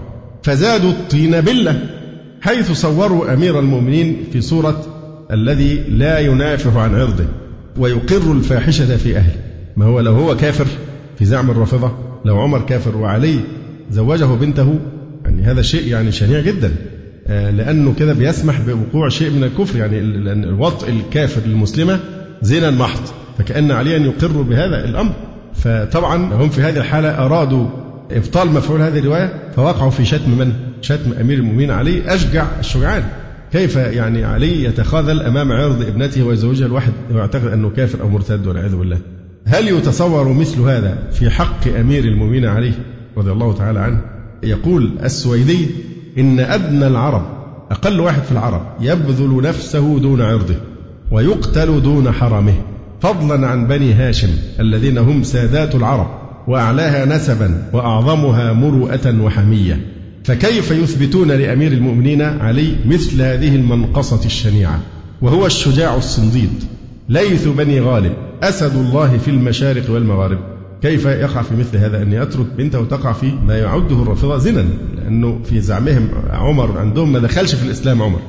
فزادوا 0.43 0.91
الطين 0.91 1.41
بلة 1.41 1.81
حيث 2.41 2.73
صوروا 2.73 3.35
أمير 3.35 3.61
المؤمنين 3.61 4.16
في 4.33 4.41
صورة 4.41 4.87
الذي 5.31 5.75
لا 5.89 6.18
ينافح 6.18 6.77
عن 6.77 6.95
عرضه 6.95 7.25
ويقر 7.77 8.33
الفاحشة 8.33 8.97
في 8.97 9.16
أهله. 9.16 9.37
ما 9.77 9.85
هو 9.85 10.01
لو 10.01 10.12
هو 10.12 10.37
كافر 10.37 10.66
في 11.18 11.25
زعم 11.25 11.51
الرافضة 11.51 11.93
لو 12.25 12.41
عمر 12.41 12.61
كافر 12.61 12.97
وعلي 12.97 13.41
زوجه 13.91 14.25
بنته 14.25 14.79
يعني 15.25 15.43
هذا 15.43 15.62
شيء 15.62 15.89
يعني 15.89 16.12
شنيع 16.12 16.41
جدا. 16.41 16.73
آه، 17.27 17.51
لأنه 17.51 17.95
كده 17.99 18.12
بيسمح 18.12 18.61
بوقوع 18.61 19.09
شيء 19.09 19.31
من 19.31 19.45
الكفر 19.45 19.79
يعني 19.79 19.99
الوطء 20.33 20.89
الكافر 20.89 21.41
للمسلمة 21.47 22.01
زنا 22.43 22.70
محض 22.70 23.01
فكأن 23.38 23.70
عليا 23.70 23.99
يقر 23.99 24.43
بهذا 24.43 24.84
الأمر. 24.84 25.12
فطبعا 25.55 26.34
هم 26.34 26.49
في 26.49 26.61
هذه 26.61 26.76
الحالة 26.76 27.09
أرادوا 27.09 27.66
إبطال 28.11 28.53
مفعول 28.53 28.82
هذه 28.82 28.99
الرواية 28.99 29.32
فوقعوا 29.57 29.90
في 29.90 30.05
شتم 30.05 30.38
من؟ 30.38 30.53
شتم 30.80 31.12
أمير 31.20 31.38
المؤمنين 31.38 31.70
علي 31.70 32.14
أشجع 32.14 32.47
الشجعان. 32.61 33.03
كيف 33.53 33.76
يعني 33.76 34.24
علي 34.24 34.64
يتخاذل 34.64 35.22
أمام 35.22 35.53
عرض 35.53 35.82
ابنته 35.82 36.22
ويزوجها 36.22 36.66
الواحد؟ 36.66 36.93
ويعتقد 37.12 37.47
أنه 37.47 37.70
كافر 37.70 38.01
أو 38.01 38.09
مرتد 38.09 38.47
والعياذ 38.47 38.76
بالله. 38.76 38.99
هل 39.47 39.68
يتصور 39.68 40.32
مثل 40.32 40.61
هذا 40.61 40.99
في 41.12 41.30
حق 41.30 41.68
أمير 41.80 42.05
المؤمنين 42.05 42.45
علي 42.45 42.72
رضي 43.16 43.32
الله 43.32 43.55
تعالى 43.55 43.80
عنه؟ 43.80 44.01
يقول 44.43 44.90
السويدي 45.05 45.66
إن 46.18 46.40
أدنى 46.40 46.86
العرب 46.86 47.22
أقل 47.70 48.01
واحد 48.01 48.22
في 48.22 48.32
العرب 48.32 48.62
يبذل 48.80 49.43
نفسه 49.43 49.99
دون 49.99 50.22
عرضه. 50.22 50.55
ويقتل 51.12 51.82
دون 51.82 52.12
حرمه. 52.12 52.54
فضلا 53.00 53.46
عن 53.46 53.66
بني 53.66 53.92
هاشم 53.92 54.28
الذين 54.60 54.98
هم 54.98 55.22
سادات 55.22 55.74
العرب 55.74 56.06
وأعلاها 56.48 57.04
نسبا 57.04 57.68
وأعظمها 57.72 58.52
مروءة 58.52 59.20
وحمية. 59.20 59.80
فكيف 60.24 60.70
يثبتون 60.70 61.28
لأمير 61.28 61.72
المؤمنين 61.72 62.22
علي 62.22 62.76
مثل 62.86 63.22
هذه 63.22 63.56
المنقصة 63.56 64.24
الشنيعة؟ 64.24 64.80
وهو 65.22 65.46
الشجاع 65.46 65.96
الصنديد 65.96 66.64
ليث 67.08 67.48
بني 67.48 67.80
غالب 67.80 68.12
أسد 68.42 68.76
الله 68.76 69.18
في 69.18 69.30
المشارق 69.30 69.90
والمغارب. 69.90 70.38
كيف 70.82 71.04
يقع 71.04 71.42
في 71.42 71.56
مثل 71.56 71.76
هذا 71.76 72.02
أن 72.02 72.12
يترك 72.12 72.46
بنته 72.58 72.84
تقع 72.84 73.12
في 73.12 73.32
ما 73.46 73.58
يعده 73.58 74.02
الرافضة 74.02 74.38
زنا؟ 74.38 74.64
لأنه 74.96 75.40
في 75.44 75.60
زعمهم 75.60 76.08
عمر 76.30 76.78
عندهم 76.78 77.12
ما 77.12 77.18
دخلش 77.18 77.54
في 77.54 77.66
الإسلام 77.66 78.02
عمر. 78.02 78.20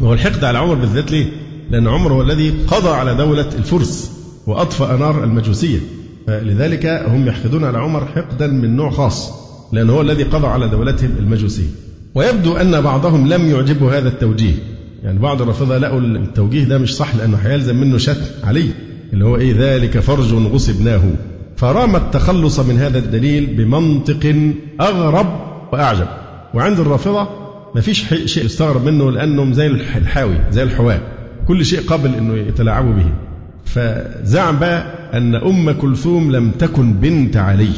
وهو 0.00 0.12
الحقد 0.12 0.44
على 0.44 0.58
عمر 0.58 0.74
بالذات 0.74 1.10
ليه؟ 1.10 1.26
لأن 1.70 1.88
عمر 1.88 2.12
هو 2.12 2.22
الذي 2.22 2.50
قضى 2.50 2.88
على 2.88 3.14
دولة 3.14 3.48
الفرس 3.58 4.10
وأطفأ 4.46 4.96
نار 4.96 5.24
المجوسية. 5.24 5.78
فلذلك 6.26 6.86
هم 6.86 7.26
يحقدون 7.26 7.64
على 7.64 7.78
عمر 7.78 8.06
حقدا 8.06 8.46
من 8.46 8.76
نوع 8.76 8.90
خاص 8.90 9.30
لأنه 9.72 9.92
هو 9.92 10.00
الذي 10.00 10.22
قضى 10.22 10.46
على 10.46 10.68
دولتهم 10.68 11.10
المجوسية. 11.18 11.66
ويبدو 12.14 12.56
أن 12.56 12.80
بعضهم 12.80 13.28
لم 13.28 13.50
يعجبه 13.50 13.98
هذا 13.98 14.08
التوجيه. 14.08 14.54
يعني 15.02 15.18
بعض 15.18 15.42
الرافضة 15.42 15.78
لقوا 15.78 16.00
التوجيه 16.00 16.64
ده 16.64 16.78
مش 16.78 16.96
صح 16.96 17.14
لأنه 17.16 17.36
هيلزم 17.36 17.76
منه 17.76 17.98
شتم 17.98 18.24
علي 18.44 18.70
اللي 19.12 19.24
هو 19.24 19.36
إيه 19.36 19.54
ذلك 19.58 19.98
فرج 19.98 20.34
غصبناه. 20.34 21.02
فرام 21.56 21.96
التخلص 21.96 22.60
من 22.60 22.78
هذا 22.78 22.98
الدليل 22.98 23.46
بمنطق 23.46 24.52
أغرب 24.80 25.26
وأعجب. 25.72 26.06
وعند 26.54 26.80
الرافضة 26.80 27.28
ما 27.74 27.80
فيش 27.80 28.04
شيء 28.24 28.44
يستغرب 28.44 28.84
منه 28.84 29.10
لأنهم 29.10 29.52
زي 29.52 29.66
الحاوي 29.66 30.36
زي 30.50 30.62
الحواء. 30.62 31.13
كل 31.48 31.64
شيء 31.64 31.80
قابل 31.80 32.14
أنه 32.14 32.34
يتلاعبوا 32.36 32.92
به. 32.92 33.06
فزعم 33.64 34.58
بقى 34.58 34.84
أن 35.18 35.34
أم 35.34 35.70
كلثوم 35.70 36.32
لم 36.32 36.50
تكن 36.50 36.92
بنت 36.92 37.36
علي 37.36 37.68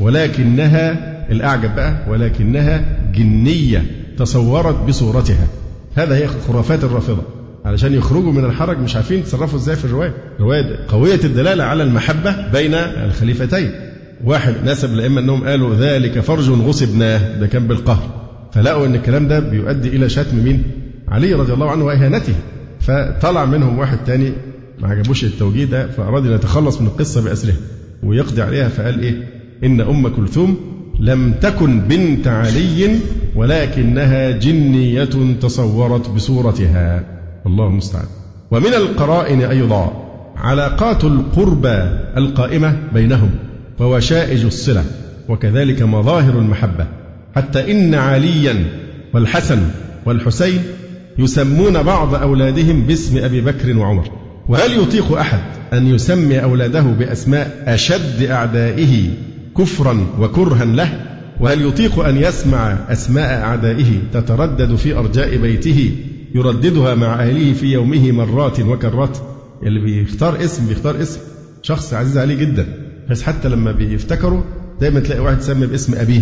ولكنها 0.00 1.16
الأعجب 1.32 1.74
بقى 1.74 1.96
ولكنها 2.08 2.84
جنية 3.14 3.84
تصورت 4.18 4.76
بصورتها. 4.88 5.46
هذا 5.94 6.16
هي 6.16 6.26
خرافات 6.26 6.84
الرافضة. 6.84 7.22
علشان 7.64 7.94
يخرجوا 7.94 8.32
من 8.32 8.44
الحرج 8.44 8.78
مش 8.78 8.96
عارفين 8.96 9.18
يتصرفوا 9.18 9.58
إزاي 9.58 9.76
في 9.76 9.84
الرواية. 9.84 10.14
الرواية 10.36 10.76
قوية 10.88 11.20
الدلالة 11.24 11.64
على 11.64 11.82
المحبة 11.82 12.50
بين 12.52 12.74
الخليفتين. 12.74 13.70
واحد 14.24 14.54
نسب 14.64 14.92
الأئمة 14.94 15.20
أنهم 15.20 15.44
قالوا 15.44 15.74
ذلك 15.74 16.20
فرج 16.20 16.50
غصبناه 16.50 17.38
ده 17.38 17.46
كان 17.46 17.66
بالقهر. 17.66 18.08
فلقوا 18.52 18.86
أن 18.86 18.94
الكلام 18.94 19.28
ده 19.28 19.40
بيؤدي 19.40 19.88
إلى 19.88 20.08
شتم 20.08 20.36
مين 20.44 20.62
علي 21.08 21.34
رضي 21.34 21.52
الله 21.52 21.70
عنه 21.70 21.84
وإهانته. 21.84 22.34
فطلع 22.80 23.44
منهم 23.44 23.78
واحد 23.78 23.98
تاني 24.06 24.32
ما 24.80 24.88
عجبوش 24.88 25.24
التوجيه 25.24 25.64
ده 25.64 25.86
فأراد 25.86 26.26
أن 26.26 26.32
يتخلص 26.32 26.80
من 26.80 26.86
القصة 26.86 27.22
بأسرها 27.24 27.56
ويقضي 28.02 28.42
عليها 28.42 28.68
فقال 28.68 29.00
إيه؟ 29.00 29.28
إن 29.64 29.80
أم 29.80 30.08
كلثوم 30.08 30.56
لم 31.00 31.32
تكن 31.40 31.80
بنت 31.80 32.28
علي 32.28 32.98
ولكنها 33.36 34.30
جنية 34.30 35.34
تصورت 35.40 36.08
بصورتها. 36.10 37.04
الله 37.46 37.66
المستعان. 37.66 38.06
ومن 38.50 38.74
القرائن 38.74 39.40
أيضا 39.42 39.92
علاقات 40.36 41.04
القربى 41.04 41.76
القائمة 42.16 42.76
بينهم 42.94 43.30
ووشائج 43.80 44.44
الصلة 44.44 44.84
وكذلك 45.28 45.82
مظاهر 45.82 46.38
المحبة. 46.38 46.86
حتى 47.36 47.72
إن 47.72 47.94
عليا 47.94 48.64
والحسن 49.14 49.58
والحسين 50.06 50.62
يسمون 51.18 51.82
بعض 51.82 52.14
أولادهم 52.14 52.82
باسم 52.82 53.18
أبي 53.18 53.40
بكر 53.40 53.76
وعمر. 53.78 54.10
وهل 54.48 54.82
يطيق 54.82 55.18
أحد 55.18 55.40
أن 55.72 55.86
يسمي 55.86 56.42
أولاده 56.42 56.80
بأسماء 56.80 57.62
أشد 57.66 58.22
أعدائه 58.22 59.10
كفرا 59.58 60.06
وكرها 60.18 60.64
له؟ 60.64 61.00
وهل 61.40 61.62
يطيق 61.62 61.98
أن 61.98 62.16
يسمع 62.16 62.78
أسماء 62.88 63.42
أعدائه 63.42 63.98
تتردد 64.12 64.74
في 64.74 64.94
أرجاء 64.98 65.36
بيته 65.36 65.90
يرددها 66.34 66.94
مع 66.94 67.14
أهله 67.22 67.52
في 67.52 67.66
يومه 67.66 68.12
مرات 68.12 68.60
وكرات؟ 68.60 69.18
اللي 69.62 69.80
بيختار 69.80 70.44
اسم 70.44 70.66
بيختار 70.66 71.02
اسم. 71.02 71.20
شخص 71.62 71.94
عزيز 71.94 72.18
عليه 72.18 72.34
جدا. 72.34 72.66
بس 73.10 73.22
حتى 73.22 73.48
لما 73.48 73.72
بيفتكروا 73.72 74.42
دايما 74.80 75.00
تلاقي 75.00 75.20
واحد 75.20 75.40
سمي 75.40 75.66
باسم 75.66 75.94
أبيه 75.94 76.20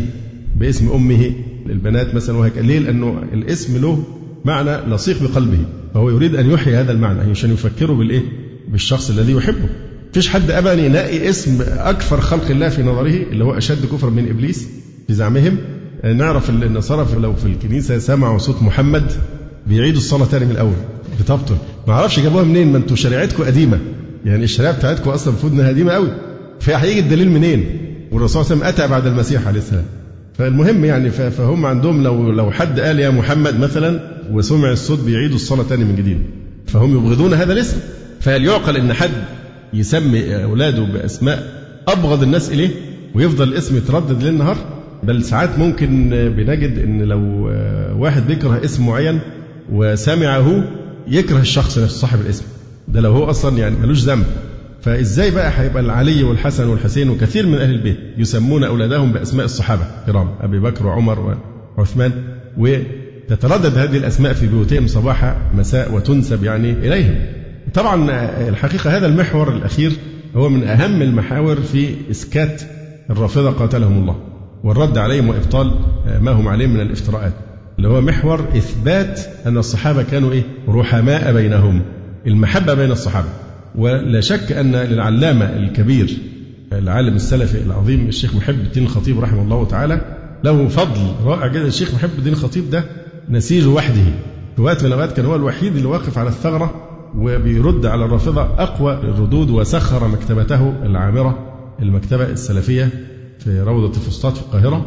باسم 0.56 0.90
أمه. 0.90 1.32
البنات 1.66 2.14
مثلا 2.14 2.36
وهكذا. 2.36 2.62
ليه؟ 2.62 2.78
لأنه 2.78 3.22
الاسم 3.32 3.80
له 3.80 4.04
معنى 4.44 4.94
لصيق 4.94 5.22
بقلبه 5.22 5.58
فهو 5.94 6.10
يريد 6.10 6.34
أن 6.36 6.50
يحيي 6.50 6.76
هذا 6.76 6.92
المعنى 6.92 7.30
عشان 7.30 7.52
يفكروا 7.52 7.96
بالإيه؟ 7.96 8.22
بالشخص 8.68 9.10
الذي 9.10 9.32
يحبه. 9.32 9.68
فيش 10.12 10.28
حد 10.28 10.50
أبدا 10.50 10.72
يلاقي 10.72 11.28
اسم 11.28 11.62
أكثر 11.78 12.20
خلق 12.20 12.50
الله 12.50 12.68
في 12.68 12.82
نظره 12.82 13.10
اللي 13.32 13.44
هو 13.44 13.58
أشد 13.58 13.86
كفرا 13.86 14.10
من 14.10 14.28
إبليس 14.28 14.68
في 15.06 15.14
زعمهم. 15.14 15.56
نعرف 16.04 16.50
النصارى 16.50 17.06
لو 17.20 17.34
في 17.34 17.46
الكنيسة 17.46 17.98
سمعوا 17.98 18.38
صوت 18.38 18.62
محمد 18.62 19.12
بيعيدوا 19.66 19.98
الصلاة 19.98 20.26
تاني 20.26 20.44
من 20.44 20.50
الأول 20.50 20.74
بتبطل. 21.20 21.56
ما 21.88 21.94
أعرفش 21.94 22.20
جابوها 22.20 22.44
منين 22.44 22.72
ما 22.72 22.78
أنتوا 22.78 22.96
شريعتكم 22.96 23.44
قديمة. 23.44 23.78
يعني 24.24 24.44
الشريعة 24.44 24.76
بتاعتكم 24.78 25.10
أصلا 25.10 25.32
المفروض 25.32 25.60
قديمة 25.60 25.92
قوي 25.92 26.08
فهيجي 26.60 27.00
الدليل 27.00 27.30
منين؟ 27.30 27.66
والرسول 28.12 28.44
صلى 28.44 28.54
الله 28.54 28.64
عليه 28.64 28.74
وسلم 28.74 28.84
أتى 28.84 28.90
بعد 28.90 29.06
المسيح 29.06 29.46
عليه 29.46 29.58
السلام. 29.58 29.84
فالمهم 30.38 30.84
يعني 30.84 31.10
فهم 31.10 31.66
عندهم 31.66 32.02
لو 32.02 32.30
لو 32.30 32.50
حد 32.50 32.80
قال 32.80 32.98
يا 32.98 33.10
محمد 33.10 33.60
مثلا 33.60 34.00
وسمع 34.32 34.72
الصوت 34.72 35.00
بيعيدوا 35.00 35.36
الصلاة 35.36 35.62
تاني 35.62 35.84
من 35.84 35.96
جديد 35.96 36.18
فهم 36.66 36.96
يبغضون 36.96 37.34
هذا 37.34 37.52
الاسم. 37.52 37.76
فهل 38.20 38.44
يعقل 38.44 38.76
إن 38.76 38.92
حد 38.92 39.10
يسمي 39.74 40.44
أولاده 40.44 40.82
بأسماء 40.82 41.48
أبغض 41.88 42.22
الناس 42.22 42.50
إليه 42.50 42.68
ويفضل 43.14 43.48
الاسم 43.48 43.76
يتردد 43.76 44.22
ليل 44.22 44.34
نهار 44.34 44.56
بل 45.02 45.24
ساعات 45.24 45.58
ممكن 45.58 46.10
بنجد 46.36 46.78
إن 46.78 47.02
لو 47.02 47.20
واحد 47.98 48.26
بيكره 48.26 48.64
اسم 48.64 48.86
معين 48.86 49.20
وسمعه 49.72 50.64
يكره 51.08 51.40
الشخص 51.40 51.78
نفسه 51.78 51.98
صاحب 51.98 52.20
الاسم. 52.20 52.44
ده 52.88 53.00
لو 53.00 53.12
هو 53.12 53.30
أصلا 53.30 53.58
يعني 53.58 53.76
ملوش 53.76 53.98
ذنب. 53.98 54.26
فإزاي 54.84 55.30
بقى 55.30 55.52
هيبقى 55.60 55.82
العلي 55.82 56.22
والحسن 56.22 56.68
والحسين 56.68 57.10
وكثير 57.10 57.46
من 57.46 57.54
أهل 57.58 57.70
البيت 57.70 57.98
يسمون 58.18 58.64
أولادهم 58.64 59.12
بأسماء 59.12 59.44
الصحابة 59.44 59.82
الكرام 60.00 60.28
أبي 60.40 60.58
بكر 60.58 60.86
وعمر 60.86 61.36
وعثمان 61.78 62.12
وتتردد 62.58 63.78
هذه 63.78 63.96
الأسماء 63.96 64.32
في 64.32 64.46
بيوتهم 64.46 64.86
صباح 64.86 65.36
مساء 65.54 65.94
وتنسب 65.94 66.44
يعني 66.44 66.70
إليهم. 66.72 67.14
طبعا 67.74 68.10
الحقيقة 68.48 68.96
هذا 68.96 69.06
المحور 69.06 69.52
الأخير 69.52 69.92
هو 70.36 70.48
من 70.48 70.64
أهم 70.64 71.02
المحاور 71.02 71.56
في 71.56 71.94
إسكات 72.10 72.62
الرافضة 73.10 73.50
قاتلهم 73.50 73.98
الله 73.98 74.16
والرد 74.64 74.98
عليهم 74.98 75.28
وإبطال 75.28 75.74
ما 76.20 76.30
هم 76.30 76.48
عليه 76.48 76.66
من 76.66 76.80
الافتراءات. 76.80 77.32
اللي 77.78 77.88
هو 77.88 78.00
محور 78.00 78.40
إثبات 78.56 79.20
أن 79.46 79.56
الصحابة 79.58 80.02
كانوا 80.02 80.32
إيه؟ 80.32 80.42
رحماء 80.68 81.32
بينهم. 81.32 81.82
المحبة 82.26 82.74
بين 82.74 82.90
الصحابة. 82.92 83.28
ولا 83.74 84.20
شك 84.20 84.52
أن 84.52 84.76
للعلامة 84.76 85.44
الكبير 85.44 86.18
العالم 86.72 87.14
السلفي 87.14 87.62
العظيم 87.62 88.08
الشيخ 88.08 88.34
محب 88.34 88.54
الدين 88.54 88.82
الخطيب 88.82 89.20
رحمه 89.20 89.42
الله 89.42 89.64
تعالى 89.66 90.16
له 90.44 90.68
فضل 90.68 91.00
رائع 91.24 91.46
جدا. 91.46 91.66
الشيخ 91.66 91.94
محب 91.94 92.10
الدين 92.18 92.32
الخطيب 92.32 92.70
ده 92.70 92.84
نسيج 93.28 93.66
وحده. 93.66 94.04
في 94.56 94.62
وقت 94.62 94.82
من 94.82 94.88
الأوقات 94.88 95.12
كان 95.16 95.26
هو 95.26 95.36
الوحيد 95.36 95.76
اللي 95.76 95.88
واقف 95.88 96.18
على 96.18 96.28
الثغرة 96.28 96.74
وبيرد 97.16 97.86
على 97.86 98.04
الرافضة 98.04 98.42
أقوى 98.42 98.92
الردود 98.94 99.50
وسخر 99.50 100.08
مكتبته 100.08 100.74
العامرة 100.82 101.38
المكتبة 101.82 102.24
السلفية 102.24 102.88
في 103.38 103.60
روضة 103.60 103.96
الفسطاط 103.96 104.36
في 104.36 104.42
القاهرة 104.42 104.86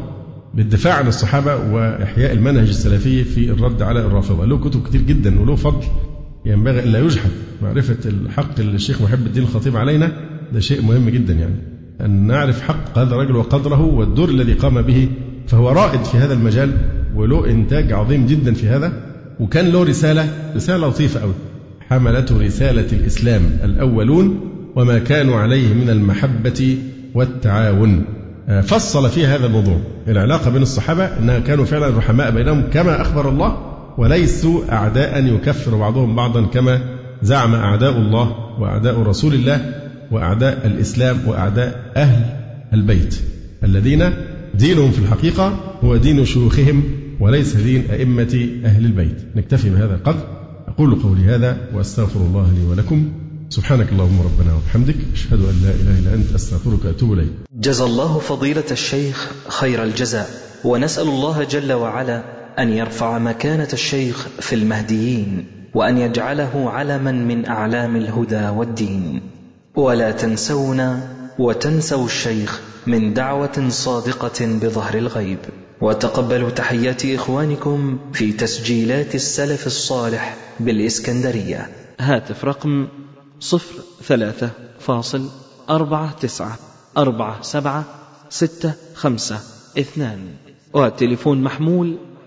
للدفاع 0.55 0.93
عن 0.93 1.07
الصحابة 1.07 1.55
وإحياء 1.73 2.33
المنهج 2.33 2.67
السلفي 2.67 3.23
في 3.23 3.49
الرد 3.51 3.81
على 3.81 3.99
الرافضة. 3.99 4.45
له 4.45 4.57
كتب 4.57 4.87
كتير 4.87 5.01
جدا 5.01 5.41
وله 5.41 5.55
فضل. 5.55 5.85
ينبغي 6.47 6.79
ألا 6.79 6.99
يجحد 6.99 7.29
معرفة 7.61 8.09
الحق 8.09 8.59
اللي 8.59 8.75
الشيخ 8.75 9.01
محب 9.01 9.25
الدين 9.25 9.43
الخطيب 9.43 9.77
علينا 9.77 10.11
ده 10.53 10.59
شيء 10.59 10.81
مهم 10.81 11.09
جدا 11.09 11.33
يعني. 11.33 11.55
أن 12.01 12.27
نعرف 12.27 12.61
حق 12.61 12.97
هذا 12.97 13.15
الرجل 13.15 13.35
وقدره 13.35 13.81
والدور 13.81 14.29
الذي 14.29 14.53
قام 14.53 14.81
به 14.81 15.09
فهو 15.47 15.69
رائد 15.69 16.03
في 16.03 16.17
هذا 16.17 16.33
المجال 16.33 16.71
وله 17.15 17.49
إنتاج 17.49 17.93
عظيم 17.93 18.25
جدا 18.25 18.53
في 18.53 18.67
هذا 18.67 18.93
وكان 19.39 19.71
له 19.71 19.83
رسالة 19.83 20.29
رسالة 20.55 20.87
لطيفة 20.87 21.21
أوي. 21.23 21.33
حملته 21.89 22.45
رسالة 22.45 22.87
الإسلام 22.93 23.41
الأولون 23.63 24.39
وما 24.75 24.99
كانوا 24.99 25.35
عليه 25.35 25.73
من 25.73 25.89
المحبة 25.89 26.77
والتعاون. 27.13 28.05
فصل 28.63 29.09
فيها 29.09 29.35
هذا 29.35 29.45
الموضوع. 29.45 29.79
العلاقة 30.07 30.51
بين 30.51 30.61
الصحابة 30.61 31.05
أنها 31.05 31.39
كانوا 31.39 31.65
فعلا 31.65 31.97
رحماء 31.97 32.31
بينهم 32.31 32.63
كما 32.73 33.01
أخبر 33.01 33.29
الله 33.29 33.76
وليسوا 33.97 34.61
أعداء 34.71 35.25
يكفر 35.25 35.75
بعضهم 35.75 36.15
بعضا 36.15 36.45
كما 36.45 36.81
زعم 37.21 37.55
أعداء 37.55 37.97
الله 37.97 38.35
وأعداء 38.59 38.99
رسول 38.99 39.33
الله 39.33 39.73
وأعداء 40.11 40.67
الإسلام 40.67 41.17
وأعداء 41.27 41.91
أهل 41.95 42.25
البيت. 42.73 43.19
الذين 43.63 44.13
دينهم 44.55 44.91
في 44.91 44.99
الحقيقة 44.99 45.59
هو 45.83 45.95
دين 45.95 46.25
شيوخهم 46.25 46.83
وليس 47.19 47.55
دين 47.55 47.91
أئمة 47.91 48.49
أهل 48.65 48.85
البيت. 48.85 49.17
نكتفي 49.35 49.69
بهذا 49.69 49.95
القدر. 49.95 50.23
أقول 50.67 50.95
قولي 50.95 51.21
هذا 51.21 51.57
وأستغفر 51.73 52.19
الله 52.19 52.51
لي 52.51 52.65
ولكم. 52.65 53.11
سبحانك 53.49 53.91
اللهم 53.91 54.21
ربنا 54.21 54.53
وبحمدك. 54.55 54.95
أشهد 55.13 55.39
أن 55.39 55.55
لا 55.63 55.71
إله 55.71 55.99
إلا 55.99 56.13
أنت. 56.13 56.35
أستغفرك 56.35 56.85
وأتوب 56.85 57.13
إليك. 57.13 57.31
جزى 57.53 57.83
الله 57.83 58.19
فضيلة 58.19 58.63
الشيخ 58.71 59.31
خير 59.47 59.83
الجزاء. 59.83 60.29
ونسأل 60.63 61.07
الله 61.07 61.43
جل 61.43 61.73
وعلا 61.73 62.36
أن 62.59 62.73
يرفع 62.73 63.17
مكانة 63.17 63.67
الشيخ 63.73 64.27
في 64.39 64.55
المهديين 64.55 65.45
وأن 65.73 65.97
يجعله 65.97 66.69
علما 66.69 67.11
من 67.11 67.45
أعلام 67.45 67.95
الهدى 67.95 68.49
والدين. 68.49 69.21
ولا 69.75 70.11
تنسونا 70.11 71.15
وتنسوا 71.39 72.05
الشيخ 72.05 72.61
من 72.87 73.13
دعوة 73.13 73.69
صادقة 73.69 74.45
بظهر 74.45 74.97
الغيب. 74.97 75.37
وتقبلوا 75.81 76.49
تحيات 76.49 77.05
إخوانكم 77.05 77.99
في 78.13 78.31
تسجيلات 78.31 79.15
السلف 79.15 79.67
الصالح 79.67 80.37
بالإسكندرية. 80.59 81.69
هاتف 81.99 82.45
رقم 82.45 82.87
صفر 83.39 83.81
ثلاثة 84.03 84.49
فاصل 84.79 85.29
أربعة 85.69 86.11
تسعة 86.19 86.57
أربعة 86.97 87.41
سبعة 87.41 87.83
ستة 88.29 88.73
خمسة 88.95 89.39
اثنان. 89.79 90.19
والتليفون 90.73 91.41
محمول 91.41 91.97